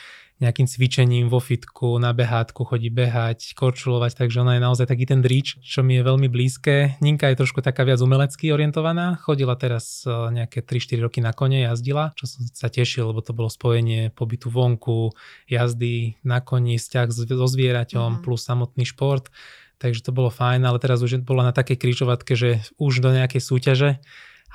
nejakým 0.43 0.67
cvičením 0.67 1.31
vo 1.31 1.39
fitku, 1.39 1.95
na 1.95 2.11
behátku 2.11 2.67
chodí 2.67 2.91
behať, 2.91 3.55
korčulovať, 3.55 4.19
takže 4.19 4.43
ona 4.43 4.59
je 4.59 4.65
naozaj 4.67 4.88
taký 4.91 5.07
ten 5.07 5.23
drič, 5.23 5.63
čo 5.63 5.79
mi 5.79 5.95
je 5.95 6.03
veľmi 6.03 6.27
blízke. 6.27 6.99
Ninka 6.99 7.31
je 7.31 7.39
trošku 7.39 7.63
taká 7.63 7.88
viac 7.88 8.03
umelecky 8.03 8.51
orientovaná, 8.51 9.15
chodila 9.23 9.55
teraz 9.55 10.03
e, 10.03 10.11
nejaké 10.11 10.59
3-4 10.59 11.07
roky 11.07 11.19
na 11.23 11.31
kone, 11.31 11.63
jazdila, 11.63 12.11
čo 12.19 12.27
som 12.27 12.43
sa 12.51 12.67
tešil, 12.67 13.15
lebo 13.15 13.23
to 13.23 13.31
bolo 13.31 13.47
spojenie 13.47 14.11
pobytu 14.11 14.51
vonku, 14.51 15.15
jazdy 15.47 16.19
na 16.27 16.43
koni, 16.43 16.75
vzťah 16.75 17.07
so 17.15 17.23
zvieraťom 17.65 18.21
mm. 18.21 18.21
plus 18.21 18.45
samotný 18.45 18.86
šport. 18.86 19.34
Takže 19.82 20.06
to 20.06 20.13
bolo 20.13 20.30
fajn, 20.30 20.62
ale 20.63 20.78
teraz 20.78 21.01
už 21.01 21.25
bola 21.25 21.49
na 21.49 21.54
takej 21.54 21.82
križovatke, 21.82 22.38
že 22.38 22.62
už 22.78 23.01
do 23.01 23.10
nejakej 23.10 23.41
súťaže 23.41 23.91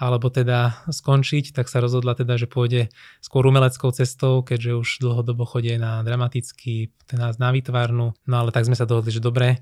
alebo 0.00 0.32
teda 0.32 0.80
skončiť, 0.88 1.52
tak 1.52 1.68
sa 1.68 1.84
rozhodla 1.84 2.16
teda, 2.16 2.40
že 2.40 2.48
pôjde 2.48 2.88
skôr 3.20 3.44
umeleckou 3.44 3.92
cestou, 3.92 4.40
keďže 4.40 4.80
už 4.80 4.88
dlhodobo 5.04 5.44
chodí 5.44 5.76
na 5.76 6.00
dramatický, 6.00 6.88
teda 7.04 7.36
na 7.36 7.52
výtvarnu. 7.52 8.16
No 8.24 8.34
ale 8.40 8.48
tak 8.48 8.64
sme 8.64 8.80
sa 8.80 8.88
dohodli, 8.88 9.12
že 9.12 9.20
dobre, 9.20 9.60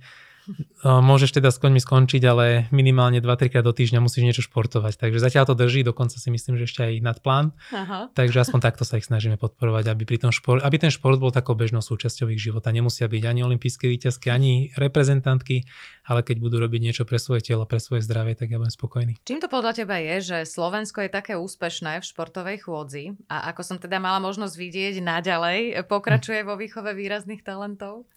Môžeš 0.85 1.37
teda 1.37 1.53
s 1.53 1.59
koňmi 1.61 1.83
skončiť, 1.83 2.23
ale 2.25 2.71
minimálne 2.73 3.21
2-3 3.21 3.53
krát 3.53 3.65
do 3.67 3.75
týždňa 3.75 4.01
musíš 4.01 4.25
niečo 4.25 4.43
športovať. 4.47 4.97
Takže 4.97 5.19
zatiaľ 5.21 5.45
to 5.51 5.55
drží, 5.59 5.85
dokonca 5.85 6.17
si 6.17 6.29
myslím, 6.31 6.57
že 6.57 6.65
ešte 6.71 6.81
aj 6.87 6.95
nad 7.05 7.19
plán. 7.21 7.53
Aha. 7.75 8.09
Takže 8.15 8.47
aspoň 8.47 8.61
takto 8.63 8.87
sa 8.87 8.97
ich 8.97 9.05
snažíme 9.05 9.37
podporovať, 9.37 9.91
aby, 9.91 10.07
pri 10.09 10.19
tom 10.23 10.33
šport, 10.33 10.65
aby 10.65 10.77
ten 10.79 10.95
šport 10.95 11.19
bol 11.19 11.35
takou 11.35 11.59
bežnou 11.59 11.85
súčasťou 11.85 12.31
ich 12.33 12.41
života. 12.41 12.73
Nemusia 12.73 13.11
byť 13.11 13.23
ani 13.27 13.41
olympijské 13.45 13.91
výťazky, 13.91 14.33
ani 14.33 14.71
reprezentantky, 14.79 15.67
ale 16.09 16.25
keď 16.25 16.37
budú 16.41 16.57
robiť 16.63 16.81
niečo 16.81 17.05
pre 17.05 17.21
svoje 17.21 17.45
telo, 17.45 17.69
pre 17.69 17.83
svoje 17.83 18.07
zdravie, 18.07 18.33
tak 18.39 18.49
ja 18.49 18.57
budem 18.57 18.73
spokojný. 18.73 19.13
Čím 19.29 19.45
to 19.45 19.53
podľa 19.53 19.85
teba 19.85 20.01
je, 20.01 20.17
že 20.25 20.39
Slovensko 20.49 21.05
je 21.05 21.11
také 21.13 21.37
úspešné 21.37 22.01
v 22.01 22.09
športovej 22.09 22.65
chôdzi 22.65 23.19
a 23.29 23.53
ako 23.53 23.61
som 23.61 23.77
teda 23.77 24.01
mala 24.01 24.23
možnosť 24.25 24.55
vidieť, 24.57 24.95
naďalej 25.05 25.85
pokračuje 25.85 26.41
vo 26.47 26.57
výchove 26.57 26.97
výrazných 26.97 27.45
talentov? 27.45 28.09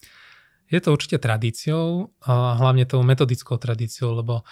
Je 0.72 0.80
to 0.80 0.96
určite 0.96 1.20
tradíciou, 1.20 2.16
a 2.24 2.56
hlavne 2.56 2.88
tou 2.88 3.04
metodickou 3.04 3.60
tradíciou, 3.60 4.16
lebo 4.16 4.48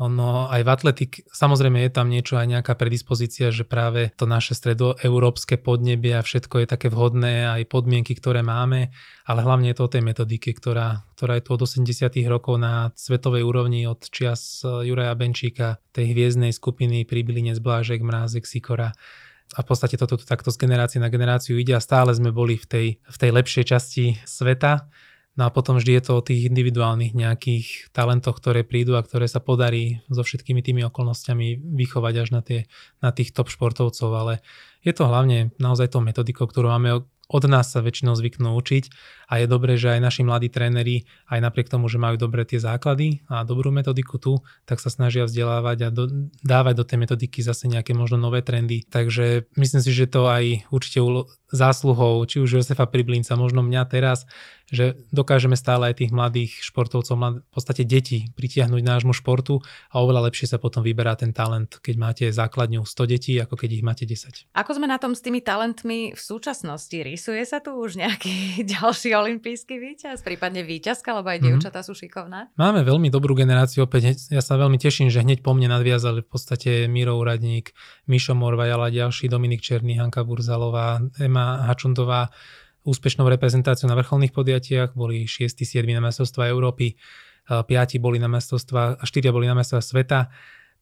ono 0.00 0.48
aj 0.48 0.64
v 0.64 0.70
atletik, 0.72 1.12
samozrejme 1.36 1.84
je 1.84 1.92
tam 1.92 2.08
niečo, 2.08 2.40
aj 2.40 2.48
nejaká 2.48 2.72
predispozícia, 2.80 3.52
že 3.52 3.68
práve 3.68 4.08
to 4.16 4.24
naše 4.24 4.56
stredoeurópske 4.56 5.60
podnebie 5.60 6.16
a 6.16 6.24
všetko 6.24 6.64
je 6.64 6.66
také 6.66 6.88
vhodné, 6.88 7.44
aj 7.44 7.68
podmienky, 7.68 8.16
ktoré 8.16 8.40
máme, 8.40 8.88
ale 9.28 9.40
hlavne 9.44 9.68
je 9.68 9.76
to 9.76 9.84
o 9.84 9.92
tej 9.92 10.00
metodike, 10.00 10.48
ktorá, 10.56 11.04
ktorá 11.12 11.36
je 11.36 11.44
tu 11.44 11.50
od 11.52 11.62
80 11.68 12.08
rokov 12.24 12.56
na 12.56 12.88
svetovej 12.96 13.44
úrovni 13.44 13.84
od 13.84 14.00
čias 14.08 14.64
e, 14.64 14.88
Juraja 14.88 15.12
Benčíka, 15.12 15.76
tej 15.92 16.16
hviezdnej 16.16 16.56
skupiny 16.56 17.04
Pribilinec, 17.04 17.60
Blážek, 17.60 18.00
Mrázek, 18.00 18.48
Sikora. 18.48 18.96
A 19.52 19.58
v 19.60 19.66
podstate 19.68 20.00
toto 20.00 20.16
takto 20.16 20.48
z 20.48 20.56
generácie 20.56 21.04
na 21.04 21.12
generáciu 21.12 21.60
ide 21.60 21.76
a 21.76 21.84
stále 21.84 22.16
sme 22.16 22.32
boli 22.32 22.56
v 22.56 22.64
tej, 22.64 22.86
v 23.04 23.16
tej 23.20 23.30
lepšej 23.36 23.64
časti 23.68 24.04
sveta 24.24 24.88
No 25.32 25.48
a 25.48 25.50
potom 25.50 25.80
vždy 25.80 25.96
je 25.96 26.02
to 26.04 26.12
o 26.20 26.24
tých 26.24 26.52
individuálnych 26.52 27.16
nejakých 27.16 27.88
talentoch, 27.96 28.36
ktoré 28.36 28.68
prídu 28.68 29.00
a 29.00 29.04
ktoré 29.04 29.24
sa 29.24 29.40
podarí 29.40 30.04
so 30.12 30.20
všetkými 30.20 30.60
tými 30.60 30.84
okolnostiami 30.92 31.56
vychovať 31.56 32.14
až 32.20 32.28
na, 32.36 32.40
tie, 32.44 32.68
na 33.00 33.16
tých 33.16 33.32
top 33.32 33.48
športovcov, 33.48 34.12
ale 34.12 34.44
je 34.84 34.92
to 34.92 35.08
hlavne 35.08 35.48
naozaj 35.56 35.96
tou 35.96 36.04
metodikou, 36.04 36.44
ktorú 36.44 36.68
máme 36.68 37.00
od 37.32 37.44
nás 37.48 37.72
sa 37.72 37.80
väčšinou 37.80 38.12
zvyknú 38.12 38.52
učiť 38.60 38.92
a 39.32 39.40
je 39.40 39.46
dobré, 39.48 39.80
že 39.80 39.96
aj 39.96 40.00
naši 40.04 40.22
mladí 40.28 40.52
tréneri, 40.52 41.08
aj 41.32 41.40
napriek 41.40 41.72
tomu, 41.72 41.88
že 41.88 41.96
majú 41.96 42.20
dobre 42.20 42.44
tie 42.44 42.60
základy 42.60 43.24
a 43.32 43.48
dobrú 43.48 43.72
metodiku 43.72 44.20
tu, 44.20 44.44
tak 44.68 44.78
sa 44.78 44.92
snažia 44.92 45.24
vzdelávať 45.24 45.78
a 45.82 45.88
do, 45.88 46.28
dávať 46.44 46.74
do 46.76 46.84
tej 46.84 46.98
metodiky 47.00 47.40
zase 47.40 47.72
nejaké 47.72 47.96
možno 47.96 48.20
nové 48.20 48.44
trendy. 48.44 48.84
Takže 48.84 49.48
myslím 49.56 49.80
si, 49.80 49.90
že 49.96 50.12
to 50.12 50.28
aj 50.28 50.68
určite 50.68 51.00
zásluhou, 51.52 52.24
či 52.24 52.40
už 52.40 52.60
Josefa 52.60 52.88
Priblinca, 52.88 53.36
možno 53.36 53.60
mňa 53.60 53.82
teraz, 53.84 54.24
že 54.72 54.96
dokážeme 55.12 55.52
stále 55.52 55.92
aj 55.92 56.00
tých 56.00 56.12
mladých 56.16 56.64
športovcov, 56.64 57.12
mlad, 57.12 57.34
v 57.44 57.52
podstate 57.52 57.84
deti 57.84 58.32
pritiahnuť 58.32 58.80
nášmu 58.80 59.12
športu 59.12 59.60
a 59.92 60.00
oveľa 60.00 60.32
lepšie 60.32 60.48
sa 60.48 60.56
potom 60.56 60.80
vyberá 60.80 61.12
ten 61.12 61.36
talent, 61.36 61.76
keď 61.84 61.94
máte 62.00 62.24
základňu 62.32 62.88
100 62.88 63.12
detí, 63.12 63.36
ako 63.36 63.60
keď 63.60 63.68
ich 63.68 63.84
máte 63.84 64.04
10. 64.08 64.48
Ako 64.56 64.80
sme 64.80 64.88
na 64.88 64.96
tom 64.96 65.12
s 65.12 65.20
tými 65.20 65.44
talentmi 65.44 66.16
v 66.16 66.20
súčasnosti? 66.20 66.96
Rysuje 67.22 67.46
sa 67.46 67.62
tu 67.62 67.78
už 67.78 68.02
nejaký 68.02 68.34
ďalší 68.74 69.14
olimpijský 69.14 69.78
víťaz, 69.78 70.26
prípadne 70.26 70.66
víťazka, 70.66 71.14
lebo 71.14 71.30
aj 71.30 71.38
mm-hmm. 71.38 71.54
dievčatá 71.54 71.86
sú 71.86 71.94
šikovné? 71.94 72.50
Máme 72.58 72.82
veľmi 72.82 73.14
dobrú 73.14 73.38
generáciu, 73.38 73.86
opäť 73.86 74.18
ja 74.26 74.42
sa 74.42 74.58
veľmi 74.58 74.74
teším, 74.74 75.06
že 75.06 75.22
hneď 75.22 75.38
po 75.38 75.54
mne 75.54 75.70
nadviazali 75.70 76.26
v 76.26 76.28
podstate 76.34 76.90
Miro 76.90 77.14
Uradník, 77.14 77.78
Mišo 78.10 78.34
Morvajala, 78.34 78.90
ďalší 78.90 79.30
Dominik 79.30 79.62
Černý, 79.62 80.02
Hanka 80.02 80.26
Burzalová, 80.26 80.98
Ema 81.22 81.62
Hačundová, 81.70 82.34
úspešnou 82.82 83.30
reprezentáciou 83.30 83.86
na 83.86 83.94
vrcholných 83.94 84.34
podiatiach, 84.34 84.98
boli 84.98 85.22
6. 85.30 85.62
7. 85.62 85.78
na 85.94 86.02
mestrovstva 86.02 86.50
Európy, 86.50 86.98
5 87.46 88.02
boli 88.02 88.18
na 88.18 88.26
mestrovstva 88.26 88.98
a 88.98 89.04
4 89.06 89.30
boli 89.30 89.46
na 89.46 89.54
mestrovstva 89.54 89.94
sveta. 89.94 90.18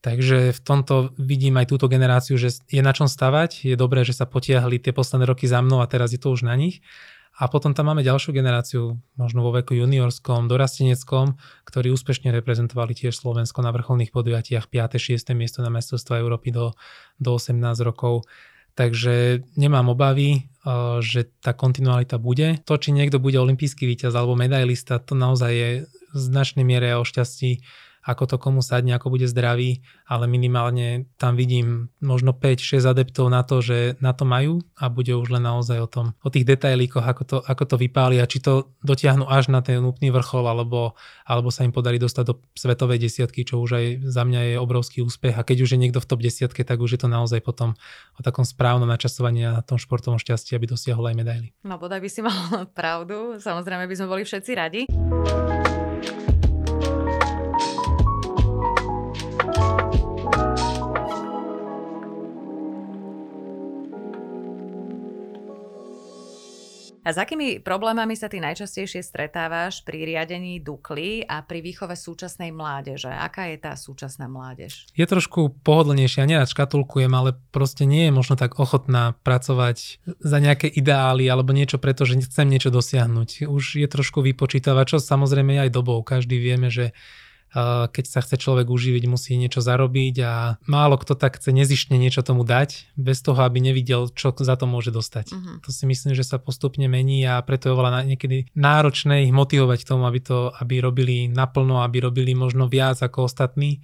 Takže 0.00 0.56
v 0.56 0.60
tomto 0.64 1.12
vidím 1.20 1.60
aj 1.60 1.76
túto 1.76 1.84
generáciu, 1.84 2.40
že 2.40 2.56
je 2.72 2.80
na 2.80 2.96
čom 2.96 3.04
stavať. 3.04 3.68
Je 3.68 3.76
dobré, 3.76 4.00
že 4.00 4.16
sa 4.16 4.24
potiahli 4.24 4.80
tie 4.80 4.96
posledné 4.96 5.28
roky 5.28 5.44
za 5.44 5.60
mnou 5.60 5.84
a 5.84 5.90
teraz 5.90 6.16
je 6.16 6.20
to 6.20 6.32
už 6.32 6.48
na 6.48 6.56
nich. 6.56 6.80
A 7.40 7.48
potom 7.48 7.72
tam 7.72 7.88
máme 7.88 8.04
ďalšiu 8.04 8.36
generáciu, 8.36 9.00
možno 9.16 9.40
vo 9.40 9.52
veku 9.52 9.72
juniorskom, 9.72 10.44
dorasteneckom, 10.44 11.40
ktorí 11.64 11.88
úspešne 11.88 12.32
reprezentovali 12.36 12.92
tiež 12.92 13.16
Slovensko 13.16 13.64
na 13.64 13.72
vrcholných 13.72 14.12
podujatiach 14.12 14.68
5. 14.68 15.00
6. 15.16 15.32
miesto 15.32 15.64
na 15.64 15.72
mestrovstva 15.72 16.20
Európy 16.20 16.52
do, 16.52 16.76
do 17.16 17.30
18 17.36 17.56
rokov. 17.80 18.28
Takže 18.76 19.44
nemám 19.56 19.92
obavy, 19.92 20.30
eh, 20.36 20.44
že 21.00 21.32
tá 21.44 21.52
kontinualita 21.52 22.16
bude. 22.16 22.60
To, 22.64 22.76
či 22.76 22.92
niekto 22.92 23.20
bude 23.20 23.40
olimpijský 23.40 23.88
víťaz 23.88 24.12
alebo 24.16 24.36
medailista, 24.36 25.00
to 25.00 25.16
naozaj 25.16 25.52
je 25.52 25.70
v 26.12 26.18
značnej 26.18 26.64
miere 26.66 26.92
o 26.96 27.04
šťastí 27.04 27.62
ako 28.00 28.24
to 28.24 28.36
komu 28.40 28.64
sadne, 28.64 28.96
ako 28.96 29.12
bude 29.12 29.28
zdravý, 29.28 29.84
ale 30.08 30.24
minimálne 30.24 31.08
tam 31.20 31.36
vidím 31.36 31.92
možno 32.00 32.32
5-6 32.32 32.88
adeptov 32.88 33.28
na 33.28 33.44
to, 33.44 33.60
že 33.60 34.00
na 34.00 34.16
to 34.16 34.24
majú 34.24 34.64
a 34.80 34.88
bude 34.88 35.12
už 35.12 35.36
len 35.36 35.44
naozaj 35.44 35.78
o 35.84 35.88
tom, 35.88 36.06
o 36.24 36.28
tých 36.32 36.48
detailíkoch, 36.48 37.04
ako 37.04 37.22
to, 37.28 37.36
ako 37.44 37.64
to 37.68 37.76
vypáli 37.76 38.16
a 38.18 38.24
či 38.24 38.40
to 38.40 38.72
dotiahnu 38.80 39.28
až 39.28 39.52
na 39.52 39.60
ten 39.60 39.84
úplný 39.84 40.08
vrchol, 40.10 40.48
alebo, 40.48 40.96
alebo 41.28 41.52
sa 41.52 41.68
im 41.68 41.72
podarí 41.76 42.00
dostať 42.00 42.24
do 42.24 42.40
svetovej 42.56 42.98
desiatky, 43.04 43.44
čo 43.44 43.60
už 43.60 43.70
aj 43.76 43.86
za 44.08 44.22
mňa 44.24 44.40
je 44.40 44.54
obrovský 44.56 45.04
úspech 45.04 45.36
a 45.36 45.44
keď 45.44 45.68
už 45.68 45.76
je 45.76 45.78
niekto 45.78 46.00
v 46.00 46.08
top 46.08 46.20
desiatke, 46.24 46.64
tak 46.64 46.80
už 46.80 46.96
je 46.96 47.00
to 47.04 47.08
naozaj 47.12 47.44
potom 47.44 47.76
o 48.16 48.20
takom 48.24 48.48
správnom 48.48 48.88
načasovaní 48.88 49.44
a 49.44 49.60
na 49.60 49.62
tom 49.62 49.76
športovom 49.76 50.16
šťastí, 50.16 50.56
aby 50.56 50.72
dosiahol 50.72 51.12
aj 51.12 51.16
medaily. 51.20 51.48
No 51.68 51.76
bodaj 51.76 52.00
by 52.00 52.08
si 52.08 52.24
mal 52.24 52.64
pravdu, 52.78 53.36
samozrejme 53.36 53.84
by 53.84 53.94
sme 53.94 54.08
boli 54.08 54.22
všetci 54.24 54.50
radi. 54.56 54.82
A 67.10 67.18
s 67.18 67.18
akými 67.18 67.58
problémami 67.58 68.14
sa 68.14 68.30
ty 68.30 68.38
najčastejšie 68.38 69.02
stretávaš 69.02 69.82
pri 69.82 70.06
riadení 70.06 70.62
Dukly 70.62 71.26
a 71.26 71.42
pri 71.42 71.58
výchove 71.58 71.98
súčasnej 71.98 72.54
mládeže? 72.54 73.10
Aká 73.10 73.50
je 73.50 73.58
tá 73.58 73.74
súčasná 73.74 74.30
mládež? 74.30 74.86
Je 74.94 75.02
trošku 75.02 75.58
pohodlnejšia, 75.66 76.30
nerad 76.30 76.46
škatulkujem, 76.46 77.10
ale 77.10 77.34
proste 77.50 77.82
nie 77.82 78.06
je 78.06 78.14
možno 78.14 78.38
tak 78.38 78.62
ochotná 78.62 79.18
pracovať 79.26 79.98
za 80.22 80.38
nejaké 80.38 80.70
ideály 80.70 81.26
alebo 81.26 81.50
niečo 81.50 81.82
preto, 81.82 82.06
že 82.06 82.22
chcem 82.30 82.46
niečo 82.46 82.70
dosiahnuť. 82.70 83.50
Už 83.50 83.82
je 83.82 83.88
trošku 83.90 84.22
vypočítavať, 84.22 84.94
čo 84.94 84.96
samozrejme 85.02 85.66
aj 85.66 85.74
dobou. 85.74 86.06
Každý 86.06 86.38
vieme, 86.38 86.70
že 86.70 86.94
keď 87.90 88.04
sa 88.06 88.22
chce 88.22 88.38
človek 88.38 88.70
uživiť, 88.70 89.10
musí 89.10 89.34
niečo 89.34 89.58
zarobiť 89.58 90.14
a 90.22 90.32
málo 90.70 90.94
kto 91.00 91.18
tak 91.18 91.42
chce 91.42 91.50
nezištne 91.50 91.98
niečo 91.98 92.22
tomu 92.22 92.46
dať, 92.46 92.94
bez 92.94 93.18
toho, 93.26 93.42
aby 93.42 93.58
nevidel, 93.58 94.06
čo 94.14 94.30
za 94.30 94.54
to 94.54 94.70
môže 94.70 94.94
dostať. 94.94 95.26
Uh-huh. 95.34 95.56
To 95.66 95.70
si 95.74 95.84
myslím, 95.90 96.14
že 96.14 96.22
sa 96.22 96.38
postupne 96.38 96.86
mení 96.86 97.26
a 97.26 97.42
preto 97.42 97.70
je 97.70 97.74
oveľa 97.74 98.06
niekedy 98.06 98.54
náročné 98.54 99.26
ich 99.26 99.34
motivovať 99.34 99.82
k 99.82 99.88
tomu, 99.90 100.06
aby 100.06 100.20
to 100.22 100.54
aby 100.56 100.78
robili 100.78 101.26
naplno, 101.26 101.82
aby 101.82 102.06
robili 102.06 102.32
možno 102.38 102.70
viac 102.70 103.02
ako 103.02 103.26
ostatní 103.26 103.82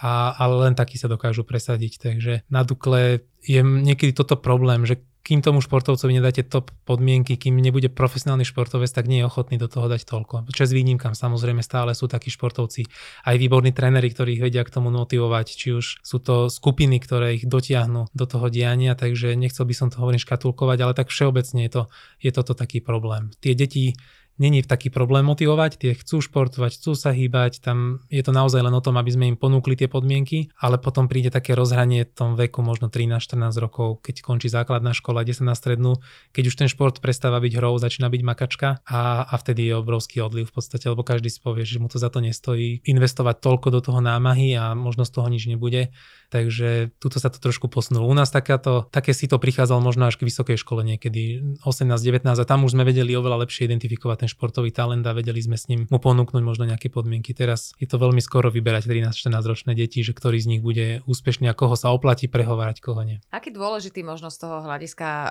a, 0.00 0.32
ale 0.38 0.68
len 0.68 0.74
takí 0.78 0.96
sa 0.96 1.12
dokážu 1.12 1.44
presadiť. 1.44 1.92
Takže 2.00 2.32
na 2.48 2.64
Dukle 2.64 3.26
je 3.44 3.60
niekedy 3.60 4.16
toto 4.16 4.40
problém, 4.40 4.88
že 4.88 5.04
kým 5.20 5.44
tomu 5.44 5.60
športovcovi 5.60 6.16
nedáte 6.16 6.42
top 6.42 6.72
podmienky, 6.88 7.36
kým 7.36 7.60
nebude 7.60 7.92
profesionálny 7.92 8.48
športovec, 8.48 8.88
tak 8.88 9.04
nie 9.04 9.20
je 9.20 9.28
ochotný 9.28 9.60
do 9.60 9.68
toho 9.68 9.86
dať 9.86 10.08
toľko. 10.08 10.48
Čes 10.50 10.72
výnimkám, 10.72 11.12
samozrejme 11.12 11.60
stále 11.60 11.92
sú 11.92 12.08
takí 12.08 12.32
športovci, 12.32 12.88
aj 13.28 13.36
výborní 13.36 13.76
tréneri, 13.76 14.08
ktorí 14.10 14.40
ich 14.40 14.44
vedia 14.44 14.64
k 14.64 14.72
tomu 14.72 14.88
motivovať, 14.88 15.46
či 15.52 15.68
už 15.76 16.00
sú 16.00 16.18
to 16.18 16.48
skupiny, 16.48 16.98
ktoré 16.98 17.36
ich 17.36 17.44
dotiahnu 17.44 18.08
do 18.10 18.24
toho 18.24 18.48
diania, 18.48 18.96
takže 18.96 19.36
nechcel 19.36 19.68
by 19.68 19.74
som 19.76 19.88
to 19.92 20.00
hovorím 20.00 20.22
škatulkovať, 20.22 20.78
ale 20.80 20.92
tak 20.96 21.12
všeobecne 21.12 21.68
je 21.68 21.70
to, 21.70 21.82
je 22.24 22.30
toto 22.32 22.56
taký 22.56 22.80
problém. 22.80 23.28
Tie 23.44 23.52
deti 23.52 23.92
není 24.40 24.64
taký 24.64 24.88
problém 24.88 25.22
motivovať, 25.28 25.76
tie 25.76 25.92
chcú 25.92 26.24
športovať, 26.24 26.80
chcú 26.80 26.96
sa 26.96 27.12
hýbať, 27.12 27.60
tam 27.60 28.00
je 28.08 28.24
to 28.24 28.32
naozaj 28.32 28.64
len 28.64 28.72
o 28.72 28.80
tom, 28.80 28.96
aby 28.96 29.12
sme 29.12 29.28
im 29.28 29.36
ponúkli 29.36 29.76
tie 29.76 29.86
podmienky, 29.86 30.48
ale 30.56 30.80
potom 30.80 31.06
príde 31.06 31.28
také 31.28 31.52
rozhranie 31.52 32.08
v 32.08 32.12
tom 32.16 32.30
veku 32.40 32.64
možno 32.64 32.88
13-14 32.88 33.60
rokov, 33.60 34.00
keď 34.00 34.24
končí 34.24 34.48
základná 34.48 34.96
škola, 34.96 35.22
kde 35.22 35.36
sa 35.36 35.44
na 35.44 35.52
strednú, 35.52 36.00
keď 36.32 36.44
už 36.48 36.54
ten 36.56 36.68
šport 36.72 36.96
prestáva 37.04 37.36
byť 37.38 37.52
hrou, 37.60 37.76
začína 37.76 38.08
byť 38.08 38.22
makačka 38.24 38.80
a, 38.88 39.28
a 39.28 39.34
vtedy 39.36 39.68
je 39.68 39.74
obrovský 39.76 40.24
odliv 40.24 40.48
v 40.48 40.54
podstate, 40.56 40.88
lebo 40.88 41.04
každý 41.04 41.28
si 41.28 41.38
povie, 41.44 41.68
že 41.68 41.76
mu 41.76 41.92
to 41.92 42.00
za 42.00 42.08
to 42.08 42.24
nestojí 42.24 42.80
investovať 42.88 43.44
toľko 43.44 43.68
do 43.68 43.80
toho 43.84 44.00
námahy 44.00 44.56
a 44.56 44.72
možno 44.72 45.04
z 45.04 45.12
toho 45.12 45.28
nič 45.28 45.44
nebude 45.44 45.92
Takže 46.30 46.94
tuto 47.02 47.18
sa 47.18 47.26
to 47.26 47.42
trošku 47.42 47.66
posunulo. 47.66 48.06
U 48.06 48.14
nás 48.14 48.30
takáto, 48.30 48.86
také 48.94 49.10
si 49.10 49.26
to 49.26 49.42
prichádzalo 49.42 49.82
možno 49.82 50.06
až 50.06 50.14
k 50.14 50.30
vysokej 50.30 50.62
škole 50.62 50.86
niekedy 50.86 51.42
18-19 51.66 52.22
a 52.38 52.46
tam 52.46 52.62
už 52.62 52.78
sme 52.78 52.86
vedeli 52.86 53.18
oveľa 53.18 53.42
lepšie 53.44 53.66
identifikovať 53.66 54.16
ten 54.24 54.29
športový 54.30 54.70
talent 54.70 55.02
a 55.04 55.12
vedeli 55.12 55.42
sme 55.42 55.58
s 55.58 55.66
ním 55.66 55.90
mu 55.90 55.98
ponúknuť 55.98 56.42
možno 56.46 56.64
nejaké 56.70 56.88
podmienky. 56.88 57.34
Teraz 57.34 57.74
je 57.76 57.90
to 57.90 57.98
veľmi 57.98 58.22
skoro 58.22 58.48
vyberať 58.48 58.86
13-14 58.86 59.50
ročné 59.50 59.72
deti, 59.74 60.06
že 60.06 60.14
ktorý 60.14 60.38
z 60.38 60.46
nich 60.56 60.62
bude 60.62 61.02
úspešný 61.04 61.50
a 61.50 61.54
koho 61.58 61.74
sa 61.74 61.90
oplatí 61.90 62.30
prehovárať, 62.30 62.78
koho 62.78 63.02
nie. 63.02 63.18
Aký 63.34 63.50
dôležitý 63.50 64.06
možno 64.06 64.30
z 64.30 64.46
toho 64.46 64.62
hľadiska 64.62 65.08
uh, 65.08 65.30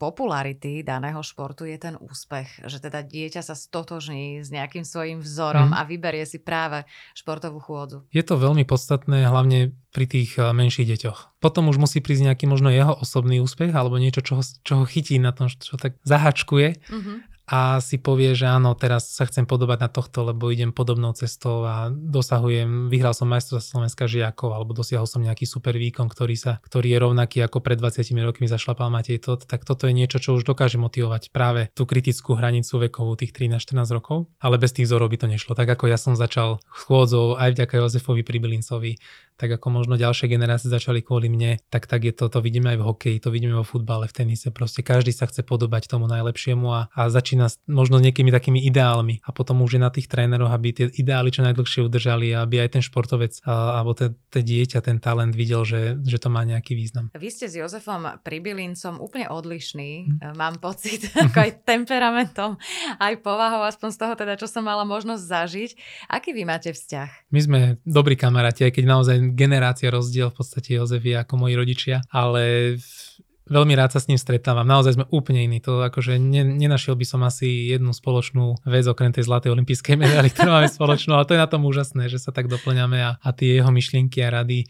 popularity 0.00 0.80
daného 0.80 1.20
športu 1.20 1.68
je 1.68 1.76
ten 1.76 1.94
úspech, 2.00 2.64
že 2.64 2.80
teda 2.80 3.04
dieťa 3.04 3.44
sa 3.44 3.52
stotožní 3.52 4.40
s 4.40 4.48
nejakým 4.48 4.82
svojim 4.82 5.20
vzorom 5.20 5.70
mm. 5.70 5.76
a 5.76 5.82
vyberie 5.84 6.24
si 6.24 6.40
práve 6.40 6.88
športovú 7.12 7.60
chôdzu. 7.60 8.08
Je 8.10 8.24
to 8.24 8.40
veľmi 8.40 8.64
podstatné, 8.64 9.28
hlavne 9.28 9.76
pri 9.92 10.06
tých 10.06 10.36
eh, 10.38 10.54
menších 10.54 10.88
deťoch. 10.88 11.42
Potom 11.42 11.70
už 11.70 11.78
musí 11.78 11.98
prísť 11.98 12.32
nejaký 12.32 12.44
možno 12.50 12.68
jeho 12.68 12.94
osobný 12.98 13.38
úspech 13.42 13.70
alebo 13.72 13.98
niečo, 13.98 14.22
čo 14.22 14.40
ho, 14.40 14.42
čo 14.42 14.72
ho 14.82 14.84
chytí 14.84 15.18
na 15.18 15.30
tom, 15.30 15.50
čo 15.50 15.78
tak 15.78 15.98
zahačkuje 16.02 16.68
mm-hmm 16.78 17.37
a 17.48 17.80
si 17.80 17.96
povie, 17.96 18.36
že 18.36 18.44
áno, 18.44 18.76
teraz 18.76 19.08
sa 19.08 19.24
chcem 19.24 19.48
podobať 19.48 19.78
na 19.80 19.88
tohto, 19.88 20.20
lebo 20.28 20.52
idem 20.52 20.68
podobnou 20.68 21.16
cestou 21.16 21.64
a 21.64 21.88
dosahujem, 21.88 22.92
vyhral 22.92 23.16
som 23.16 23.24
majstrovstvo 23.32 23.80
Slovenska 23.80 24.04
žiakov 24.04 24.52
alebo 24.52 24.76
dosiahol 24.76 25.08
som 25.08 25.24
nejaký 25.24 25.48
super 25.48 25.72
výkon, 25.72 26.12
ktorý, 26.12 26.36
sa, 26.36 26.60
ktorý 26.60 26.92
je 26.92 26.98
rovnaký 27.00 27.38
ako 27.40 27.64
pred 27.64 27.80
20 27.80 28.04
rokmi 28.20 28.44
zašlapal 28.44 28.92
Matej 28.92 29.24
Tot, 29.24 29.48
tak 29.48 29.64
toto 29.64 29.88
je 29.88 29.96
niečo, 29.96 30.20
čo 30.20 30.36
už 30.36 30.44
dokáže 30.44 30.76
motivovať 30.76 31.32
práve 31.32 31.72
tú 31.72 31.88
kritickú 31.88 32.36
hranicu 32.36 32.84
vekovú 32.84 33.16
tých 33.16 33.32
13-14 33.32 33.96
rokov, 33.96 34.28
ale 34.44 34.60
bez 34.60 34.76
tých 34.76 34.84
vzorov 34.84 35.08
by 35.08 35.16
to 35.24 35.26
nešlo. 35.32 35.56
Tak 35.56 35.72
ako 35.72 35.88
ja 35.88 35.96
som 35.96 36.12
začal 36.12 36.60
chôdzou 36.68 37.40
aj 37.40 37.56
vďaka 37.56 37.80
Jozefovi 37.80 38.20
Pribilincovi, 38.20 39.00
tak 39.38 39.54
ako 39.54 39.70
možno 39.70 39.94
ďalšie 39.94 40.26
generácie 40.26 40.66
začali 40.66 40.98
kvôli 40.98 41.30
mne, 41.30 41.62
tak 41.70 41.86
tak 41.86 42.02
je 42.02 42.10
to, 42.10 42.26
to 42.26 42.42
vidíme 42.42 42.74
aj 42.74 42.78
v 42.82 42.86
hokeji, 42.90 43.16
to 43.22 43.30
vidíme 43.30 43.54
vo 43.54 43.62
futbale, 43.62 44.10
v 44.10 44.12
tenise, 44.12 44.50
proste 44.50 44.82
každý 44.82 45.14
sa 45.14 45.30
chce 45.30 45.46
podobať 45.46 45.86
tomu 45.86 46.10
najlepšiemu 46.10 46.66
a, 46.66 46.80
a 46.90 47.06
začína 47.06 47.37
možno 47.70 48.02
nejakými 48.02 48.34
takými 48.34 48.66
ideálmi 48.66 49.22
a 49.22 49.30
potom 49.30 49.62
už 49.62 49.78
je 49.78 49.80
na 49.82 49.90
tých 49.94 50.10
tréneroch, 50.10 50.50
aby 50.50 50.74
tie 50.74 50.86
ideály 50.90 51.30
čo 51.30 51.46
najdlhšie 51.46 51.86
udržali 51.86 52.34
a 52.34 52.42
aby 52.42 52.64
aj 52.64 52.78
ten 52.78 52.82
športovec 52.82 53.38
alebo 53.46 53.94
ten, 53.94 54.18
ten 54.28 54.42
dieťa, 54.42 54.82
ten 54.82 54.98
talent 54.98 55.32
videl, 55.36 55.62
že, 55.62 56.00
že 56.02 56.18
to 56.18 56.28
má 56.32 56.42
nejaký 56.42 56.74
význam. 56.74 57.14
Vy 57.14 57.28
ste 57.30 57.46
s 57.46 57.54
Jozefom 57.54 58.18
Pribilincom 58.26 58.98
úplne 58.98 59.30
odlišný, 59.30 59.90
hm. 60.22 60.34
mám 60.34 60.58
pocit, 60.58 61.06
ako 61.30 61.38
aj 61.38 61.50
temperamentom, 61.62 62.58
aj 62.98 63.14
povahou, 63.22 63.62
aspoň 63.62 63.88
z 63.94 63.98
toho 63.98 64.14
teda, 64.18 64.34
čo 64.34 64.50
som 64.50 64.66
mala 64.66 64.82
možnosť 64.82 65.22
zažiť. 65.22 65.70
Aký 66.10 66.34
vy 66.34 66.42
máte 66.42 66.74
vzťah? 66.74 67.30
My 67.30 67.40
sme 67.44 67.58
dobrí 67.84 68.18
kamaráti, 68.18 68.66
aj 68.66 68.72
keď 68.74 68.84
naozaj 68.88 69.16
generácia 69.36 69.92
rozdiel 69.92 70.32
v 70.32 70.36
podstate 70.40 70.80
Jozef 70.80 71.04
je 71.04 71.14
ako 71.14 71.34
moji 71.36 71.54
rodičia, 71.54 71.96
ale 72.08 72.74
veľmi 73.48 73.74
rád 73.74 73.96
sa 73.96 74.00
s 74.00 74.08
ním 74.08 74.20
stretávam. 74.20 74.68
Naozaj 74.68 74.96
sme 74.96 75.10
úplne 75.10 75.44
iní. 75.44 75.58
To 75.64 75.84
akože 75.84 76.20
ne, 76.20 76.44
nenašiel 76.44 76.94
by 76.94 77.06
som 77.08 77.20
asi 77.24 77.72
jednu 77.72 77.90
spoločnú 77.96 78.62
vec 78.68 78.84
okrem 78.86 79.10
tej 79.10 79.26
zlatej 79.26 79.52
olympijskej 79.52 79.96
medaily, 80.00 80.30
ktorú 80.30 80.52
máme 80.52 80.70
spoločnú, 80.70 81.16
ale 81.16 81.26
to 81.26 81.34
je 81.34 81.44
na 81.44 81.48
tom 81.50 81.66
úžasné, 81.66 82.06
že 82.12 82.22
sa 82.22 82.30
tak 82.30 82.46
doplňame 82.46 82.98
a, 83.02 83.10
a 83.18 83.28
tie 83.32 83.58
jeho 83.58 83.72
myšlienky 83.72 84.22
a 84.22 84.44
rady 84.44 84.68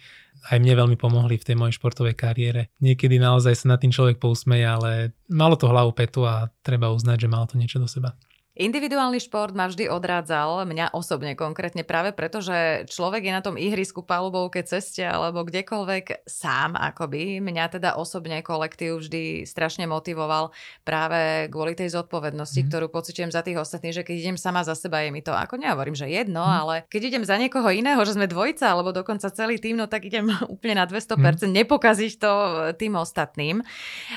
aj 0.48 0.58
mne 0.62 0.74
veľmi 0.86 0.96
pomohli 0.96 1.34
v 1.34 1.46
tej 1.46 1.56
mojej 1.58 1.76
športovej 1.76 2.14
kariére. 2.14 2.70
Niekedy 2.78 3.18
naozaj 3.18 3.58
sa 3.58 3.74
na 3.74 3.76
tým 3.76 3.90
človek 3.90 4.22
pousmeje, 4.22 4.64
ale 4.64 4.90
malo 5.26 5.58
to 5.58 5.66
hlavu 5.66 5.90
petu 5.92 6.22
a 6.22 6.48
treba 6.62 6.94
uznať, 6.94 7.26
že 7.26 7.28
malo 7.28 7.50
to 7.50 7.58
niečo 7.58 7.82
do 7.82 7.90
seba. 7.90 8.14
Individuálny 8.58 9.22
šport 9.22 9.54
ma 9.54 9.70
vždy 9.70 9.86
odrádzal, 9.86 10.66
mňa 10.66 10.90
osobne 10.90 11.38
konkrétne 11.38 11.86
práve 11.86 12.10
preto, 12.10 12.42
že 12.42 12.90
človek 12.90 13.22
je 13.22 13.30
na 13.30 13.38
tom 13.38 13.54
ihrisku, 13.54 14.02
palubovke, 14.02 14.66
ceste 14.66 15.06
alebo 15.06 15.46
kdekoľvek 15.46 16.26
sám 16.26 16.74
akoby. 16.74 17.38
Mňa 17.38 17.78
teda 17.78 17.94
osobne 17.94 18.42
kolektív 18.42 18.98
vždy 18.98 19.46
strašne 19.46 19.86
motivoval 19.86 20.50
práve 20.82 21.46
kvôli 21.54 21.78
tej 21.78 21.94
zodpovednosti, 21.94 22.58
mm. 22.58 22.66
ktorú 22.66 22.90
pocitujem 22.90 23.30
za 23.30 23.46
tých 23.46 23.62
ostatných, 23.62 23.94
že 23.94 24.02
keď 24.02 24.16
idem 24.26 24.34
sama 24.34 24.66
za 24.66 24.74
seba, 24.74 25.06
je 25.06 25.14
mi 25.14 25.22
to, 25.22 25.30
ako 25.30 25.54
nehovorím, 25.54 25.94
že 25.94 26.10
jedno, 26.10 26.42
mm. 26.42 26.54
ale 26.58 26.74
keď 26.90 27.14
idem 27.14 27.22
za 27.22 27.38
niekoho 27.38 27.70
iného, 27.70 28.02
že 28.02 28.18
sme 28.18 28.26
dvojca 28.26 28.74
alebo 28.74 28.90
dokonca 28.90 29.30
celý 29.30 29.62
tým, 29.62 29.78
no 29.78 29.86
tak 29.86 30.02
idem 30.02 30.34
úplne 30.58 30.82
na 30.82 30.90
200%, 30.90 31.14
mm. 31.14 31.54
nepokaziť 31.62 32.12
to 32.18 32.32
tým 32.74 32.98
ostatným. 32.98 33.62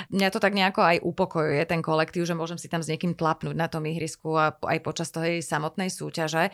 Mňa 0.10 0.34
to 0.34 0.42
tak 0.42 0.58
nejako 0.58 0.82
aj 0.82 0.98
upokojuje, 1.06 1.62
ten 1.70 1.86
kolektív, 1.86 2.26
že 2.26 2.34
môžem 2.34 2.58
si 2.58 2.66
tam 2.66 2.82
s 2.82 2.90
niekým 2.90 3.14
tlapnúť 3.14 3.54
na 3.54 3.70
tom 3.70 3.86
ihrisku 3.86 4.31
a 4.38 4.56
aj 4.56 4.80
počas 4.84 5.10
tej 5.12 5.44
samotnej 5.44 5.90
súťaže. 5.92 6.52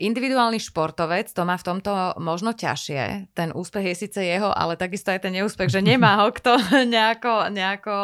Individuálny 0.00 0.62
športovec 0.62 1.28
to 1.34 1.42
má 1.42 1.58
v 1.58 1.66
tomto 1.66 1.92
možno 2.22 2.54
ťažšie. 2.54 3.34
Ten 3.36 3.50
úspech 3.52 3.92
je 3.92 3.94
síce 4.06 4.20
jeho, 4.22 4.48
ale 4.48 4.78
takisto 4.78 5.10
aj 5.10 5.26
ten 5.28 5.34
neúspech, 5.34 5.68
že 5.68 5.84
nemá 5.84 6.24
ho 6.24 6.32
kto 6.32 6.56
nejako, 6.94 7.50
nejako 7.50 7.96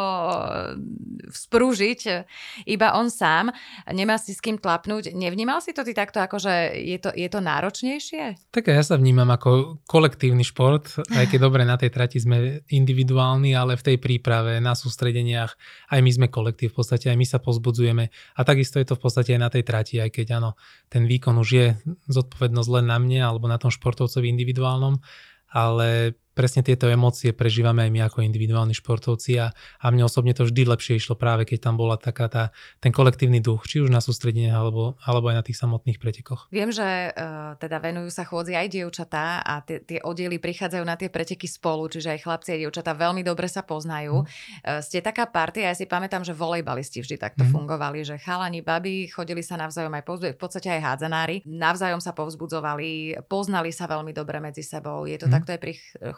sprúžiť, 1.31 2.01
iba 2.69 2.93
on 2.99 3.09
sám. 3.09 3.55
Nemá 3.89 4.19
si 4.19 4.35
s 4.35 4.43
kým 4.43 4.59
tlapnúť. 4.59 5.15
Nevnímal 5.15 5.63
si 5.63 5.73
to 5.73 5.87
ty 5.87 5.95
takto, 5.95 6.19
ako 6.21 6.43
že 6.43 6.75
je 6.75 6.99
to, 6.99 7.15
je 7.15 7.29
to 7.31 7.41
náročnejšie? 7.41 8.51
Tak 8.51 8.69
ja 8.69 8.83
sa 8.83 8.99
vnímam 8.99 9.31
ako 9.31 9.81
kolektívny 9.87 10.43
šport, 10.43 10.91
aj 11.15 11.31
keď 11.31 11.39
dobre 11.39 11.63
na 11.63 11.79
tej 11.79 11.95
trati 11.95 12.19
sme 12.19 12.67
individuálni, 12.67 13.55
ale 13.55 13.79
v 13.79 13.95
tej 13.95 13.97
príprave, 14.03 14.59
na 14.59 14.75
sústredeniach, 14.75 15.55
aj 15.95 16.01
my 16.03 16.11
sme 16.11 16.27
kolektív, 16.29 16.75
v 16.75 16.83
podstate 16.83 17.09
aj 17.09 17.17
my 17.17 17.27
sa 17.27 17.39
pozbudzujeme. 17.39 18.11
A 18.37 18.41
takisto 18.43 18.83
je 18.83 18.87
to 18.91 18.99
v 18.99 19.03
podstate 19.07 19.39
aj 19.39 19.41
na 19.41 19.51
tej 19.51 19.63
trati, 19.63 20.03
aj 20.03 20.11
keď 20.11 20.43
áno, 20.43 20.59
ten 20.91 21.07
výkon 21.07 21.39
už 21.39 21.49
je 21.49 21.67
zodpovednosť 22.11 22.71
len 22.83 22.87
na 22.91 22.99
mne 22.99 23.21
alebo 23.23 23.47
na 23.47 23.57
tom 23.57 23.71
športovcovi 23.71 24.27
individuálnom, 24.27 24.99
ale 25.55 26.19
presne 26.37 26.61
tieto 26.61 26.85
emócie 26.93 27.33
prežívame 27.33 27.89
aj 27.89 27.91
my 27.97 28.01
ako 28.05 28.21
individuálni 28.21 28.77
športovci 28.77 29.41
a, 29.41 29.57
a 29.81 29.87
mne 29.89 30.05
osobne 30.05 30.37
to 30.37 30.45
vždy 30.45 30.69
lepšie 30.69 31.01
išlo 31.01 31.17
práve 31.17 31.49
keď 31.49 31.73
tam 31.73 31.81
bola 31.81 31.97
taká 31.97 32.29
tá, 32.29 32.53
ten 32.85 32.93
kolektívny 32.93 33.41
duch, 33.41 33.65
či 33.65 33.81
už 33.81 33.89
na 33.89 34.05
sústredenie 34.05 34.53
alebo, 34.53 35.01
alebo 35.01 35.33
aj 35.33 35.37
na 35.41 35.45
tých 35.47 35.57
samotných 35.57 35.97
pretekoch. 35.97 36.53
Viem, 36.53 36.69
že 36.69 36.85
uh, 36.85 37.57
teda 37.57 37.81
venujú 37.81 38.13
sa 38.13 38.29
chôdzi 38.29 38.53
aj 38.53 38.69
dievčatá 38.69 39.41
a 39.41 39.65
tie, 39.65 39.81
tie 39.81 40.05
oddiely 40.05 40.37
prichádzajú 40.37 40.85
na 40.85 41.01
tie 41.01 41.09
preteky 41.09 41.49
spolu, 41.49 41.89
čiže 41.89 42.13
aj 42.13 42.21
chlapci 42.29 42.51
a 42.53 42.61
dievčatá 42.61 42.93
veľmi 42.93 43.25
dobre 43.25 43.49
sa 43.49 43.65
poznajú. 43.65 44.21
Mm. 44.21 44.27
Uh, 44.27 44.81
ste 44.85 45.01
taká 45.01 45.25
partia, 45.25 45.73
ja 45.73 45.75
si 45.75 45.89
pamätám, 45.89 46.21
že 46.21 46.37
volejbalisti 46.37 47.01
vždy 47.01 47.17
takto 47.17 47.49
mm. 47.49 47.51
fungovali, 47.57 48.05
že 48.05 48.21
chalani, 48.21 48.61
baby 48.61 49.09
chodili 49.09 49.41
sa 49.41 49.57
navzájom 49.57 49.95
aj 49.97 50.05
povzbudzovali, 50.05 50.37
v 50.37 50.41
podstate 50.43 50.69
aj 50.69 50.81
hádzanári, 50.85 51.37
navzájom 51.49 52.03
sa 52.05 52.13
povzbudzovali, 52.13 53.25
poznali 53.25 53.73
sa 53.73 53.89
veľmi 53.89 54.13
dobre 54.13 54.43
medzi 54.43 54.61
sebou. 54.61 55.09
Je 55.09 55.17
to 55.17 55.31
mm. 55.31 55.33
takto 55.33 55.57
aj 55.57 55.61
pri 55.63 55.73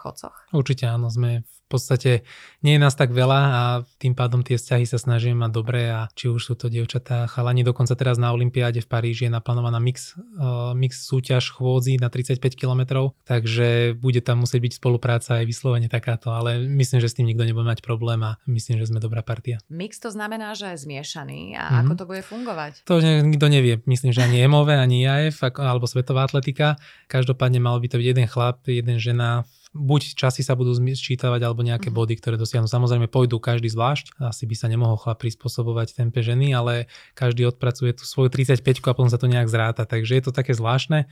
chodcoch? 0.09 0.33
Určite 0.57 0.89
áno, 0.89 1.13
sme 1.13 1.45
v 1.69 1.77
podstate, 1.77 2.25
nie 2.65 2.81
je 2.81 2.81
nás 2.81 2.97
tak 2.97 3.13
veľa 3.13 3.41
a 3.45 3.63
tým 4.01 4.17
pádom 4.17 4.41
tie 4.41 4.57
vzťahy 4.57 4.89
sa 4.89 4.97
snažíme 4.97 5.37
mať 5.37 5.53
dobré 5.53 5.93
a 5.93 6.09
či 6.17 6.33
už 6.33 6.41
sú 6.41 6.55
to 6.57 6.73
dievčatá, 6.73 7.29
chalani, 7.29 7.61
dokonca 7.61 7.93
teraz 7.93 8.17
na 8.17 8.33
Olympiáde 8.33 8.81
v 8.81 8.89
Paríži 8.89 9.29
je 9.29 9.37
naplánovaná 9.37 9.77
mix, 9.77 10.17
uh, 10.17 10.73
mix 10.73 11.05
súťaž 11.05 11.53
chôdzi 11.53 12.01
na 12.01 12.09
35 12.09 12.41
km, 12.57 13.13
takže 13.29 13.93
bude 14.01 14.25
tam 14.25 14.49
musieť 14.49 14.65
byť 14.65 14.73
spolupráca 14.81 15.31
aj 15.37 15.45
vyslovene 15.45 15.93
takáto, 15.93 16.33
ale 16.33 16.57
myslím, 16.65 17.05
že 17.05 17.13
s 17.13 17.21
tým 17.21 17.29
nikto 17.29 17.45
nebude 17.45 17.69
mať 17.69 17.85
problém 17.85 18.25
a 18.25 18.41
myslím, 18.49 18.81
že 18.81 18.89
sme 18.89 18.97
dobrá 18.97 19.21
partia. 19.21 19.61
Mix 19.69 20.01
to 20.01 20.09
znamená, 20.09 20.57
že 20.57 20.73
je 20.73 20.89
zmiešaný 20.89 21.53
a 21.61 21.69
mm-hmm. 21.69 21.81
ako 21.85 21.93
to 22.01 22.05
bude 22.09 22.25
fungovať? 22.25 22.73
To 22.89 22.97
nikto 23.05 23.45
nevie, 23.53 23.85
myslím, 23.85 24.17
že 24.17 24.25
ani 24.25 24.41
EMOVE, 24.41 24.73
ani 24.73 25.05
IAF 25.05 25.45
alebo 25.61 25.85
Svetová 25.85 26.25
atletika. 26.25 26.81
Každopádne 27.13 27.61
mal 27.61 27.77
by 27.77 27.93
to 27.93 28.01
byť 28.01 28.07
jeden 28.09 28.25
chlap, 28.25 28.65
jeden 28.65 28.97
žena 28.97 29.45
buď 29.79 30.19
časy 30.19 30.43
sa 30.43 30.59
budú 30.59 30.75
sčítavať, 30.75 31.41
alebo 31.47 31.63
nejaké 31.63 31.89
mm-hmm. 31.89 32.03
body, 32.03 32.15
ktoré 32.19 32.35
dosiahnu. 32.35 32.67
Samozrejme 32.67 33.07
pôjdu 33.07 33.39
každý 33.39 33.71
zvlášť, 33.71 34.19
asi 34.19 34.45
by 34.45 34.55
sa 34.59 34.67
nemohol 34.67 34.99
chlap 34.99 35.23
prispôsobovať 35.23 35.95
tempe 35.95 36.21
ženy, 36.21 36.51
ale 36.53 36.91
každý 37.15 37.47
odpracuje 37.47 37.95
tú 37.95 38.03
svoju 38.03 38.29
35 38.35 38.61
a 38.83 38.93
potom 38.93 39.09
sa 39.09 39.17
to 39.23 39.31
nejak 39.31 39.47
zráta, 39.47 39.87
takže 39.87 40.19
je 40.19 40.23
to 40.27 40.33
také 40.35 40.53
zvláštne. 40.53 41.07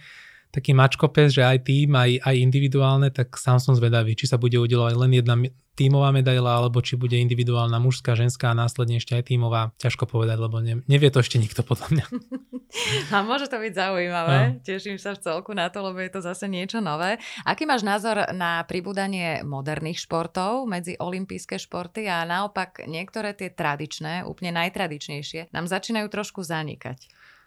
Taký 0.56 0.72
mačkopes, 0.72 1.36
že 1.36 1.44
aj 1.44 1.68
tým, 1.68 1.92
aj, 1.92 2.24
aj 2.24 2.36
individuálne, 2.40 3.12
tak 3.12 3.36
sám 3.36 3.60
som 3.60 3.76
zvedavý, 3.76 4.16
či 4.16 4.24
sa 4.24 4.40
bude 4.40 4.56
udelovať 4.56 4.94
len 4.96 5.12
jedna 5.12 5.36
tímová 5.76 6.08
medaila, 6.08 6.56
alebo 6.56 6.80
či 6.80 6.96
bude 6.96 7.20
individuálna 7.20 7.76
mužská, 7.76 8.16
ženská 8.16 8.50
a 8.50 8.58
následne 8.58 8.96
ešte 8.96 9.12
aj 9.12 9.28
tímová. 9.28 9.76
Ťažko 9.76 10.08
povedať, 10.08 10.40
lebo 10.40 10.64
ne, 10.64 10.80
nevie 10.88 11.12
to 11.12 11.20
ešte 11.20 11.36
nikto 11.36 11.60
podľa 11.60 11.86
mňa. 11.92 12.04
A 13.14 13.22
môže 13.22 13.46
to 13.46 13.62
byť 13.62 13.72
zaujímavé. 13.72 14.58
No. 14.58 14.64
Teším 14.64 14.98
sa 14.98 15.14
v 15.14 15.22
celku 15.22 15.54
na 15.54 15.70
to, 15.70 15.86
lebo 15.86 16.02
je 16.02 16.10
to 16.10 16.20
zase 16.24 16.50
niečo 16.50 16.82
nové. 16.82 17.20
Aký 17.46 17.62
máš 17.62 17.86
názor 17.86 18.26
na 18.34 18.64
pribúdanie 18.66 19.46
moderných 19.46 20.02
športov 20.02 20.66
medzi 20.66 20.98
olympijské 20.98 21.62
športy 21.62 22.10
a 22.10 22.26
naopak 22.26 22.84
niektoré 22.90 23.38
tie 23.38 23.54
tradičné, 23.54 24.26
úplne 24.26 24.50
najtradičnejšie, 24.56 25.54
nám 25.54 25.70
začínajú 25.70 26.10
trošku 26.10 26.42
zanikať? 26.42 27.06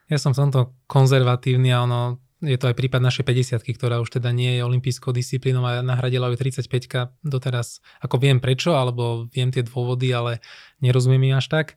Ja 0.09 0.17
som 0.17 0.33
v 0.33 0.47
tomto 0.47 0.61
konzervatívny 0.87 1.69
a 1.69 1.83
ono 1.85 2.28
je 2.39 2.55
to 2.55 2.71
aj 2.71 2.75
prípad 2.75 3.03
našej 3.03 3.27
50 3.27 3.75
ktorá 3.75 3.99
už 3.99 4.19
teda 4.19 4.31
nie 4.31 4.59
je 4.59 4.61
olimpijskou 4.63 5.11
disciplínou 5.11 5.63
a 5.67 5.83
nahradila 5.83 6.31
ju 6.31 6.39
35 6.39 7.19
doteraz. 7.19 7.83
Ako 7.99 8.15
viem 8.15 8.39
prečo, 8.39 8.79
alebo 8.79 9.27
viem 9.31 9.51
tie 9.51 9.63
dôvody, 9.63 10.15
ale 10.15 10.39
nerozumiem 10.79 11.35
im 11.35 11.35
až 11.35 11.51
tak. 11.51 11.67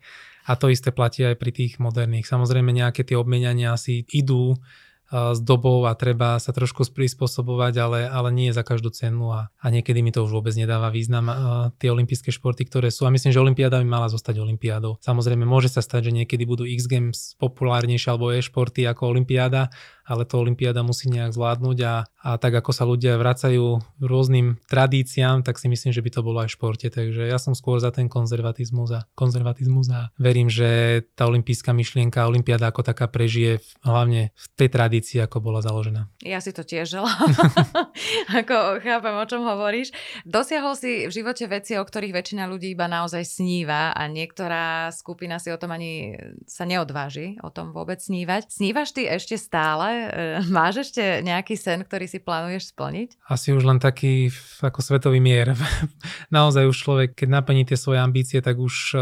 A 0.46 0.58
to 0.58 0.70
isté 0.70 0.90
platí 0.90 1.22
aj 1.22 1.38
pri 1.38 1.54
tých 1.54 1.78
moderných. 1.78 2.26
Samozrejme 2.26 2.74
nejaké 2.74 3.06
tie 3.06 3.14
obmeniania 3.14 3.74
asi 3.74 4.02
idú, 4.10 4.58
s 5.12 5.44
dobou 5.44 5.84
a 5.84 5.92
treba 5.92 6.40
sa 6.40 6.56
trošku 6.56 6.88
prispôsobovať, 6.88 7.74
ale, 7.76 8.00
ale 8.08 8.32
nie 8.32 8.48
za 8.48 8.64
každú 8.64 8.88
cenu 8.88 9.28
a, 9.28 9.52
a 9.60 9.66
niekedy 9.68 10.00
mi 10.00 10.08
to 10.08 10.24
už 10.24 10.40
vôbec 10.40 10.56
nedáva 10.56 10.88
význam 10.88 11.28
tie 11.76 11.92
olympijské 11.92 12.32
športy, 12.32 12.64
ktoré 12.64 12.88
sú. 12.88 13.04
A 13.04 13.12
myslím, 13.12 13.28
že 13.28 13.44
olympiáda 13.44 13.76
by 13.84 13.84
mala 13.84 14.08
zostať 14.08 14.40
olympiádou. 14.40 14.96
Samozrejme, 15.04 15.44
môže 15.44 15.68
sa 15.68 15.84
stať, 15.84 16.08
že 16.08 16.16
niekedy 16.16 16.48
budú 16.48 16.64
X 16.64 16.88
Games 16.88 17.36
populárnejšie 17.36 18.08
alebo 18.08 18.32
e-športy 18.32 18.88
ako 18.88 19.12
olympiáda, 19.12 19.68
ale 20.06 20.26
to 20.26 20.42
Olympiáda 20.42 20.82
musí 20.82 21.08
nejak 21.08 21.34
zvládnuť 21.34 21.78
a, 21.86 21.94
a 22.06 22.30
tak 22.38 22.58
ako 22.58 22.70
sa 22.74 22.84
ľudia 22.84 23.18
vracajú 23.18 23.78
rôznym 24.02 24.58
tradíciám, 24.66 25.46
tak 25.46 25.58
si 25.58 25.70
myslím, 25.70 25.94
že 25.94 26.02
by 26.02 26.10
to 26.10 26.20
bolo 26.26 26.42
aj 26.42 26.50
v 26.50 26.56
športe. 26.58 26.86
Takže 26.90 27.28
ja 27.30 27.38
som 27.38 27.54
skôr 27.54 27.78
za 27.78 27.94
ten 27.94 28.10
konzervatizmus 28.10 28.90
a, 28.92 29.00
konzervatizmus 29.14 29.86
a 29.94 30.10
verím, 30.18 30.50
že 30.50 31.02
tá 31.14 31.26
olimpijská 31.30 31.70
myšlienka, 31.70 32.26
Olympiáda 32.26 32.70
ako 32.70 32.82
taká 32.82 33.06
prežije 33.06 33.62
hlavne 33.86 34.34
v 34.34 34.46
tej 34.58 34.68
tradícii, 34.70 35.18
ako 35.22 35.38
bola 35.38 35.62
založená. 35.62 36.10
Ja 36.22 36.42
si 36.42 36.50
to 36.50 36.66
tiež 36.66 36.98
želám. 36.98 37.28
ako 38.42 38.82
chápem, 38.82 39.14
o 39.14 39.26
čom 39.28 39.42
hovoríš. 39.46 39.94
Dosiahol 40.26 40.74
si 40.74 41.06
v 41.06 41.12
živote 41.12 41.46
veci, 41.46 41.78
o 41.78 41.84
ktorých 41.84 42.14
väčšina 42.14 42.48
ľudí 42.48 42.74
iba 42.74 42.90
naozaj 42.90 43.22
sníva 43.22 43.94
a 43.94 44.02
niektorá 44.10 44.90
skupina 44.94 45.38
si 45.38 45.52
o 45.52 45.58
tom 45.58 45.74
ani 45.74 46.16
sa 46.46 46.66
neodváži 46.66 47.38
o 47.42 47.50
tom 47.50 47.70
vôbec 47.70 48.00
snívať. 48.00 48.48
Snívaš 48.48 48.94
ty 48.96 49.06
ešte 49.06 49.36
stále 49.36 49.91
E, 49.92 50.42
máš 50.48 50.88
ešte 50.88 51.20
nejaký 51.22 51.54
sen, 51.54 51.84
ktorý 51.84 52.08
si 52.08 52.18
plánuješ 52.18 52.72
splniť? 52.72 53.20
Asi 53.28 53.52
už 53.52 53.62
len 53.62 53.78
taký 53.78 54.32
ako 54.64 54.80
svetový 54.80 55.20
mier. 55.20 55.52
naozaj 56.36 56.66
už 56.66 56.76
človek, 56.76 57.10
keď 57.14 57.28
naplní 57.28 57.62
tie 57.68 57.76
svoje 57.76 58.00
ambície, 58.00 58.40
tak 58.40 58.56
už 58.56 58.74
e, 58.94 58.98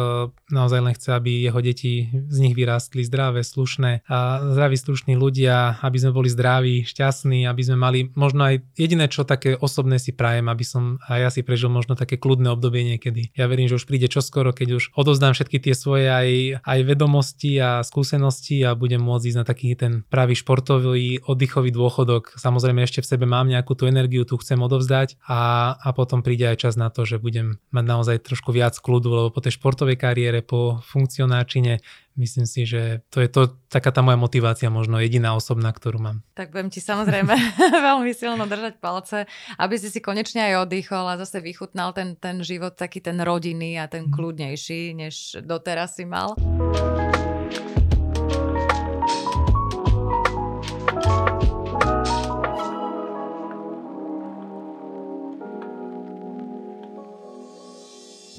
naozaj 0.50 0.80
len 0.82 0.94
chce, 0.96 1.10
aby 1.14 1.46
jeho 1.46 1.60
deti 1.62 2.10
z 2.10 2.38
nich 2.42 2.58
vyrástli 2.58 3.06
zdravé, 3.06 3.46
slušné 3.46 4.04
a 4.10 4.18
zdraví, 4.50 4.76
slušní 4.76 5.14
ľudia, 5.14 5.78
aby 5.80 5.96
sme 5.96 6.12
boli 6.12 6.28
zdraví, 6.28 6.82
šťastní, 6.84 7.46
aby 7.46 7.62
sme 7.62 7.76
mali 7.78 7.98
možno 8.18 8.50
aj 8.50 8.64
jediné, 8.74 9.06
čo 9.06 9.22
také 9.22 9.54
osobné 9.54 10.02
si 10.02 10.10
prajem, 10.10 10.50
aby 10.50 10.64
som 10.66 10.98
aj 11.06 11.18
ja 11.20 11.30
si 11.30 11.46
prežil 11.46 11.70
možno 11.70 11.94
také 11.94 12.18
kľudné 12.18 12.50
obdobie 12.50 12.82
niekedy. 12.82 13.30
Ja 13.38 13.46
verím, 13.46 13.70
že 13.70 13.78
už 13.78 13.86
príde 13.86 14.10
čoskoro, 14.10 14.50
keď 14.50 14.80
už 14.80 14.84
odozdám 14.98 15.36
všetky 15.36 15.62
tie 15.62 15.74
svoje 15.76 16.10
aj, 16.10 16.28
aj 16.64 16.78
vedomosti 16.82 17.60
a 17.60 17.84
skúsenosti 17.86 18.64
a 18.66 18.74
budem 18.74 19.00
môcť 19.00 19.24
ísť 19.30 19.38
na 19.38 19.46
taký 19.46 19.76
ten 19.76 20.02
pravý 20.08 20.34
športový 20.34 20.79
oddychový, 20.80 21.20
oddychový 21.22 21.70
dôchodok. 21.70 22.34
Samozrejme 22.40 22.82
ešte 22.82 23.04
v 23.04 23.10
sebe 23.12 23.26
mám 23.28 23.46
nejakú 23.46 23.76
tú 23.76 23.84
energiu, 23.86 24.24
tu 24.24 24.40
chcem 24.40 24.58
odovzdať 24.58 25.20
a, 25.28 25.74
a 25.76 25.88
potom 25.92 26.24
príde 26.24 26.48
aj 26.48 26.68
čas 26.68 26.74
na 26.80 26.88
to, 26.88 27.04
že 27.04 27.20
budem 27.20 27.60
mať 27.70 27.84
naozaj 27.84 28.16
trošku 28.24 28.50
viac 28.50 28.74
kľudu, 28.80 29.08
lebo 29.12 29.28
po 29.30 29.44
tej 29.44 29.60
športovej 29.60 30.00
kariére, 30.00 30.40
po 30.40 30.80
funkcionáčine 30.88 31.84
myslím 32.18 32.46
si, 32.48 32.66
že 32.66 33.04
to 33.08 33.24
je 33.24 33.28
to, 33.30 33.56
taká 33.72 33.94
tá 33.94 34.04
moja 34.04 34.20
motivácia, 34.20 34.68
možno 34.68 35.00
jediná 35.00 35.32
osobná, 35.32 35.70
ktorú 35.72 36.00
mám. 36.00 36.18
Tak 36.34 36.52
budem 36.52 36.68
ti 36.68 36.82
samozrejme 36.82 37.32
veľmi 37.88 38.12
silno 38.12 38.44
držať 38.44 38.74
palce, 38.80 39.24
aby 39.56 39.74
si 39.80 39.88
si 39.88 40.00
konečne 40.02 40.52
aj 40.52 40.68
oddychol 40.68 41.04
a 41.06 41.20
zase 41.20 41.40
vychutnal 41.40 41.96
ten, 41.96 42.16
ten 42.20 42.44
život 42.44 42.76
taký 42.76 43.00
ten 43.00 43.20
rodinný 43.20 43.80
a 43.80 43.88
ten 43.88 44.08
mhm. 44.08 44.12
kľudnejší, 44.12 44.96
než 44.96 45.40
doteraz 45.44 45.96
si 45.96 46.04
mal. 46.08 46.36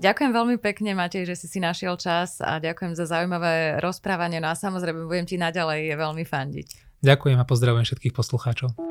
Ďakujem 0.01 0.33
veľmi 0.33 0.57
pekne, 0.57 0.97
Matej, 0.97 1.29
že 1.29 1.37
si 1.37 1.45
si 1.45 1.61
našiel 1.61 1.93
čas 1.93 2.41
a 2.41 2.57
ďakujem 2.57 2.97
za 2.97 3.05
zaujímavé 3.05 3.77
rozprávanie. 3.77 4.41
No 4.41 4.49
a 4.49 4.57
samozrejme 4.57 5.05
budem 5.05 5.29
ti 5.29 5.37
naďalej 5.37 5.93
veľmi 5.93 6.25
fandiť. 6.25 6.99
Ďakujem 7.05 7.37
a 7.37 7.45
pozdravujem 7.45 7.85
všetkých 7.85 8.17
poslucháčov. 8.17 8.90